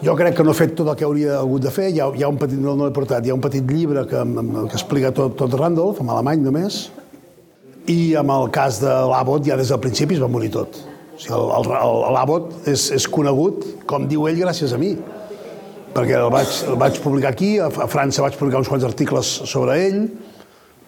jo 0.04 0.16
crec 0.20 0.36
que 0.36 0.44
no 0.44 0.52
he 0.52 0.58
fet 0.58 0.74
tot 0.76 0.90
el 0.92 0.98
que 1.00 1.06
hauria 1.08 1.38
hagut 1.40 1.64
de 1.64 1.72
fer. 1.72 1.88
Hi 1.94 2.02
ha, 2.04 2.10
hi 2.12 2.24
ha 2.26 2.30
un 2.32 2.40
petit, 2.40 2.60
no, 2.60 2.74
no 2.76 2.90
l'he 2.90 2.96
portat, 2.96 3.24
hi 3.24 3.32
ha 3.32 3.38
un 3.38 3.44
petit 3.44 3.64
llibre 3.72 4.04
que, 4.10 4.20
que 4.20 4.76
explica 4.76 5.14
tot, 5.16 5.38
tot 5.40 5.56
Randolph, 5.60 6.02
en 6.04 6.12
alemany 6.12 6.44
només, 6.44 6.80
i 7.88 8.14
amb 8.20 8.34
el 8.36 8.50
cas 8.56 8.82
de 8.84 8.92
l'Abbott 9.12 9.48
ja 9.48 9.56
des 9.60 9.72
del 9.72 9.80
principi 9.84 10.18
es 10.18 10.24
va 10.24 10.32
morir 10.32 10.52
tot. 10.52 10.76
O 11.14 11.22
sigui, 11.24 11.40
l'Abbott 12.18 12.68
és, 12.68 12.90
és 12.98 13.08
conegut, 13.08 13.64
com 13.88 14.08
diu 14.10 14.28
ell, 14.28 14.42
gràcies 14.44 14.76
a 14.76 14.82
mi. 14.82 14.96
Perquè 15.94 16.18
el 16.18 16.32
vaig, 16.34 16.54
el 16.72 16.78
vaig 16.82 16.98
publicar 17.04 17.34
aquí, 17.34 17.56
a, 17.62 17.70
França 17.70 18.24
vaig 18.26 18.38
publicar 18.40 18.64
uns 18.64 18.72
quants 18.72 18.86
articles 18.88 19.30
sobre 19.50 19.78
ell, 19.86 20.02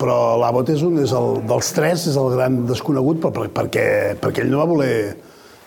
però 0.02 0.36
l'Abbott 0.42 0.72
és 0.74 0.82
un 0.84 0.98
és 1.04 1.14
el, 1.16 1.40
dels 1.48 1.72
tres, 1.76 2.08
és 2.10 2.18
el 2.20 2.34
gran 2.34 2.64
desconegut 2.68 3.22
per, 3.24 3.48
perquè, 3.54 3.88
perquè 4.22 4.44
ell 4.44 4.52
no 4.52 4.64
va 4.64 4.70
voler 4.74 4.96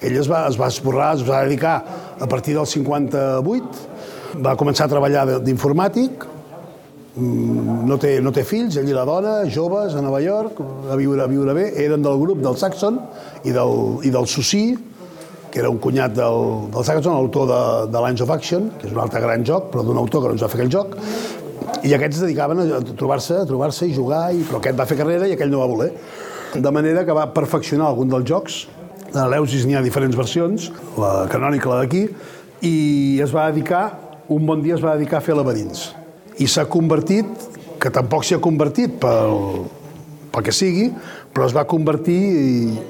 ell 0.01 0.19
es 0.19 0.29
va, 0.31 0.45
es 0.47 0.59
va 0.59 0.69
esborrar, 0.71 1.13
es 1.17 1.25
va 1.27 1.43
dedicar 1.47 1.77
a 2.21 2.27
partir 2.31 2.55
del 2.55 2.67
58, 2.71 3.87
va 4.45 4.55
començar 4.59 4.87
a 4.87 4.93
treballar 4.93 5.25
d'informàtic, 5.43 6.27
mm, 7.17 7.79
no 7.89 7.99
té, 7.99 8.19
no 8.23 8.31
té 8.35 8.45
fills, 8.47 8.77
ell 8.79 8.91
i 8.91 8.95
la 8.95 9.07
dona, 9.09 9.41
joves, 9.51 9.97
a 9.99 10.03
Nova 10.05 10.21
York, 10.23 10.61
a 10.91 10.99
viure, 10.99 11.25
a 11.25 11.31
viure 11.31 11.55
bé, 11.57 11.73
eren 11.83 12.05
del 12.05 12.21
grup 12.21 12.43
del 12.45 12.59
Saxon 12.61 13.01
i 13.43 13.55
del, 13.55 13.75
i 14.07 14.15
del 14.15 14.31
Susi, 14.31 14.77
que 15.51 15.61
era 15.63 15.71
un 15.73 15.79
cunyat 15.83 16.15
del, 16.17 16.69
del 16.73 16.85
Saxon, 16.85 17.15
l'autor 17.15 17.49
de, 17.49 17.61
de 17.93 18.03
Lines 18.05 18.23
of 18.25 18.33
Action, 18.35 18.71
que 18.79 18.89
és 18.89 18.95
un 18.95 19.03
altre 19.03 19.23
gran 19.25 19.45
joc, 19.47 19.71
però 19.73 19.85
d'un 19.87 20.01
autor 20.01 20.25
que 20.25 20.33
no 20.33 20.37
ens 20.37 20.45
va 20.45 20.51
fer 20.53 20.61
aquell 20.61 20.73
joc, 20.73 20.97
i 21.85 21.95
aquests 21.95 22.19
es 22.19 22.25
dedicaven 22.25 22.65
a 22.65 22.81
trobar-se 22.89 23.43
a 23.43 23.47
trobar-se 23.49 23.87
i 23.89 23.95
jugar, 23.95 24.29
i, 24.35 24.43
però 24.49 24.61
aquest 24.63 24.79
va 24.79 24.87
fer 24.89 24.99
carrera 24.99 25.29
i 25.29 25.37
aquell 25.37 25.53
no 25.53 25.63
va 25.63 25.71
voler. 25.71 25.93
De 26.55 26.73
manera 26.75 27.05
que 27.05 27.17
va 27.17 27.29
perfeccionar 27.35 27.91
algun 27.91 28.11
dels 28.13 28.27
jocs, 28.29 28.59
de 29.09 29.21
l'Eleusis 29.21 29.65
n'hi 29.65 29.77
ha 29.79 29.85
diferents 29.85 30.17
versions, 30.17 30.69
la 31.01 31.29
canònica, 31.33 31.71
la 31.71 31.85
d'aquí, 31.85 32.07
i 32.65 33.21
es 33.25 33.33
va 33.33 33.49
dedicar, 33.53 33.85
un 34.29 34.45
bon 34.49 34.61
dia 34.65 34.77
es 34.77 34.85
va 34.85 34.97
dedicar 34.99 35.21
a 35.21 35.25
fer 35.25 35.37
laberints. 35.39 35.93
I 36.39 36.49
s'ha 36.51 36.67
convertit, 36.69 37.29
que 37.81 37.93
tampoc 37.95 38.27
s'hi 38.27 38.37
ha 38.37 38.43
convertit 38.43 38.99
pel, 39.01 39.65
pel 40.35 40.45
que 40.45 40.55
sigui, 40.55 40.91
però 41.33 41.47
es 41.47 41.55
va 41.57 41.65
convertir, 41.71 42.21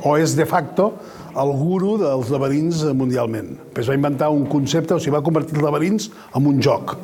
o 0.03 0.17
és 0.19 0.35
de 0.39 0.47
facto, 0.49 0.93
el 1.39 1.53
guru 1.59 1.97
dels 2.01 2.31
laberints 2.35 2.83
mundialment. 2.99 3.53
Es 3.79 3.89
va 3.89 3.95
inventar 3.99 4.31
un 4.35 4.45
concepte, 4.51 4.95
o 4.95 4.99
sigui, 4.99 5.15
va 5.17 5.23
convertir 5.23 5.57
els 5.57 5.65
laberints 5.65 6.11
en 6.35 6.47
un 6.51 6.61
joc. 6.65 6.97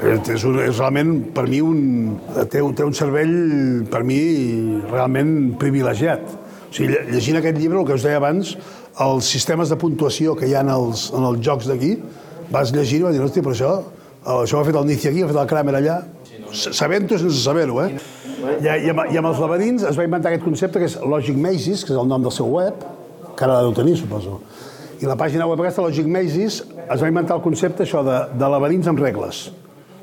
És, 0.00 0.44
un, 0.48 0.56
és 0.64 0.78
realment, 0.80 1.10
per 1.36 1.44
mi, 1.50 1.58
un, 1.60 1.80
té, 2.48 2.62
té 2.76 2.84
un 2.86 2.94
cervell, 2.96 3.34
per 3.92 4.00
mi, 4.08 4.16
realment 4.88 5.34
privilegiat 5.60 6.22
O 6.32 6.72
sigui, 6.72 6.88
lle- 6.94 7.02
llegint 7.12 7.36
aquest 7.36 7.58
llibre, 7.60 7.80
el 7.82 7.84
que 7.88 7.98
us 7.98 8.06
deia 8.06 8.16
abans, 8.16 8.54
els 9.04 9.28
sistemes 9.28 9.68
de 9.68 9.76
puntuació 9.76 10.32
que 10.38 10.48
hi 10.48 10.54
ha 10.56 10.62
en 10.64 10.70
els, 10.72 11.08
en 11.12 11.26
els 11.28 11.42
jocs 11.44 11.66
d'aquí, 11.68 11.96
vas 12.54 12.72
llegir 12.72 13.00
i 13.00 13.04
vas 13.08 13.12
dir, 13.18 13.20
hòstia, 13.26 13.42
però 13.44 13.52
això, 13.56 13.72
això 14.40 14.56
ho 14.56 14.62
ha 14.62 14.68
fet 14.70 14.78
el 14.80 14.86
Nici 14.88 15.10
aquí, 15.10 15.20
ho 15.20 15.28
ha 15.28 15.32
fet 15.34 15.40
el 15.42 15.50
Kramer 15.50 15.74
allà, 15.80 15.98
sabent-ho 16.54 17.18
sense 17.20 17.42
saber-ho, 17.44 17.82
eh? 17.84 17.90
I, 18.40 18.70
i, 18.86 18.88
amb, 18.94 19.02
I 19.12 19.18
amb 19.20 19.28
els 19.34 19.42
laberints 19.42 19.84
es 19.90 19.98
va 20.00 20.06
inventar 20.08 20.30
aquest 20.32 20.46
concepte 20.46 20.80
que 20.80 20.88
és 20.88 20.96
Logic 21.04 21.36
Mazes, 21.36 21.84
que 21.84 21.92
és 21.92 22.00
el 22.00 22.08
nom 22.08 22.22
del 22.24 22.32
seu 22.32 22.48
web, 22.56 22.80
que 23.40 23.46
ara 23.48 23.56
la 23.56 23.64
deu 23.64 23.72
tenir, 23.72 23.96
suposo. 23.96 24.36
I 25.00 25.08
la 25.08 25.16
pàgina 25.16 25.46
web 25.48 25.62
aquesta, 25.64 25.80
Logic 25.80 26.04
Mazes, 26.12 26.60
es 26.84 27.00
va 27.00 27.08
inventar 27.08 27.38
el 27.38 27.42
concepte 27.42 27.86
això 27.86 28.02
de, 28.04 28.18
de 28.36 28.50
laberints 28.52 28.90
amb 28.92 29.00
regles. 29.00 29.46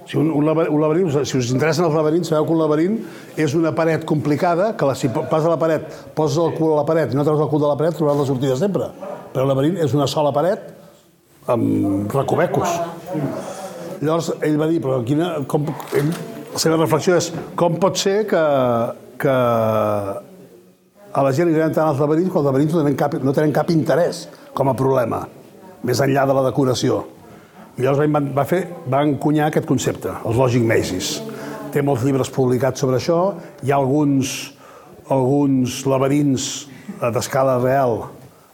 Si 0.08 0.16
un, 0.18 0.32
un, 0.34 0.46
laber- 0.48 0.70
un 0.74 0.80
laberint, 0.82 1.12
si 1.28 1.38
us 1.38 1.52
interessen 1.54 1.86
els 1.86 1.94
laberints, 1.94 2.32
sabeu 2.32 2.46
que 2.48 2.54
un 2.56 2.62
laberint 2.64 2.96
és 3.38 3.54
una 3.60 3.74
paret 3.78 4.06
complicada, 4.10 4.72
que 4.80 4.88
la, 4.90 4.96
si 4.98 5.12
pas 5.14 5.44
a 5.46 5.52
la 5.52 5.58
paret, 5.62 5.86
poses 6.18 6.40
el 6.42 6.56
cul 6.58 6.72
a 6.74 6.80
la 6.80 6.86
paret 6.88 7.14
i 7.14 7.20
no 7.20 7.26
treus 7.28 7.44
el 7.44 7.50
cul 7.52 7.62
de 7.62 7.68
la 7.70 7.76
paret, 7.78 7.94
trobaràs 8.00 8.24
la 8.24 8.28
sortida 8.32 8.56
sempre. 8.58 8.88
Però 9.36 9.44
el 9.46 9.52
laberint 9.52 9.78
és 9.84 9.94
una 9.94 10.08
sola 10.10 10.32
paret 10.34 10.64
amb 11.52 12.10
recovecos. 12.16 12.74
Llavors 14.02 14.32
ell 14.48 14.58
va 14.60 14.68
dir, 14.72 14.80
però 14.82 15.02
quina, 15.06 15.30
com, 15.52 15.68
ell, 16.00 16.10
la 16.56 16.62
seva 16.64 16.80
reflexió 16.80 17.20
és 17.20 17.30
com 17.60 17.76
pot 17.82 18.00
ser 18.00 18.22
que, 18.32 18.42
que 19.22 19.38
a 21.18 21.24
la 21.26 21.32
gent 21.34 21.50
li 21.50 21.56
agraden 21.58 21.74
tant 21.74 21.90
els 21.90 22.00
laberints 22.02 22.30
quan 22.30 22.44
els 22.44 22.50
laberints 22.52 22.76
no 22.76 22.82
tenen 22.84 22.98
cap, 23.00 23.16
no 23.26 23.34
tenen 23.34 23.54
cap 23.56 23.72
interès 23.74 24.26
com 24.54 24.70
a 24.70 24.76
problema, 24.78 25.24
més 25.88 26.02
enllà 26.04 26.28
de 26.30 26.36
la 26.38 26.44
decoració. 26.46 27.00
I 27.78 27.86
llavors 27.86 28.10
va, 28.14 28.22
va, 28.40 28.46
fer, 28.50 28.62
va 28.90 29.02
encunyar 29.06 29.50
aquest 29.50 29.66
concepte, 29.70 30.14
els 30.26 30.38
Logic 30.38 30.64
Mazes. 30.66 31.10
Té 31.74 31.82
molts 31.86 32.06
llibres 32.06 32.30
publicats 32.34 32.82
sobre 32.82 32.98
això, 33.02 33.18
hi 33.66 33.74
ha 33.74 33.78
alguns, 33.82 34.36
alguns 35.14 35.82
laberints 35.90 36.48
eh, 37.02 37.12
d'escala 37.14 37.58
real 37.64 38.00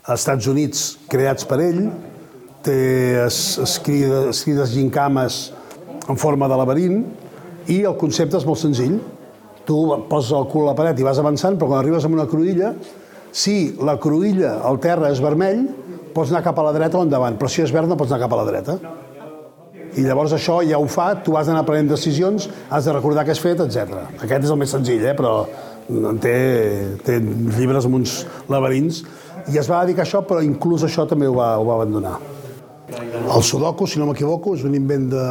als 0.03 0.19
Estats 0.23 0.47
Units 0.51 0.81
creats 1.11 1.45
per 1.47 1.59
ell, 1.63 1.85
té 2.63 2.79
es- 3.25 3.57
escrides, 3.63 4.29
escrides 4.37 4.71
gincames 4.75 5.41
en 6.09 6.19
forma 6.19 6.47
de 6.51 6.57
laberint 6.59 7.03
i 7.71 7.81
el 7.87 7.95
concepte 7.99 8.35
és 8.39 8.45
molt 8.47 8.59
senzill. 8.59 8.97
Tu 9.67 9.77
poses 10.09 10.33
el 10.35 10.49
cul 10.51 10.67
a 10.67 10.71
la 10.71 10.77
paret 10.77 10.99
i 10.99 11.05
vas 11.05 11.21
avançant, 11.21 11.55
però 11.59 11.71
quan 11.71 11.79
arribes 11.79 12.03
a 12.03 12.11
una 12.11 12.27
cruïlla, 12.27 12.73
si 13.33 13.73
la 13.81 13.95
cruïlla, 14.01 14.57
el 14.69 14.77
terra 14.83 15.09
és 15.13 15.21
vermell, 15.23 15.63
pots 16.13 16.33
anar 16.33 16.43
cap 16.45 16.59
a 16.59 16.67
la 16.67 16.73
dreta 16.75 16.99
o 16.99 17.05
endavant, 17.05 17.39
però 17.39 17.49
si 17.49 17.63
és 17.63 17.73
verd 17.73 17.89
no 17.89 17.97
pots 17.97 18.11
anar 18.11 18.27
cap 18.27 18.35
a 18.35 18.41
la 18.43 18.49
dreta. 18.49 18.77
I 19.93 20.03
llavors 20.05 20.33
això 20.33 20.59
ja 20.65 20.79
ho 20.81 20.87
fa, 20.89 21.11
tu 21.21 21.35
has 21.37 21.49
d'anar 21.49 21.63
prenent 21.67 21.91
decisions, 21.91 22.47
has 22.69 22.85
de 22.85 22.93
recordar 22.95 23.25
què 23.25 23.33
has 23.33 23.41
fet, 23.41 23.61
etc. 23.61 24.07
Aquest 24.25 24.47
és 24.47 24.53
el 24.53 24.59
més 24.61 24.73
senzill, 24.73 25.05
eh? 25.05 25.13
però 25.17 25.33
en 25.89 26.19
té, 26.21 26.33
té 27.05 27.19
llibres 27.21 27.85
amb 27.85 27.99
uns 27.99 28.23
laberints, 28.49 29.03
i 29.51 29.59
es 29.59 29.69
va 29.69 29.83
dedicar 29.83 30.05
a 30.05 30.07
això, 30.07 30.23
però 30.25 30.41
inclús 30.45 30.85
això 30.87 31.05
també 31.09 31.27
ho 31.29 31.35
va, 31.37 31.53
ho 31.59 31.67
va 31.67 31.77
abandonar. 31.77 32.15
El 32.93 33.43
Sudoku, 33.43 33.87
si 33.89 33.99
no 33.99 34.07
m'equivoco, 34.09 34.55
és 34.57 34.65
un 34.67 34.75
invent 34.77 35.09
de... 35.13 35.25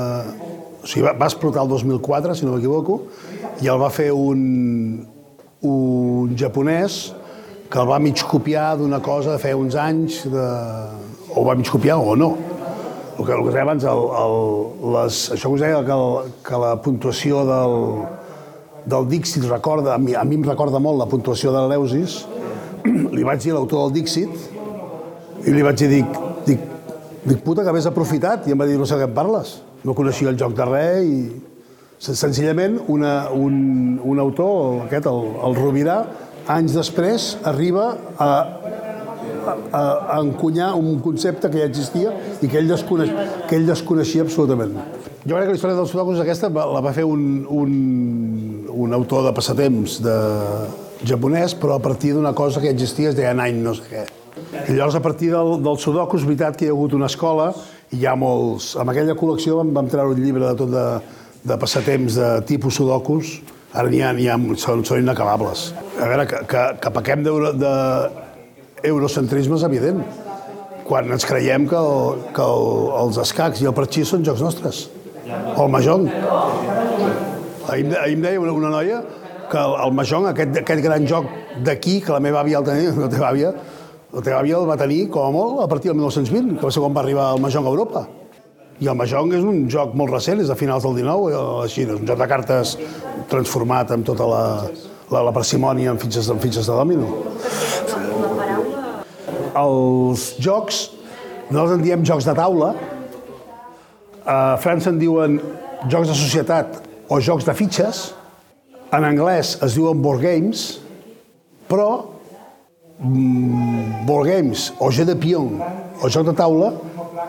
O 0.83 0.89
sigui, 0.89 1.05
va, 1.07 1.15
va 1.15 1.29
explotar 1.31 1.63
el 1.63 1.71
2004, 1.71 2.35
si 2.35 2.47
no 2.47 2.57
m'equivoco, 2.57 2.99
i 3.63 3.69
el 3.71 3.79
va 3.79 3.89
fer 3.95 4.11
un, 4.11 4.41
un 5.63 6.33
japonès 6.39 7.13
que 7.71 7.79
el 7.81 7.89
va 7.89 8.01
mig 8.03 8.21
copiar 8.29 8.73
d'una 8.81 8.99
cosa 9.01 9.37
de 9.37 9.41
feia 9.41 9.57
uns 9.57 9.77
anys, 9.79 10.25
de... 10.29 10.47
o 11.31 11.45
va 11.47 11.55
mig 11.57 11.71
copiar 11.71 11.97
o 11.97 12.17
no. 12.19 12.35
El 13.13 13.25
que, 13.25 13.33
el 13.33 13.45
que 13.47 13.53
deia 13.55 13.63
abans, 13.63 13.87
el, 13.87 14.03
el, 14.19 14.35
les, 14.97 15.21
això 15.37 15.49
que 15.53 15.57
us 15.57 15.63
deia, 15.63 15.79
que, 15.87 15.95
el, 15.95 16.33
que 16.45 16.61
la 16.61 16.73
puntuació 16.83 17.45
del, 17.49 17.77
del 18.93 19.07
Dixit 19.13 19.47
recorda, 19.47 19.95
a 19.95 20.01
mi, 20.03 20.17
a 20.19 20.25
mi 20.27 20.41
em 20.41 20.45
recorda 20.49 20.83
molt 20.83 20.99
la 20.99 21.07
puntuació 21.09 21.55
de 21.55 21.63
l'Eleusis, 21.63 22.19
li 23.17 23.25
vaig 23.25 23.45
dir 23.45 23.55
a 23.55 23.61
l'autor 23.61 23.87
del 23.87 23.97
Dixit 24.01 25.47
i 25.47 25.55
li 25.55 25.63
vaig 25.63 25.79
dir, 25.79 25.91
dic, 25.93 26.19
dic, 26.49 26.67
dic, 27.23 27.39
puta, 27.47 27.63
que 27.63 27.71
hagués 27.71 27.87
aprofitat. 27.89 28.51
I 28.51 28.57
em 28.57 28.61
va 28.61 28.67
dir, 28.69 28.77
no 28.81 28.91
sé 28.91 28.99
què 28.99 29.07
em 29.07 29.15
parles. 29.17 29.61
No 29.87 29.95
coneixia 29.95 30.35
el 30.35 30.39
joc 30.41 30.59
de 30.59 30.69
res 30.69 31.07
i... 31.07 31.52
sen- 32.03 32.19
Senzillament, 32.19 32.81
una, 32.91 33.31
un, 33.31 34.01
un 34.03 34.19
autor, 34.23 34.83
aquest, 34.89 35.07
el, 35.07 35.29
el 35.47 35.55
Rovira, 35.59 36.01
anys 36.51 36.75
després, 36.75 37.37
arriba 37.47 37.93
a, 38.19 38.31
a, 39.73 39.83
a 40.17 40.21
encunyar 40.21 40.73
un 40.79 40.99
concepte 41.05 41.51
que 41.51 41.63
ja 41.63 41.69
existia 41.71 42.11
i 42.43 42.49
que 42.51 42.59
ell, 42.59 42.71
desconeix, 42.71 43.13
que 43.49 43.59
ell 43.61 43.69
desconeixia 43.71 44.25
absolutament. 44.27 44.75
Jo 45.23 45.37
crec 45.37 45.47
que 45.47 45.53
la 45.55 45.59
història 45.61 45.79
dels 45.79 45.93
sudokus 45.95 46.19
aquesta 46.19 46.49
la 46.51 46.81
va 46.83 46.91
fer 46.97 47.05
un, 47.07 47.45
un, 47.47 47.77
un 48.75 48.97
autor 48.99 49.23
de 49.29 49.33
passatemps 49.37 50.01
de 50.03 50.17
japonès, 51.07 51.55
però 51.55 51.77
a 51.79 51.83
partir 51.83 52.17
d'una 52.17 52.33
cosa 52.35 52.61
que 52.63 52.71
existia, 52.75 53.13
es 53.13 53.17
deia 53.19 53.31
Nine 53.35 53.63
no 53.63 53.77
sé 53.79 53.87
què. 53.87 54.03
I 54.67 54.75
llavors, 54.75 54.97
a 54.99 55.03
partir 55.05 55.31
del, 55.31 55.61
del 55.63 55.79
sudoku, 55.79 56.19
és 56.19 56.27
veritat 56.27 56.59
que 56.59 56.67
hi 56.67 56.71
ha 56.73 56.75
hagut 56.75 56.95
una 56.99 57.07
escola 57.11 57.53
i 57.93 58.01
hi 58.01 58.07
ha 58.09 58.17
molts... 58.19 58.73
Amb 58.81 58.91
aquella 58.91 59.15
col·lecció 59.19 59.59
vam, 59.61 59.71
vam 59.77 59.91
treure 59.93 60.15
un 60.17 60.23
llibre 60.25 60.47
de 60.49 60.55
tot 60.59 60.71
de, 60.73 60.85
de 61.43 61.57
passatemps 61.59 62.17
de 62.19 62.29
tipus 62.47 62.79
sudokus, 62.79 63.41
ara 63.75 63.91
n'hi 63.91 64.03
ha, 64.05 64.13
ha, 64.13 64.37
són, 64.61 64.85
són 64.87 65.03
inacabables. 65.03 65.71
A 65.99 66.09
veure, 66.11 66.27
que, 66.31 66.43
que, 66.51 66.65
que 66.83 66.93
pequem 66.99 67.25
d'euro- 67.27 67.55
de, 67.57 67.73
és 69.57 69.65
evident. 69.67 70.03
Quan 70.87 71.11
ens 71.15 71.25
creiem 71.25 71.67
que, 71.71 71.79
el, 71.79 72.23
que 72.35 72.43
el, 72.43 72.65
els 73.05 73.19
escacs 73.23 73.63
i 73.63 73.69
el 73.71 73.75
parxís 73.75 74.11
són 74.11 74.25
jocs 74.27 74.43
nostres. 74.43 74.89
O 75.57 75.65
el 75.65 75.71
mahjong. 75.71 76.09
Ahir, 77.71 77.87
ahir 77.97 78.17
em 78.17 78.25
deia 78.25 78.41
una, 78.43 78.53
una 78.53 78.73
noia 78.75 79.03
que 79.51 79.59
el, 79.61 79.77
el 79.87 79.93
mahjong, 79.95 80.27
aquest, 80.33 80.59
aquest 80.63 80.83
gran 80.85 81.07
joc 81.07 81.29
d'aquí, 81.65 82.01
que 82.03 82.13
la 82.13 82.21
meva 82.25 82.43
àvia 82.43 82.59
el 82.61 82.67
tenia, 82.67 82.95
la 83.05 83.11
teva 83.13 83.31
àvia, 83.31 83.53
la 84.13 84.25
teva 84.25 84.41
àvia 84.43 84.59
el 84.59 84.69
va 84.69 84.77
tenir, 84.81 85.07
com 85.13 85.29
a 85.29 85.33
molt, 85.35 85.63
a 85.65 85.69
partir 85.71 85.93
del 85.93 86.01
1920, 86.01 86.59
que 86.59 86.67
va 86.67 86.75
ser 86.75 86.83
quan 86.85 86.97
va 86.97 87.05
arribar 87.05 87.31
el 87.37 87.43
mahjong 87.45 87.69
a 87.69 87.73
Europa. 87.73 88.05
I 88.83 88.89
el 88.91 88.97
mahjong 88.99 89.31
és 89.37 89.45
un 89.47 89.61
joc 89.71 89.93
molt 89.95 90.11
recent, 90.11 90.41
és 90.43 90.49
de 90.51 90.57
finals 90.59 90.83
del 90.83 90.97
19, 90.99 91.35
a 91.39 91.43
la 91.61 91.69
Xina. 91.71 91.95
És 91.95 92.01
un 92.03 92.09
joc 92.09 92.19
de 92.19 92.27
cartes 92.27 92.73
transformat 93.31 93.93
amb 93.95 94.07
tota 94.09 94.27
la, 94.27 94.41
la, 95.13 95.21
la 95.29 95.35
parsimònia 95.35 95.93
en 95.93 96.01
fitxes, 96.03 96.31
en 96.33 96.41
fitxes 96.43 96.67
de 96.67 96.79
domino. 96.81 97.13
Els 99.63 100.25
jocs, 100.43 100.81
nosaltres 101.53 101.77
en 101.77 101.85
diem 101.85 102.03
jocs 102.09 102.27
de 102.27 102.35
taula, 102.35 102.73
a 104.27 104.39
França 104.63 104.91
en 104.91 104.99
diuen 104.99 105.39
jocs 105.87 106.11
de 106.11 106.19
societat 106.19 106.81
o 107.07 107.21
jocs 107.23 107.47
de 107.47 107.55
fitxes, 107.55 108.09
en 108.93 109.07
anglès 109.07 109.61
es 109.63 109.77
diuen 109.79 110.03
board 110.03 110.27
games, 110.27 110.65
però 111.71 111.91
mm, 112.99 114.03
board 114.11 114.33
games 114.33 114.73
o 114.83 114.91
jeu 114.91 115.07
de 115.07 115.15
pion 115.23 115.55
o 116.03 116.11
joc 116.11 116.27
de 116.27 116.35
taula, 116.35 116.75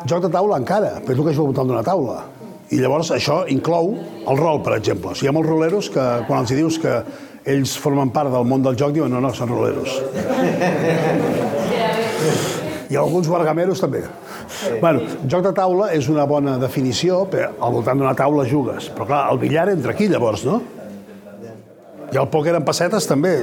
joc 0.09 0.23
de 0.25 0.31
taula 0.31 0.57
encara, 0.61 0.97
però 1.03 1.15
tu 1.15 1.25
que 1.25 1.33
jugues 1.33 1.39
al 1.39 1.51
voltant 1.51 1.69
d'una 1.69 1.83
taula. 1.85 2.23
I 2.73 2.79
llavors 2.81 3.11
això 3.13 3.43
inclou 3.51 3.93
el 4.29 4.39
rol, 4.39 4.61
per 4.65 4.77
exemple. 4.77 5.11
O 5.11 5.15
sigui, 5.15 5.27
hi 5.27 5.31
ha 5.31 5.35
molts 5.35 5.49
roleros 5.49 5.89
que 5.93 6.05
quan 6.27 6.43
els 6.43 6.53
dius 6.55 6.79
que 6.81 6.95
ells 7.53 7.75
formen 7.79 8.11
part 8.15 8.31
del 8.31 8.47
món 8.47 8.63
del 8.63 8.77
joc 8.79 8.93
diuen 8.95 9.11
no, 9.11 9.19
no, 9.23 9.33
són 9.35 9.51
roleros. 9.51 9.99
I 12.93 12.97
alguns 12.99 13.27
bargameros 13.29 13.81
també. 13.81 14.03
Bueno, 14.81 15.03
joc 15.29 15.43
de 15.47 15.53
taula 15.57 15.89
és 15.95 16.07
una 16.13 16.25
bona 16.29 16.55
definició, 16.61 17.23
però 17.29 17.51
al 17.59 17.75
voltant 17.75 17.99
d'una 17.99 18.15
taula 18.17 18.45
jugues. 18.49 18.89
Però 18.93 19.07
clar, 19.09 19.23
el 19.33 19.41
billar 19.41 19.67
entra 19.73 19.93
aquí 19.95 20.07
llavors, 20.11 20.45
no? 20.47 20.61
I 22.13 22.19
el 22.21 22.29
pòquer 22.29 22.53
en 22.59 22.65
pessetes 22.65 23.07
també. 23.09 23.39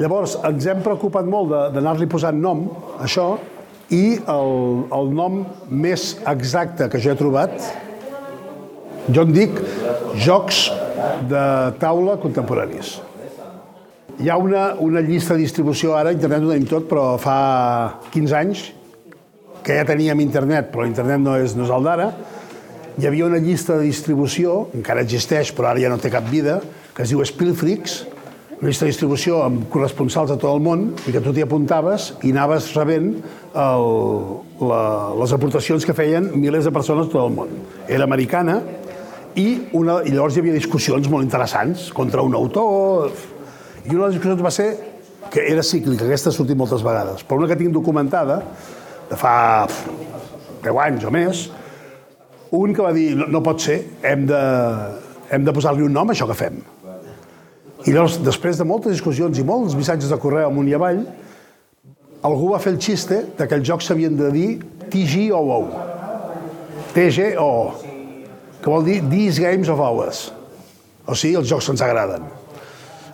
Llavors, 0.00 0.38
ens 0.48 0.66
hem 0.66 0.80
preocupat 0.82 1.26
molt 1.28 1.52
d'anar-li 1.74 2.08
posant 2.10 2.40
nom, 2.40 2.64
això, 3.04 3.34
i 3.92 4.18
el, 4.30 4.52
el 4.94 5.10
nom 5.16 5.42
més 5.68 6.14
exacte 6.30 6.88
que 6.92 7.00
jo 7.02 7.12
he 7.12 7.18
trobat, 7.18 7.56
jo 9.12 9.24
en 9.26 9.34
dic 9.34 9.58
jocs 10.24 10.68
de 11.28 11.42
taula 11.80 12.16
contemporanis. 12.22 12.96
Hi 14.22 14.30
ha 14.30 14.38
una, 14.38 14.68
una 14.80 15.02
llista 15.02 15.34
de 15.34 15.42
distribució 15.42 15.96
ara, 15.98 16.14
internet 16.14 16.46
ho 16.46 16.52
tenim 16.52 16.68
tot, 16.70 16.86
però 16.88 17.16
fa 17.20 17.38
15 18.14 18.36
anys, 18.38 18.64
que 19.64 19.76
ja 19.76 19.84
teníem 19.88 20.20
internet, 20.22 20.70
però 20.72 20.86
internet 20.86 21.20
no 21.24 21.34
és, 21.40 21.56
no 21.58 21.66
és 21.66 21.72
el 21.74 21.86
d'ara, 21.88 22.08
hi 22.94 23.08
havia 23.08 23.26
una 23.26 23.40
llista 23.42 23.78
de 23.78 23.88
distribució, 23.88 24.68
encara 24.76 25.02
existeix, 25.02 25.50
però 25.56 25.72
ara 25.72 25.82
ja 25.82 25.90
no 25.90 25.98
té 25.98 26.12
cap 26.14 26.28
vida, 26.30 26.60
que 26.94 27.02
es 27.02 27.10
diu 27.10 27.24
Spielfreaks, 27.26 28.04
llista 28.70 28.86
de 28.86 28.92
distribució 28.92 29.40
amb 29.44 29.66
corresponsals 29.72 30.30
de 30.32 30.38
tot 30.40 30.50
el 30.54 30.62
món, 30.64 30.86
i 31.08 31.12
que 31.14 31.22
tu 31.24 31.32
t'hi 31.34 31.44
apuntaves 31.44 32.12
i 32.22 32.32
anaves 32.34 32.70
rebent 32.76 33.10
el, 33.14 33.86
la, 34.70 34.80
les 35.20 35.34
aportacions 35.36 35.84
que 35.84 35.96
feien 35.96 36.30
milers 36.38 36.68
de 36.68 36.72
persones 36.74 37.08
de 37.08 37.14
tot 37.14 37.26
el 37.26 37.36
món. 37.36 37.52
Era 37.88 38.06
americana, 38.08 38.60
i, 39.34 39.46
una, 39.74 39.98
i 40.06 40.14
llavors 40.14 40.36
hi 40.36 40.44
havia 40.44 40.54
discussions 40.54 41.08
molt 41.10 41.26
interessants 41.26 41.88
contra 41.94 42.22
un 42.22 42.36
autor, 42.38 43.10
i 43.84 43.90
una 43.90 44.04
de 44.04 44.06
les 44.06 44.16
discussions 44.16 44.44
va 44.44 44.52
ser 44.54 44.68
que 45.32 45.42
era 45.50 45.64
cíclica, 45.66 46.06
aquesta 46.06 46.30
ha 46.30 46.36
sortit 46.36 46.58
moltes 46.58 46.84
vegades, 46.86 47.24
però 47.26 47.40
una 47.40 47.50
que 47.50 47.58
tinc 47.58 47.74
documentada, 47.74 48.38
de 49.10 49.18
fa 49.18 49.34
pf, 49.66 50.04
10 50.64 50.80
anys 50.86 51.08
o 51.08 51.12
més, 51.14 51.42
un 52.54 52.74
que 52.74 52.84
va 52.84 52.92
dir, 52.94 53.10
no, 53.18 53.26
no 53.28 53.42
pot 53.44 53.60
ser, 53.64 53.80
hem 54.06 54.24
de, 54.30 54.40
hem 55.34 55.44
de 55.44 55.54
posar-li 55.56 55.82
un 55.84 55.92
nom 55.96 56.08
a 56.08 56.14
això 56.14 56.28
que 56.30 56.38
fem. 56.38 56.62
I 57.84 57.92
llavors, 57.92 58.16
després 58.24 58.56
de 58.56 58.64
moltes 58.64 58.94
discussions 58.94 59.38
i 59.38 59.44
molts 59.44 59.74
missatges 59.76 60.08
de 60.12 60.18
correu 60.20 60.48
amunt 60.48 60.68
i 60.70 60.76
avall, 60.76 61.02
algú 62.24 62.52
va 62.54 62.60
fer 62.62 62.72
el 62.72 62.80
xiste 62.80 63.18
de 63.36 63.48
que 63.48 63.58
els 63.58 63.66
jocs 63.68 63.90
s'havien 63.90 64.16
de 64.16 64.30
dir 64.32 64.48
TG 66.94 67.34
o. 67.42 67.56
Que 68.62 68.70
vol 68.70 68.86
dir 68.86 69.02
These 69.10 69.42
Games 69.42 69.68
of 69.68 69.82
Ours. 69.84 70.30
O 71.04 71.12
sigui, 71.12 71.36
els 71.36 71.50
jocs 71.50 71.66
que 71.68 71.74
ens 71.74 71.84
agraden. 71.84 72.24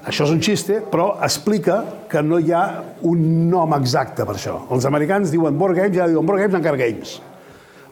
Això 0.06 0.24
és 0.24 0.30
un 0.32 0.40
xiste, 0.40 0.78
però 0.92 1.10
explica 1.26 1.80
que 2.08 2.22
no 2.22 2.38
hi 2.38 2.54
ha 2.54 2.62
un 3.08 3.50
nom 3.50 3.74
exacte 3.76 4.24
per 4.24 4.36
això. 4.38 4.54
Els 4.70 4.86
americans 4.88 5.32
diuen 5.34 5.58
board 5.58 5.76
games 5.76 5.98
i 5.98 6.00
ara 6.00 6.12
diuen 6.12 6.28
board 6.28 6.44
games 6.44 6.56
and 6.56 6.64
card 6.64 6.80
games. 6.80 7.18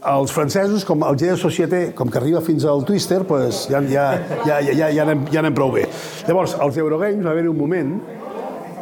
Els 0.06 0.30
francesos, 0.30 0.84
com 0.86 1.02
el 1.02 1.16
G 1.18 1.32
de 1.32 1.36
Societé, 1.36 1.80
com 1.94 2.06
que 2.06 2.20
arriba 2.20 2.40
fins 2.44 2.62
al 2.64 2.84
Twister, 2.86 3.24
pues 3.26 3.64
ja, 3.66 3.80
ja, 3.82 4.04
ja, 4.46 4.60
ja, 4.62 4.72
ja, 4.72 4.90
ja, 4.94 5.02
anem, 5.02 5.24
ja 5.32 5.40
anem 5.42 5.56
prou 5.56 5.72
bé. 5.74 5.88
Llavors, 6.28 6.54
els 6.62 6.78
Eurogames 6.78 7.24
va 7.24 7.32
haver-hi 7.32 7.50
un 7.50 7.58
moment, 7.58 7.96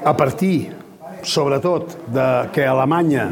a 0.04 0.12
partir, 0.16 0.74
sobretot, 1.24 1.96
de 2.12 2.26
que 2.52 2.66
Alemanya, 2.68 3.30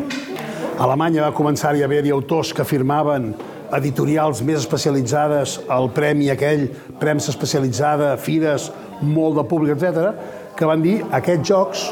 Alemanya 0.80 1.26
va 1.26 1.36
començar 1.36 1.74
a 1.74 1.84
haver-hi 1.84 2.10
autors 2.14 2.54
que 2.56 2.64
firmaven 2.64 3.34
editorials 3.76 4.40
més 4.42 4.62
especialitzades, 4.62 5.58
el 5.76 5.90
premi 5.92 6.32
aquell, 6.32 6.70
premsa 6.98 7.34
especialitzada, 7.34 8.14
fires, 8.16 8.70
molt 9.02 9.36
de 9.42 9.44
públic, 9.50 9.76
etc, 9.76 10.56
que 10.56 10.66
van 10.66 10.80
dir 10.80 11.02
aquests 11.12 11.52
jocs, 11.52 11.86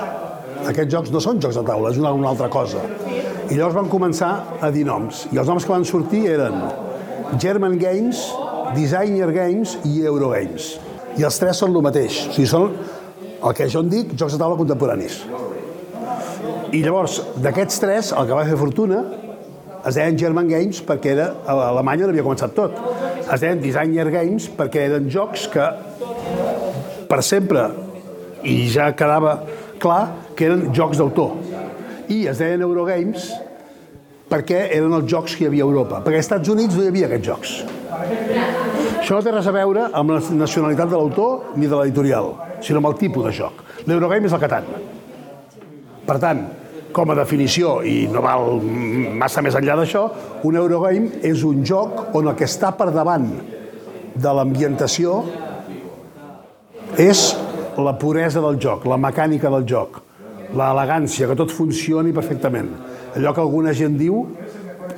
aquests 0.72 0.92
jocs 0.94 1.12
no 1.12 1.20
són 1.20 1.42
jocs 1.42 1.60
de 1.60 1.66
taula, 1.68 1.92
és 1.92 2.00
una, 2.00 2.16
una 2.16 2.32
altra 2.32 2.48
cosa. 2.48 2.80
I 3.52 3.56
llavors 3.58 3.76
van 3.76 3.88
començar 3.92 4.30
a 4.64 4.70
dir 4.72 4.86
noms. 4.88 5.26
I 5.28 5.36
els 5.36 5.48
noms 5.50 5.66
que 5.66 5.72
van 5.74 5.82
sortir 5.84 6.22
eren 6.32 6.54
German 7.42 7.74
Games, 7.76 8.22
Designer 8.72 9.28
Games 9.34 9.74
i 9.84 10.06
Eurogames. 10.08 10.70
I 11.20 11.26
els 11.28 11.36
tres 11.36 11.60
són 11.60 11.76
el 11.76 11.84
mateix. 11.84 12.22
O 12.30 12.32
sigui, 12.32 12.48
són 12.48 12.72
el 13.42 13.56
que 13.58 13.66
jo 13.68 13.82
en 13.84 13.90
dic 13.92 14.14
jocs 14.16 14.38
de 14.38 14.40
taula 14.40 14.56
contemporanis. 14.56 15.18
I 16.72 16.80
llavors, 16.80 17.18
d'aquests 17.44 17.82
tres, 17.82 18.14
el 18.16 18.30
que 18.30 18.40
va 18.40 18.46
fer 18.48 18.56
fortuna 18.56 19.02
es 19.84 19.98
deien 19.98 20.16
German 20.16 20.48
Games 20.48 20.80
perquè 20.88 21.12
era, 21.12 21.28
a 21.44 21.58
Alemanya 21.68 22.08
on 22.08 22.14
havia 22.14 22.24
començat 22.24 22.56
tot. 22.56 22.80
Es 23.26 23.44
deien 23.44 23.60
Designer 23.60 24.08
Games 24.14 24.48
perquè 24.56 24.86
eren 24.88 25.12
jocs 25.12 25.44
que 25.52 25.68
per 27.12 27.20
sempre, 27.20 27.68
i 28.48 28.62
ja 28.72 28.94
quedava 28.96 29.42
clar 29.82 30.06
que 30.32 30.48
eren 30.48 30.70
jocs 30.72 30.96
d'autor. 31.02 31.41
I 32.08 32.26
es 32.30 32.40
deien 32.42 32.62
Eurogames 32.64 33.30
perquè 34.32 34.64
eren 34.72 34.94
els 34.96 35.10
jocs 35.10 35.36
que 35.36 35.44
hi 35.44 35.50
havia 35.50 35.66
a 35.66 35.68
Europa. 35.68 36.00
Perquè 36.04 36.20
als 36.20 36.26
Estats 36.26 36.48
Units 36.52 36.78
no 36.78 36.86
hi 36.86 36.90
havia 36.92 37.10
aquests 37.10 37.28
jocs. 37.28 37.52
Això 39.02 39.18
no 39.18 39.22
té 39.26 39.34
res 39.34 39.48
a 39.50 39.54
veure 39.54 39.88
amb 39.98 40.14
la 40.14 40.20
nacionalitat 40.38 40.88
de 40.88 40.96
l'autor 40.96 41.52
ni 41.58 41.68
de 41.68 41.76
l'editorial, 41.76 42.32
sinó 42.64 42.80
amb 42.80 42.92
el 42.92 42.98
tipus 43.00 43.26
de 43.28 43.32
joc. 43.42 43.62
L'Eurogame 43.86 44.30
és 44.30 44.34
el 44.36 44.40
Catan. 44.40 44.68
Per 46.06 46.18
tant, 46.22 46.44
com 46.92 47.10
a 47.10 47.16
definició, 47.18 47.80
i 47.84 48.06
no 48.12 48.22
val 48.24 48.60
massa 49.18 49.42
més 49.44 49.56
enllà 49.58 49.76
d'això, 49.80 50.06
un 50.48 50.58
Eurogame 50.60 51.22
és 51.28 51.44
un 51.48 51.64
joc 51.66 52.14
on 52.16 52.30
el 52.30 52.38
que 52.38 52.48
està 52.48 52.72
per 52.78 52.90
davant 52.94 53.28
de 54.14 54.32
l'ambientació 54.36 55.22
és 57.00 57.32
la 57.80 57.94
puresa 57.98 58.42
del 58.44 58.58
joc, 58.60 58.84
la 58.88 59.00
mecànica 59.00 59.50
del 59.52 59.64
joc, 59.68 60.02
l'elegància, 60.52 61.28
que 61.28 61.38
tot 61.38 61.52
funcioni 61.54 62.12
perfectament. 62.12 62.70
Allò 63.16 63.32
que 63.34 63.42
alguna 63.44 63.72
gent 63.76 63.96
diu, 64.00 64.22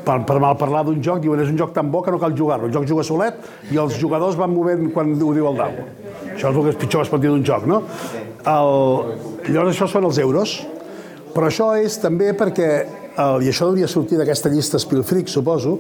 per, 0.05 0.19
per 0.29 0.39
mal 0.43 0.57
parlar 0.61 0.85
d'un 0.87 1.01
joc, 1.03 1.21
diuen 1.25 1.41
és 1.43 1.51
un 1.51 1.59
joc 1.59 1.73
tan 1.77 1.91
bo 1.93 2.03
que 2.05 2.13
no 2.13 2.21
cal 2.23 2.37
jugar-lo. 2.37 2.69
El 2.69 2.75
joc 2.75 2.87
juga 2.89 3.05
solet 3.07 3.41
i 3.73 3.81
els 3.81 3.99
jugadors 4.01 4.39
van 4.39 4.53
movent 4.53 4.91
quan 4.95 5.15
ho 5.15 5.33
diu 5.37 5.49
el 5.51 5.61
dau. 5.61 5.79
Això 6.35 6.51
és 6.51 6.57
el 6.57 6.61
que 6.61 6.75
és 6.75 6.81
pitjor 6.81 7.03
que 7.03 7.09
es 7.09 7.13
pot 7.13 7.23
dir 7.23 7.33
d'un 7.33 7.45
joc, 7.47 7.67
no? 7.71 7.83
El, 8.45 8.75
llavors 9.49 9.73
això 9.73 9.89
són 9.91 10.09
els 10.11 10.21
euros. 10.23 10.59
Però 11.35 11.49
això 11.51 11.73
és 11.81 11.97
també 11.99 12.31
perquè, 12.39 12.69
el, 13.19 13.43
i 13.43 13.51
això 13.51 13.67
hauria 13.67 13.89
sortit 13.91 14.21
d'aquesta 14.21 14.53
llista 14.53 14.79
Spielfreak, 14.79 15.31
suposo, 15.33 15.79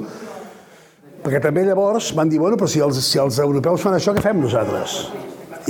perquè 1.22 1.40
també 1.44 1.62
llavors 1.66 2.10
van 2.16 2.32
dir, 2.32 2.40
bueno, 2.42 2.58
però 2.58 2.68
si 2.70 2.82
els, 2.82 2.98
si 3.06 3.22
els 3.22 3.38
europeus 3.44 3.84
fan 3.84 3.94
això, 3.94 4.16
què 4.16 4.24
fem 4.24 4.42
nosaltres? 4.42 4.98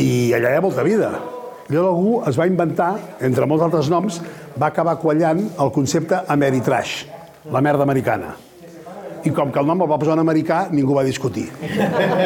I 0.01 0.33
allà 0.35 0.55
hi 0.55 0.59
ha 0.59 0.65
molta 0.65 0.87
vida. 0.87 1.13
Llavors 1.69 1.89
algú 1.89 2.15
es 2.29 2.37
va 2.37 2.47
inventar, 2.49 2.91
entre 3.25 3.47
molts 3.49 3.65
altres 3.65 3.89
noms, 3.93 4.19
va 4.61 4.69
acabar 4.69 4.99
quallant 5.01 5.41
el 5.61 5.71
concepte 5.73 6.19
Ameritrash, 6.29 6.97
la 7.53 7.63
merda 7.65 7.87
americana. 7.87 8.35
I 9.25 9.33
com 9.33 9.53
que 9.53 9.61
el 9.63 9.69
nom 9.71 9.81
el 9.81 9.89
va 9.89 9.99
posar 10.01 10.19
en 10.19 10.25
americà, 10.25 10.67
ningú 10.73 10.97
va 10.99 11.07
discutir. 11.07 11.47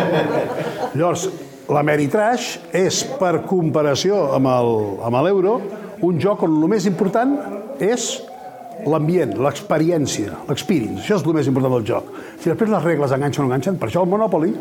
Llavors, 0.99 1.29
l'Ameritrash 1.71 2.49
és, 2.75 3.05
per 3.21 3.45
comparació 3.47 4.25
amb 4.35 5.21
l'euro, 5.23 5.59
un 6.03 6.19
joc 6.23 6.43
on 6.47 6.59
el 6.59 6.71
més 6.75 6.89
important 6.91 7.37
és 7.79 8.11
l'ambient, 8.89 9.35
l'experiència, 9.43 10.35
l'experience. 10.49 11.05
Això 11.05 11.19
és 11.19 11.27
el 11.27 11.39
més 11.39 11.51
important 11.51 11.75
del 11.79 11.87
joc. 11.87 12.11
Si 12.39 12.51
després 12.51 12.71
les 12.73 12.87
regles 12.87 13.15
enganxen 13.15 13.45
o 13.45 13.47
no 13.47 13.53
enganxen, 13.53 13.79
per 13.79 13.91
això 13.91 14.03
el 14.03 14.11
Monopoly, 14.11 14.55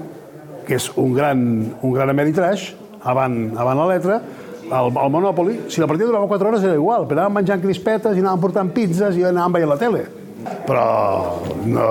que 0.68 0.78
és 0.78 0.90
un 1.00 1.14
gran, 1.16 1.42
un 1.82 1.94
gran 1.96 2.12
Ameritrash, 2.14 2.74
avant, 3.08 3.38
avant 3.58 3.82
la 3.82 3.88
letra, 3.94 4.20
el, 4.68 4.92
el 5.04 5.10
Monopoly, 5.12 5.60
si 5.70 5.82
la 5.82 5.88
partida 5.88 6.08
durava 6.08 6.28
4 6.28 6.50
hores 6.50 6.64
era 6.64 6.76
igual, 6.76 7.08
però 7.08 7.24
anàvem 7.24 7.42
menjant 7.42 7.62
crispetes 7.64 8.18
i 8.18 8.24
anàvem 8.24 8.44
portant 8.44 8.72
pizzas 8.76 9.18
i 9.18 9.24
anàvem 9.28 9.58
veient 9.58 9.72
la 9.72 9.80
tele. 9.82 10.04
Però 10.68 10.84
no, 11.66 11.88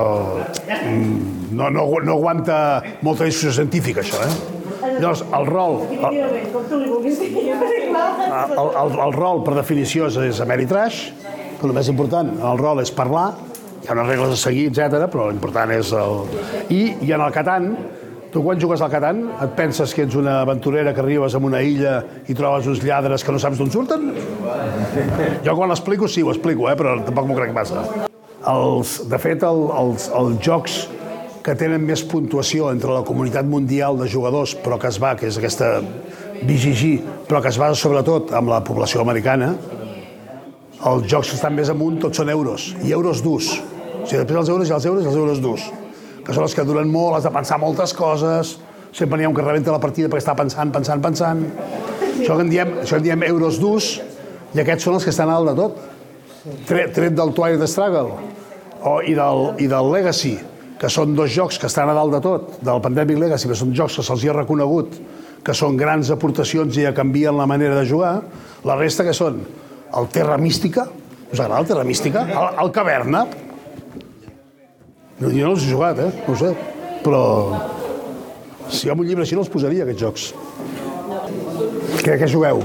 no, 1.52 1.70
no, 1.70 1.86
no 2.04 2.12
aguanta 2.14 2.58
molta 3.02 3.24
discussió 3.24 3.52
científica, 3.58 4.04
això, 4.04 4.22
eh? 4.24 4.54
Llavors, 5.00 5.24
el 5.34 5.46
rol... 5.48 5.80
El, 5.90 6.16
el, 8.56 8.70
el, 8.84 8.94
el 9.06 9.12
rol, 9.16 9.42
per 9.44 9.56
definició, 9.58 10.06
és, 10.08 10.16
és 10.30 10.40
Ameritrash, 10.44 11.02
però 11.58 11.72
el 11.72 11.76
més 11.76 11.90
important, 11.92 12.30
el 12.36 12.60
rol 12.60 12.80
és 12.84 12.92
parlar, 12.94 13.28
hi 13.82 13.90
ha 13.90 13.96
unes 13.96 14.08
regles 14.08 14.34
a 14.34 14.40
seguir, 14.40 14.68
etc, 14.70 15.06
però 15.12 15.28
l'important 15.30 15.72
és 15.74 15.92
el... 15.96 16.24
I, 16.72 16.80
I 17.06 17.12
en 17.16 17.24
el 17.26 17.34
Catan, 17.34 17.70
tu 18.36 18.42
quan 18.44 18.58
jugues 18.60 18.82
al 18.84 18.90
Catan 18.92 19.22
et 19.32 19.52
penses 19.56 19.94
que 19.96 20.04
ets 20.04 20.16
una 20.20 20.42
aventurera 20.42 20.92
que 20.92 21.00
arribes 21.00 21.32
a 21.32 21.38
una 21.40 21.62
illa 21.64 22.02
i 22.28 22.34
trobes 22.36 22.66
uns 22.68 22.82
lladres 22.84 23.22
que 23.24 23.32
no 23.32 23.38
saps 23.40 23.56
d'on 23.56 23.70
surten? 23.72 24.10
Jo 25.46 25.54
quan 25.56 25.72
l'explico 25.72 26.04
sí, 26.04 26.20
ho 26.20 26.34
explico, 26.34 26.66
eh, 26.68 26.74
però 26.76 26.98
tampoc 27.06 27.30
m'ho 27.30 27.36
crec 27.38 27.54
massa. 27.56 27.86
Els, 28.52 28.98
de 29.08 29.20
fet, 29.22 29.46
el, 29.48 29.62
els, 29.80 30.10
els 30.20 30.36
jocs 30.44 30.76
que 31.46 31.54
tenen 31.56 31.86
més 31.88 32.02
puntuació 32.04 32.68
entre 32.74 32.92
la 32.92 33.06
comunitat 33.08 33.48
mundial 33.48 33.96
de 34.02 34.10
jugadors, 34.12 34.52
però 34.60 34.76
que 34.82 34.92
es 34.92 35.00
va, 35.00 35.14
que 35.16 35.30
és 35.30 35.40
aquesta 35.40 35.80
BGG, 36.42 36.92
però 37.30 37.40
que 37.40 37.54
es 37.54 37.60
basa 37.62 37.80
sobretot 37.80 38.36
amb 38.36 38.52
la 38.52 38.60
població 38.68 39.00
americana, 39.00 39.54
els 40.92 41.08
jocs 41.08 41.32
que 41.32 41.40
estan 41.40 41.56
més 41.56 41.72
amunt 41.72 42.02
tots 42.04 42.20
són 42.20 42.28
euros, 42.36 42.68
i 42.84 42.92
euros 42.92 43.24
durs. 43.24 43.54
O 43.56 44.04
sigui, 44.04 44.20
després 44.20 44.42
els 44.44 44.52
euros 44.52 44.68
i 44.68 44.76
els 44.76 44.92
euros 44.92 45.06
i 45.06 45.14
els 45.14 45.20
euros 45.24 45.40
durs, 45.40 45.70
que 46.26 46.34
són 46.34 46.46
els 46.46 46.56
que 46.58 46.64
duren 46.66 46.90
molt, 46.90 47.16
has 47.16 47.26
de 47.28 47.30
pensar 47.30 47.58
moltes 47.62 47.94
coses, 47.94 48.56
sempre 48.96 49.18
n'hi 49.18 49.26
ha 49.26 49.30
un 49.30 49.36
que 49.36 49.44
rebenta 49.44 49.74
la 49.74 49.82
partida 49.82 50.10
perquè 50.10 50.24
està 50.24 50.34
pensant, 50.38 50.72
pensant, 50.74 51.02
pensant. 51.04 51.44
Això 52.16 52.34
que 52.34 52.42
en 52.42 52.50
diem, 52.50 52.72
això 52.82 52.98
en 52.98 53.04
diem 53.04 53.22
euros 53.28 53.60
durs, 53.62 53.92
i 54.56 54.62
aquests 54.62 54.88
són 54.88 54.98
els 54.98 55.06
que 55.06 55.12
estan 55.14 55.30
a 55.30 55.36
dalt 55.38 55.52
de 55.52 55.56
tot. 55.60 55.78
Tret, 56.66 56.92
tret 56.96 57.14
del 57.14 57.32
Twilight 57.34 57.66
Struggle 57.70 58.16
o, 58.86 58.98
i, 59.02 59.14
del, 59.18 59.48
i 59.62 59.70
del 59.70 59.90
Legacy, 59.92 60.34
que 60.80 60.90
són 60.92 61.14
dos 61.18 61.30
jocs 61.34 61.58
que 61.62 61.70
estan 61.70 61.90
a 61.90 61.96
dalt 61.96 62.14
de 62.14 62.20
tot, 62.24 62.58
del 62.64 62.82
Pandemic 62.84 63.18
Legacy, 63.22 63.50
que 63.50 63.58
són 63.58 63.74
jocs 63.74 63.98
que 63.98 64.06
se'ls 64.06 64.26
ha 64.30 64.36
reconegut, 64.36 64.98
que 65.46 65.54
són 65.54 65.78
grans 65.78 66.10
aportacions 66.10 66.74
i 66.78 66.86
ja 66.86 66.94
canvien 66.94 67.36
la 67.38 67.46
manera 67.46 67.78
de 67.78 67.86
jugar, 67.86 68.16
la 68.66 68.78
resta 68.78 69.06
que 69.06 69.14
són 69.14 69.42
el 69.96 70.08
Terra 70.14 70.38
Mística, 70.42 70.86
us 71.30 71.40
agrada 71.40 71.60
el 71.62 71.68
Terra 71.70 71.84
Mística? 71.86 72.26
El, 72.26 72.64
el 72.64 72.72
Caverna? 72.74 73.26
Jo 75.20 75.30
no 75.32 75.52
els 75.54 75.64
he 75.64 75.70
jugat, 75.72 76.00
eh? 76.02 76.10
No 76.26 76.34
sé. 76.36 76.50
Però 77.04 77.22
si 78.68 78.86
hi 78.86 78.90
ha 78.90 78.96
un 78.96 79.06
llibre 79.06 79.24
així 79.24 79.36
no 79.38 79.44
els 79.44 79.52
posaria, 79.52 79.86
aquests 79.86 80.02
jocs. 80.02 80.26
Què, 82.02 82.18
què 82.20 82.28
jugueu? 82.28 82.60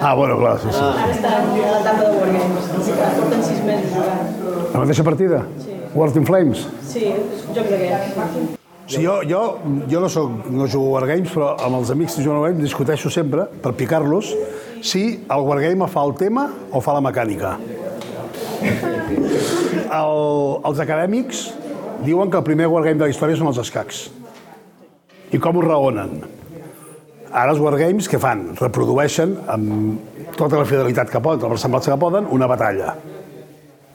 Ah, 0.00 0.14
bueno, 0.14 0.36
clar, 0.38 0.58
sí, 0.62 0.70
sí. 0.70 0.82
Ara 0.82 1.12
està 1.12 1.30
a 1.34 1.44
l'etapa 1.44 2.04
de 2.04 2.10
Wargames. 2.20 2.68
Porten 3.16 3.42
sis 3.42 3.62
mesos 3.66 3.94
jugant. 3.96 4.28
La 4.72 4.82
mateixa 4.82 5.04
partida? 5.06 5.40
Sí. 5.64 5.78
World 5.96 6.20
in 6.20 6.28
Flames? 6.28 6.66
Sí, 6.86 7.08
és 7.10 7.46
joc 7.56 7.68
d'aquests. 7.72 8.54
Sí, 8.86 9.00
jo, 9.02 9.16
jo, 9.26 9.40
jo 9.90 10.00
no, 10.04 10.08
soc, 10.12 10.46
no 10.54 10.68
jugo 10.70 10.92
a 10.92 11.00
Wargames, 11.00 11.32
però 11.34 11.54
amb 11.66 11.80
els 11.80 11.90
amics 11.90 12.14
que 12.16 12.22
juguen 12.22 12.38
a 12.38 12.44
Wargames 12.44 12.68
discuteixo 12.68 13.10
sempre, 13.10 13.48
per 13.62 13.74
picar-los, 13.74 14.30
si 14.86 15.02
el 15.26 15.48
Wargame 15.48 15.88
fa 15.90 16.04
el 16.06 16.14
tema 16.20 16.46
o 16.70 16.84
fa 16.84 16.94
la 16.94 17.02
mecànica. 17.02 17.56
El, 18.62 20.16
els 20.66 20.80
acadèmics 20.82 21.46
diuen 22.04 22.30
que 22.30 22.40
el 22.40 22.46
primer 22.46 22.68
Wargame 22.72 23.00
de 23.00 23.06
la 23.06 23.12
història 23.12 23.38
són 23.38 23.50
els 23.50 23.60
escacs. 23.62 24.06
I 25.34 25.40
com 25.42 25.58
ho 25.58 25.64
raonen? 25.64 26.20
Ara 27.36 27.52
els 27.52 27.60
Wargames 27.60 28.08
què 28.08 28.20
fan? 28.22 28.48
Reprodueixen 28.60 29.34
amb 29.52 30.34
tota 30.38 30.60
la 30.60 30.66
fidelitat 30.68 31.10
que 31.12 31.20
poden, 31.22 31.42
la 31.42 31.52
versemblança 31.52 31.92
que 31.92 32.00
poden, 32.00 32.28
una 32.32 32.48
batalla. 32.48 32.94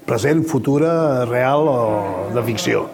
Present, 0.06 0.44
futura, 0.50 1.26
real 1.30 1.70
o 1.72 1.80
de 2.36 2.44
ficció. 2.46 2.86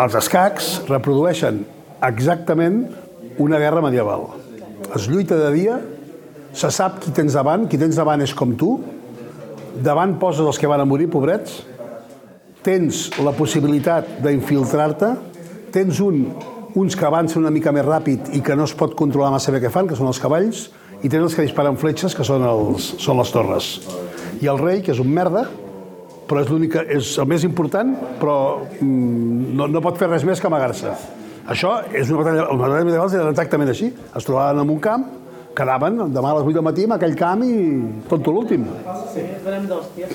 Els 0.00 0.14
escacs 0.18 0.68
reprodueixen 0.90 1.64
exactament 2.06 2.82
una 3.40 3.58
guerra 3.62 3.82
medieval. 3.84 4.28
Es 4.96 5.08
lluita 5.08 5.38
de 5.38 5.50
dia, 5.54 5.80
se 6.52 6.70
sap 6.74 6.98
qui 7.02 7.12
tens 7.14 7.36
davant, 7.36 7.66
qui 7.70 7.78
tens 7.80 7.96
davant 7.98 8.22
és 8.22 8.34
com 8.36 8.54
tu, 8.58 8.74
davant 9.84 10.16
poses 10.20 10.46
els 10.46 10.58
que 10.58 10.68
van 10.70 10.82
a 10.82 10.88
morir, 10.88 11.08
pobrets, 11.12 11.60
tens 12.64 13.08
la 13.24 13.32
possibilitat 13.36 14.18
d'infiltrar-te, 14.24 15.14
tens 15.72 16.00
un, 16.04 16.26
uns 16.76 16.96
que 16.96 17.06
avancen 17.06 17.42
una 17.42 17.52
mica 17.54 17.72
més 17.72 17.86
ràpid 17.86 18.34
i 18.36 18.42
que 18.44 18.56
no 18.58 18.66
es 18.68 18.74
pot 18.76 18.96
controlar 18.98 19.32
massa 19.34 19.54
bé 19.54 19.62
què 19.62 19.72
fan, 19.72 19.88
que 19.88 19.98
són 19.98 20.10
els 20.10 20.20
cavalls, 20.20 20.68
i 21.00 21.08
tens 21.08 21.24
els 21.24 21.36
que 21.36 21.46
disparen 21.46 21.78
fletxes, 21.80 22.14
que 22.16 22.26
són, 22.26 22.44
els, 22.44 22.92
són 23.00 23.20
les 23.20 23.32
torres. 23.32 23.72
I 24.40 24.50
el 24.52 24.60
rei, 24.60 24.82
que 24.84 24.92
és 24.92 25.00
un 25.00 25.08
merda, 25.12 25.46
però 26.28 26.44
és 26.44 26.50
l'únic, 26.52 26.76
és 26.92 27.14
el 27.18 27.26
més 27.30 27.46
important, 27.46 27.94
però 28.20 28.36
mm, 28.80 29.54
no, 29.58 29.66
no 29.70 29.82
pot 29.82 29.98
fer 29.98 30.10
res 30.10 30.26
més 30.28 30.42
que 30.42 30.50
amagar-se. 30.50 30.92
Això 31.50 31.80
és 31.96 32.10
una 32.12 32.20
batalla, 32.20 32.44
les 32.46 32.60
batalles 32.60 32.86
medievals 32.86 33.16
eren 33.16 33.32
exactament 33.32 33.72
així. 33.72 33.88
Es 33.90 34.28
trobaven 34.28 34.60
en 34.62 34.70
un 34.70 34.78
camp, 34.84 35.08
quedaven 35.56 35.98
demà 36.14 36.30
a 36.32 36.38
les 36.38 36.46
8 36.46 36.56
del 36.58 36.66
matí 36.66 36.86
en 36.86 36.94
aquell 36.96 37.16
camp 37.18 37.42
i 37.46 37.52
tot 38.10 38.30
l'últim. 38.30 38.66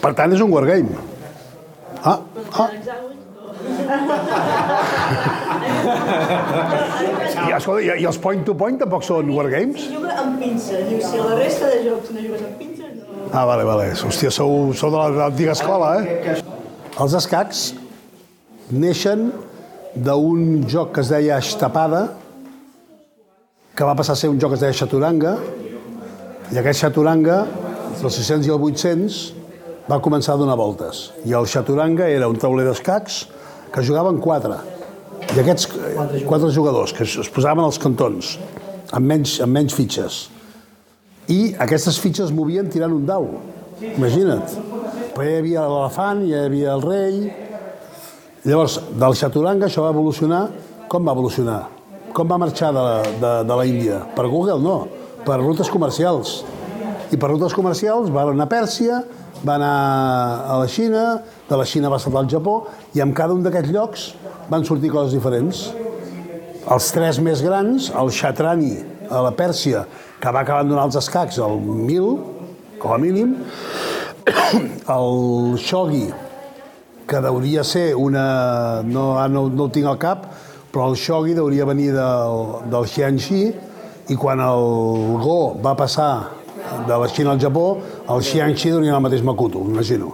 Per 0.01 0.13
tant, 0.17 0.33
és 0.33 0.41
un 0.45 0.51
wargame. 0.53 0.95
Ah, 2.05 2.19
ah. 2.61 2.69
I, 7.45 7.53
escolta, 7.55 7.81
i, 7.81 7.89
i 8.01 8.05
els 8.07 8.19
point-to-point 8.21 8.77
tampoc 8.81 9.05
són 9.07 9.31
wargames? 9.33 9.87
I 9.87 9.95
juga 9.95 10.17
amb 10.21 10.37
pinça. 10.41 10.81
Diu, 10.89 10.99
si 11.01 11.21
la 11.21 11.39
resta 11.39 11.71
de 11.71 11.79
jocs 11.87 12.11
no 12.13 12.25
jugues 12.25 12.43
amb 12.45 12.59
pinces, 12.61 12.91
no. 12.99 13.29
Ah, 13.31 13.45
vale, 13.47 13.65
vale. 13.67 13.87
Hòstia, 13.95 14.31
sou, 14.33 14.69
sou 14.77 14.93
de 14.93 15.01
l'antiga 15.17 15.55
escola, 15.55 15.95
eh? 16.01 16.35
Els 17.01 17.17
escacs 17.17 17.65
neixen 18.71 19.29
d'un 19.95 20.63
joc 20.71 20.93
que 20.95 21.03
es 21.05 21.11
deia 21.11 21.39
Estapada, 21.41 22.05
que 23.75 23.83
va 23.83 23.95
passar 23.95 24.15
a 24.15 24.19
ser 24.19 24.29
un 24.31 24.39
joc 24.39 24.53
que 24.53 24.59
es 24.59 24.63
deia 24.63 24.75
Chaturanga, 24.75 25.35
i 26.53 26.59
aquest 26.61 26.85
Chaturanga, 26.85 27.41
dels 27.99 28.19
600 28.21 28.47
i 28.47 28.53
el 28.53 28.61
800, 28.69 29.17
va 29.89 29.99
començar 30.01 30.35
a 30.35 30.39
donar 30.39 30.55
voltes. 30.57 31.09
I 31.27 31.35
el 31.35 31.49
Chaturanga 31.51 32.07
era 32.07 32.29
un 32.31 32.39
tauler 32.39 32.65
d'escacs 32.69 33.25
que 33.73 33.83
jugaven 33.83 34.21
quatre. 34.23 34.61
I 35.35 35.41
aquests 35.41 35.67
quatre 36.23 36.53
jugadors, 36.55 36.95
que 36.95 37.03
es 37.03 37.29
posaven 37.33 37.65
als 37.65 37.81
cantons, 37.81 38.37
amb 38.95 39.11
menys, 39.11 39.39
amb 39.43 39.59
menys 39.59 39.75
fitxes. 39.75 40.23
I 41.27 41.55
aquestes 41.59 41.99
fitxes 41.99 42.29
es 42.29 42.35
movien 42.35 42.71
tirant 42.71 42.95
un 42.95 43.05
dau. 43.09 43.27
Imagina't. 43.81 44.55
Però 45.15 45.25
hi 45.27 45.39
havia 45.41 45.67
l'elefant, 45.67 46.23
hi 46.23 46.37
havia 46.45 46.77
el 46.77 46.85
rei... 46.85 47.25
Llavors, 48.45 48.77
del 48.93 49.15
Chaturanga 49.17 49.65
això 49.67 49.81
va 49.81 49.91
evolucionar. 49.91 50.45
Com 50.87 51.07
va 51.07 51.15
evolucionar? 51.17 51.63
Com 52.15 52.29
va 52.31 52.37
marxar 52.39 52.69
de, 52.71 52.81
de, 53.19 53.31
de 53.43 53.55
la 53.59 53.63
Índia? 53.67 53.99
Per 54.15 54.23
Google, 54.31 54.61
no. 54.63 54.75
Per 55.27 55.35
rutes 55.41 55.67
comercials. 55.67 56.45
I 57.11 57.17
per 57.19 57.27
rutes 57.27 57.51
comercials 57.51 58.07
va 58.13 58.23
anar 58.31 58.45
a 58.45 58.51
Pèrsia, 58.53 59.01
va 59.43 59.57
anar 59.57 59.71
a 60.47 60.59
la 60.61 60.69
Xina, 60.71 61.03
de 61.49 61.59
la 61.59 61.65
Xina 61.67 61.91
va 61.91 61.99
saltar 61.99 62.21
al 62.23 62.29
Japó, 62.31 62.53
i 62.95 63.03
en 63.03 63.11
cada 63.17 63.35
un 63.35 63.43
d'aquests 63.43 63.73
llocs 63.75 64.05
van 64.47 64.63
sortir 64.63 64.93
coses 64.93 65.11
diferents. 65.17 65.65
Els 66.71 66.87
tres 66.95 67.19
més 67.19 67.43
grans, 67.43 67.91
el 67.91 68.13
Shatrani, 68.15 68.71
a 69.11 69.19
la 69.27 69.35
Pèrsia, 69.35 69.83
que 70.23 70.31
va 70.31 70.45
acabar 70.47 70.63
donant 70.63 70.87
els 70.87 71.01
escacs 71.03 71.41
al 71.43 71.59
1000, 71.59 72.09
com 72.79 72.95
a 72.95 73.01
mínim, 73.01 73.35
el 74.97 75.59
Shogi, 75.59 76.07
que 77.05 77.19
hauria 77.19 77.67
ser 77.67 77.89
una... 77.99 78.25
No, 78.87 79.11
no, 79.27 79.49
no 79.51 79.67
ho 79.67 79.73
tinc 79.75 79.91
al 79.91 79.99
cap, 79.99 80.29
però 80.75 80.89
el 80.91 80.97
Shogi 80.99 81.37
hauria 81.39 81.63
venir 81.63 81.93
del, 81.95 82.41
del 82.67 82.87
Xianxi 82.91 83.41
i 84.11 84.15
quan 84.19 84.41
el 84.43 84.65
Go 85.23 85.55
va 85.63 85.71
passar 85.79 86.09
de 86.83 86.97
la 86.99 87.07
Xina 87.07 87.31
al 87.31 87.39
Japó, 87.39 87.77
el 88.11 88.23
Xianxi 88.27 88.73
hauria 88.75 88.97
el 88.97 89.05
mateix 89.05 89.23
Makuto, 89.23 89.61
m'imagino. 89.63 90.11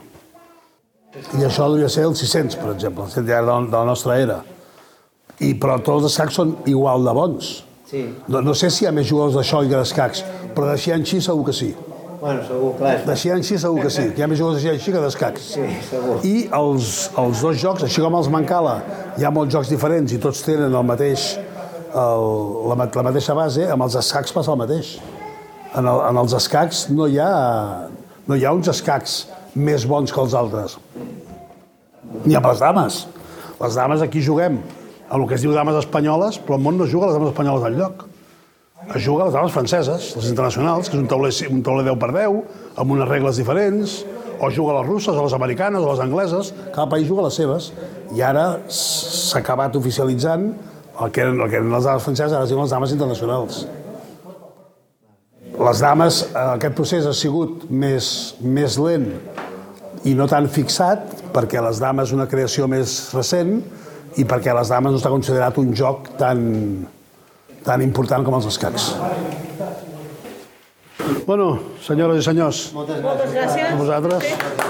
I 1.40 1.48
això 1.48 1.66
hauria 1.66 1.90
ser 1.90 2.06
el 2.06 2.14
600, 2.16 2.60
per 2.62 2.76
exemple, 2.76 3.08
el 3.08 3.12
100 3.16 3.26
de 3.26 3.42
la, 3.48 3.58
de 3.66 3.74
la 3.74 3.84
nostra 3.90 4.20
era. 4.22 4.38
I, 5.42 5.56
però 5.58 5.80
tots 5.82 6.04
els 6.04 6.12
escacs 6.12 6.38
són 6.38 6.54
igual 6.70 7.10
de 7.10 7.16
bons. 7.18 7.50
Sí. 7.90 8.04
No, 8.30 8.44
no 8.46 8.54
sé 8.54 8.70
si 8.70 8.86
hi 8.86 8.92
ha 8.92 8.94
més 8.96 9.10
jugadors 9.10 9.40
de 9.40 9.44
Shogi 9.48 9.74
que 9.74 9.82
d'escacs, 9.82 10.22
però 10.54 10.70
de 10.70 10.78
Xianxi 10.78 11.24
segur 11.26 11.50
que 11.50 11.58
sí. 11.58 11.72
Bueno, 12.22 12.44
segur, 12.46 12.76
clar. 12.78 13.00
De 13.02 13.16
Xianxi 13.18 13.56
segur 13.58 13.82
que 13.82 13.90
sí, 13.90 14.04
que 14.14 14.22
hi 14.22 14.24
ha 14.24 14.28
més 14.30 14.38
jugadors 14.38 14.60
de 14.62 14.68
Xianxi 14.68 14.92
que 14.94 15.00
d'escacs. 15.02 15.46
Sí, 15.56 15.64
segur. 15.88 16.20
I 16.22 16.34
els, 16.54 16.90
els 17.18 17.40
dos 17.42 17.58
jocs, 17.58 17.86
així 17.88 18.04
com 18.04 18.14
els 18.20 18.30
Mancala, 18.30 18.76
hi 19.18 19.26
ha 19.26 19.32
molts 19.34 19.56
jocs 19.56 19.72
diferents 19.74 20.14
i 20.14 20.20
tots 20.22 20.44
tenen 20.46 20.70
el 20.70 20.86
mateix, 20.86 21.24
el, 21.90 22.28
la, 22.70 22.78
la 22.78 23.06
mateixa 23.08 23.34
base, 23.34 23.66
amb 23.74 23.88
els 23.88 23.98
escacs 24.04 24.36
passa 24.38 24.54
el 24.54 24.60
mateix. 24.62 24.92
En, 25.72 25.82
el, 25.82 26.04
en 26.12 26.22
els 26.22 26.38
escacs 26.38 26.84
no 26.94 27.10
hi, 27.10 27.18
ha, 27.26 27.32
no 28.30 28.38
hi 28.38 28.46
ha 28.46 28.54
uns 28.54 28.70
escacs 28.70 29.18
més 29.58 29.90
bons 29.90 30.14
que 30.14 30.22
els 30.22 30.38
altres. 30.38 30.78
Ni 32.28 32.38
amb 32.38 32.52
les 32.52 32.62
dames. 32.62 33.02
Les 33.64 33.82
dames 33.82 34.06
aquí 34.06 34.22
juguem 34.22 34.62
a 35.10 35.18
el 35.18 35.26
que 35.26 35.40
es 35.40 35.42
diu 35.42 35.58
dames 35.58 35.82
espanyoles, 35.82 36.38
però 36.38 36.62
el 36.62 36.70
món 36.70 36.78
no 36.78 36.86
juga 36.86 37.10
a 37.10 37.16
les 37.16 37.18
dames 37.18 37.34
espanyoles 37.34 37.66
al 37.66 37.82
lloc. 37.82 38.11
Es 38.90 39.06
juga 39.06 39.24
a 39.24 39.26
les 39.30 39.36
dames 39.36 39.54
franceses, 39.54 40.16
les 40.18 40.30
internacionals, 40.32 40.90
que 40.90 40.98
és 40.98 41.04
un 41.04 41.08
tauler, 41.08 41.32
un 41.54 41.62
tauler 41.62 41.86
10 41.86 42.00
per 42.02 42.10
10, 42.16 42.40
amb 42.82 42.96
unes 42.96 43.08
regles 43.08 43.38
diferents, 43.38 44.00
o 44.42 44.50
juga 44.50 44.74
a 44.74 44.80
les 44.80 44.90
russes, 44.90 45.14
a 45.14 45.22
les 45.22 45.36
americanes, 45.38 45.84
o 45.84 45.92
a 45.92 45.94
les 45.94 46.02
angleses, 46.02 46.54
cada 46.74 46.90
país 46.90 47.08
juga 47.08 47.22
a 47.22 47.30
les 47.30 47.38
seves. 47.38 47.70
I 48.18 48.24
ara 48.26 48.46
s'ha 48.68 49.40
acabat 49.40 49.78
oficialitzant 49.78 50.50
el 51.02 51.12
que, 51.14 51.22
eren, 51.22 51.38
el 51.40 51.50
que 51.50 51.60
eren 51.62 51.70
les 51.72 51.86
dames 51.86 52.04
franceses, 52.04 52.34
ara 52.34 52.50
es 52.50 52.52
les 52.52 52.74
dames 52.74 52.96
internacionals. 52.98 53.68
Les 55.62 55.84
dames, 55.84 56.24
eh, 56.32 56.48
aquest 56.56 56.76
procés 56.76 57.06
ha 57.06 57.14
sigut 57.14 57.68
més, 57.70 58.34
més 58.42 58.80
lent 58.82 59.12
i 60.10 60.16
no 60.18 60.26
tan 60.28 60.48
fixat, 60.50 61.06
perquè 61.36 61.62
les 61.62 61.80
dames 61.80 62.10
és 62.10 62.16
una 62.18 62.26
creació 62.28 62.66
més 62.68 63.14
recent 63.14 63.60
i 64.18 64.26
perquè 64.26 64.56
les 64.58 64.74
dames 64.74 64.92
no 64.92 64.98
està 64.98 65.12
considerat 65.14 65.60
un 65.62 65.70
joc 65.78 66.10
tan, 66.18 66.42
tan 67.66 67.82
important 67.86 68.26
com 68.26 68.36
els 68.40 68.48
escacs. 68.50 68.92
Bueno, 71.26 71.60
senyores 71.86 72.18
i 72.22 72.26
senyors, 72.26 72.72
Moltes 72.74 73.00
gràcies. 73.34 73.72
a 73.72 73.76
vosaltres. 73.76 74.24
Sí. 74.24 74.61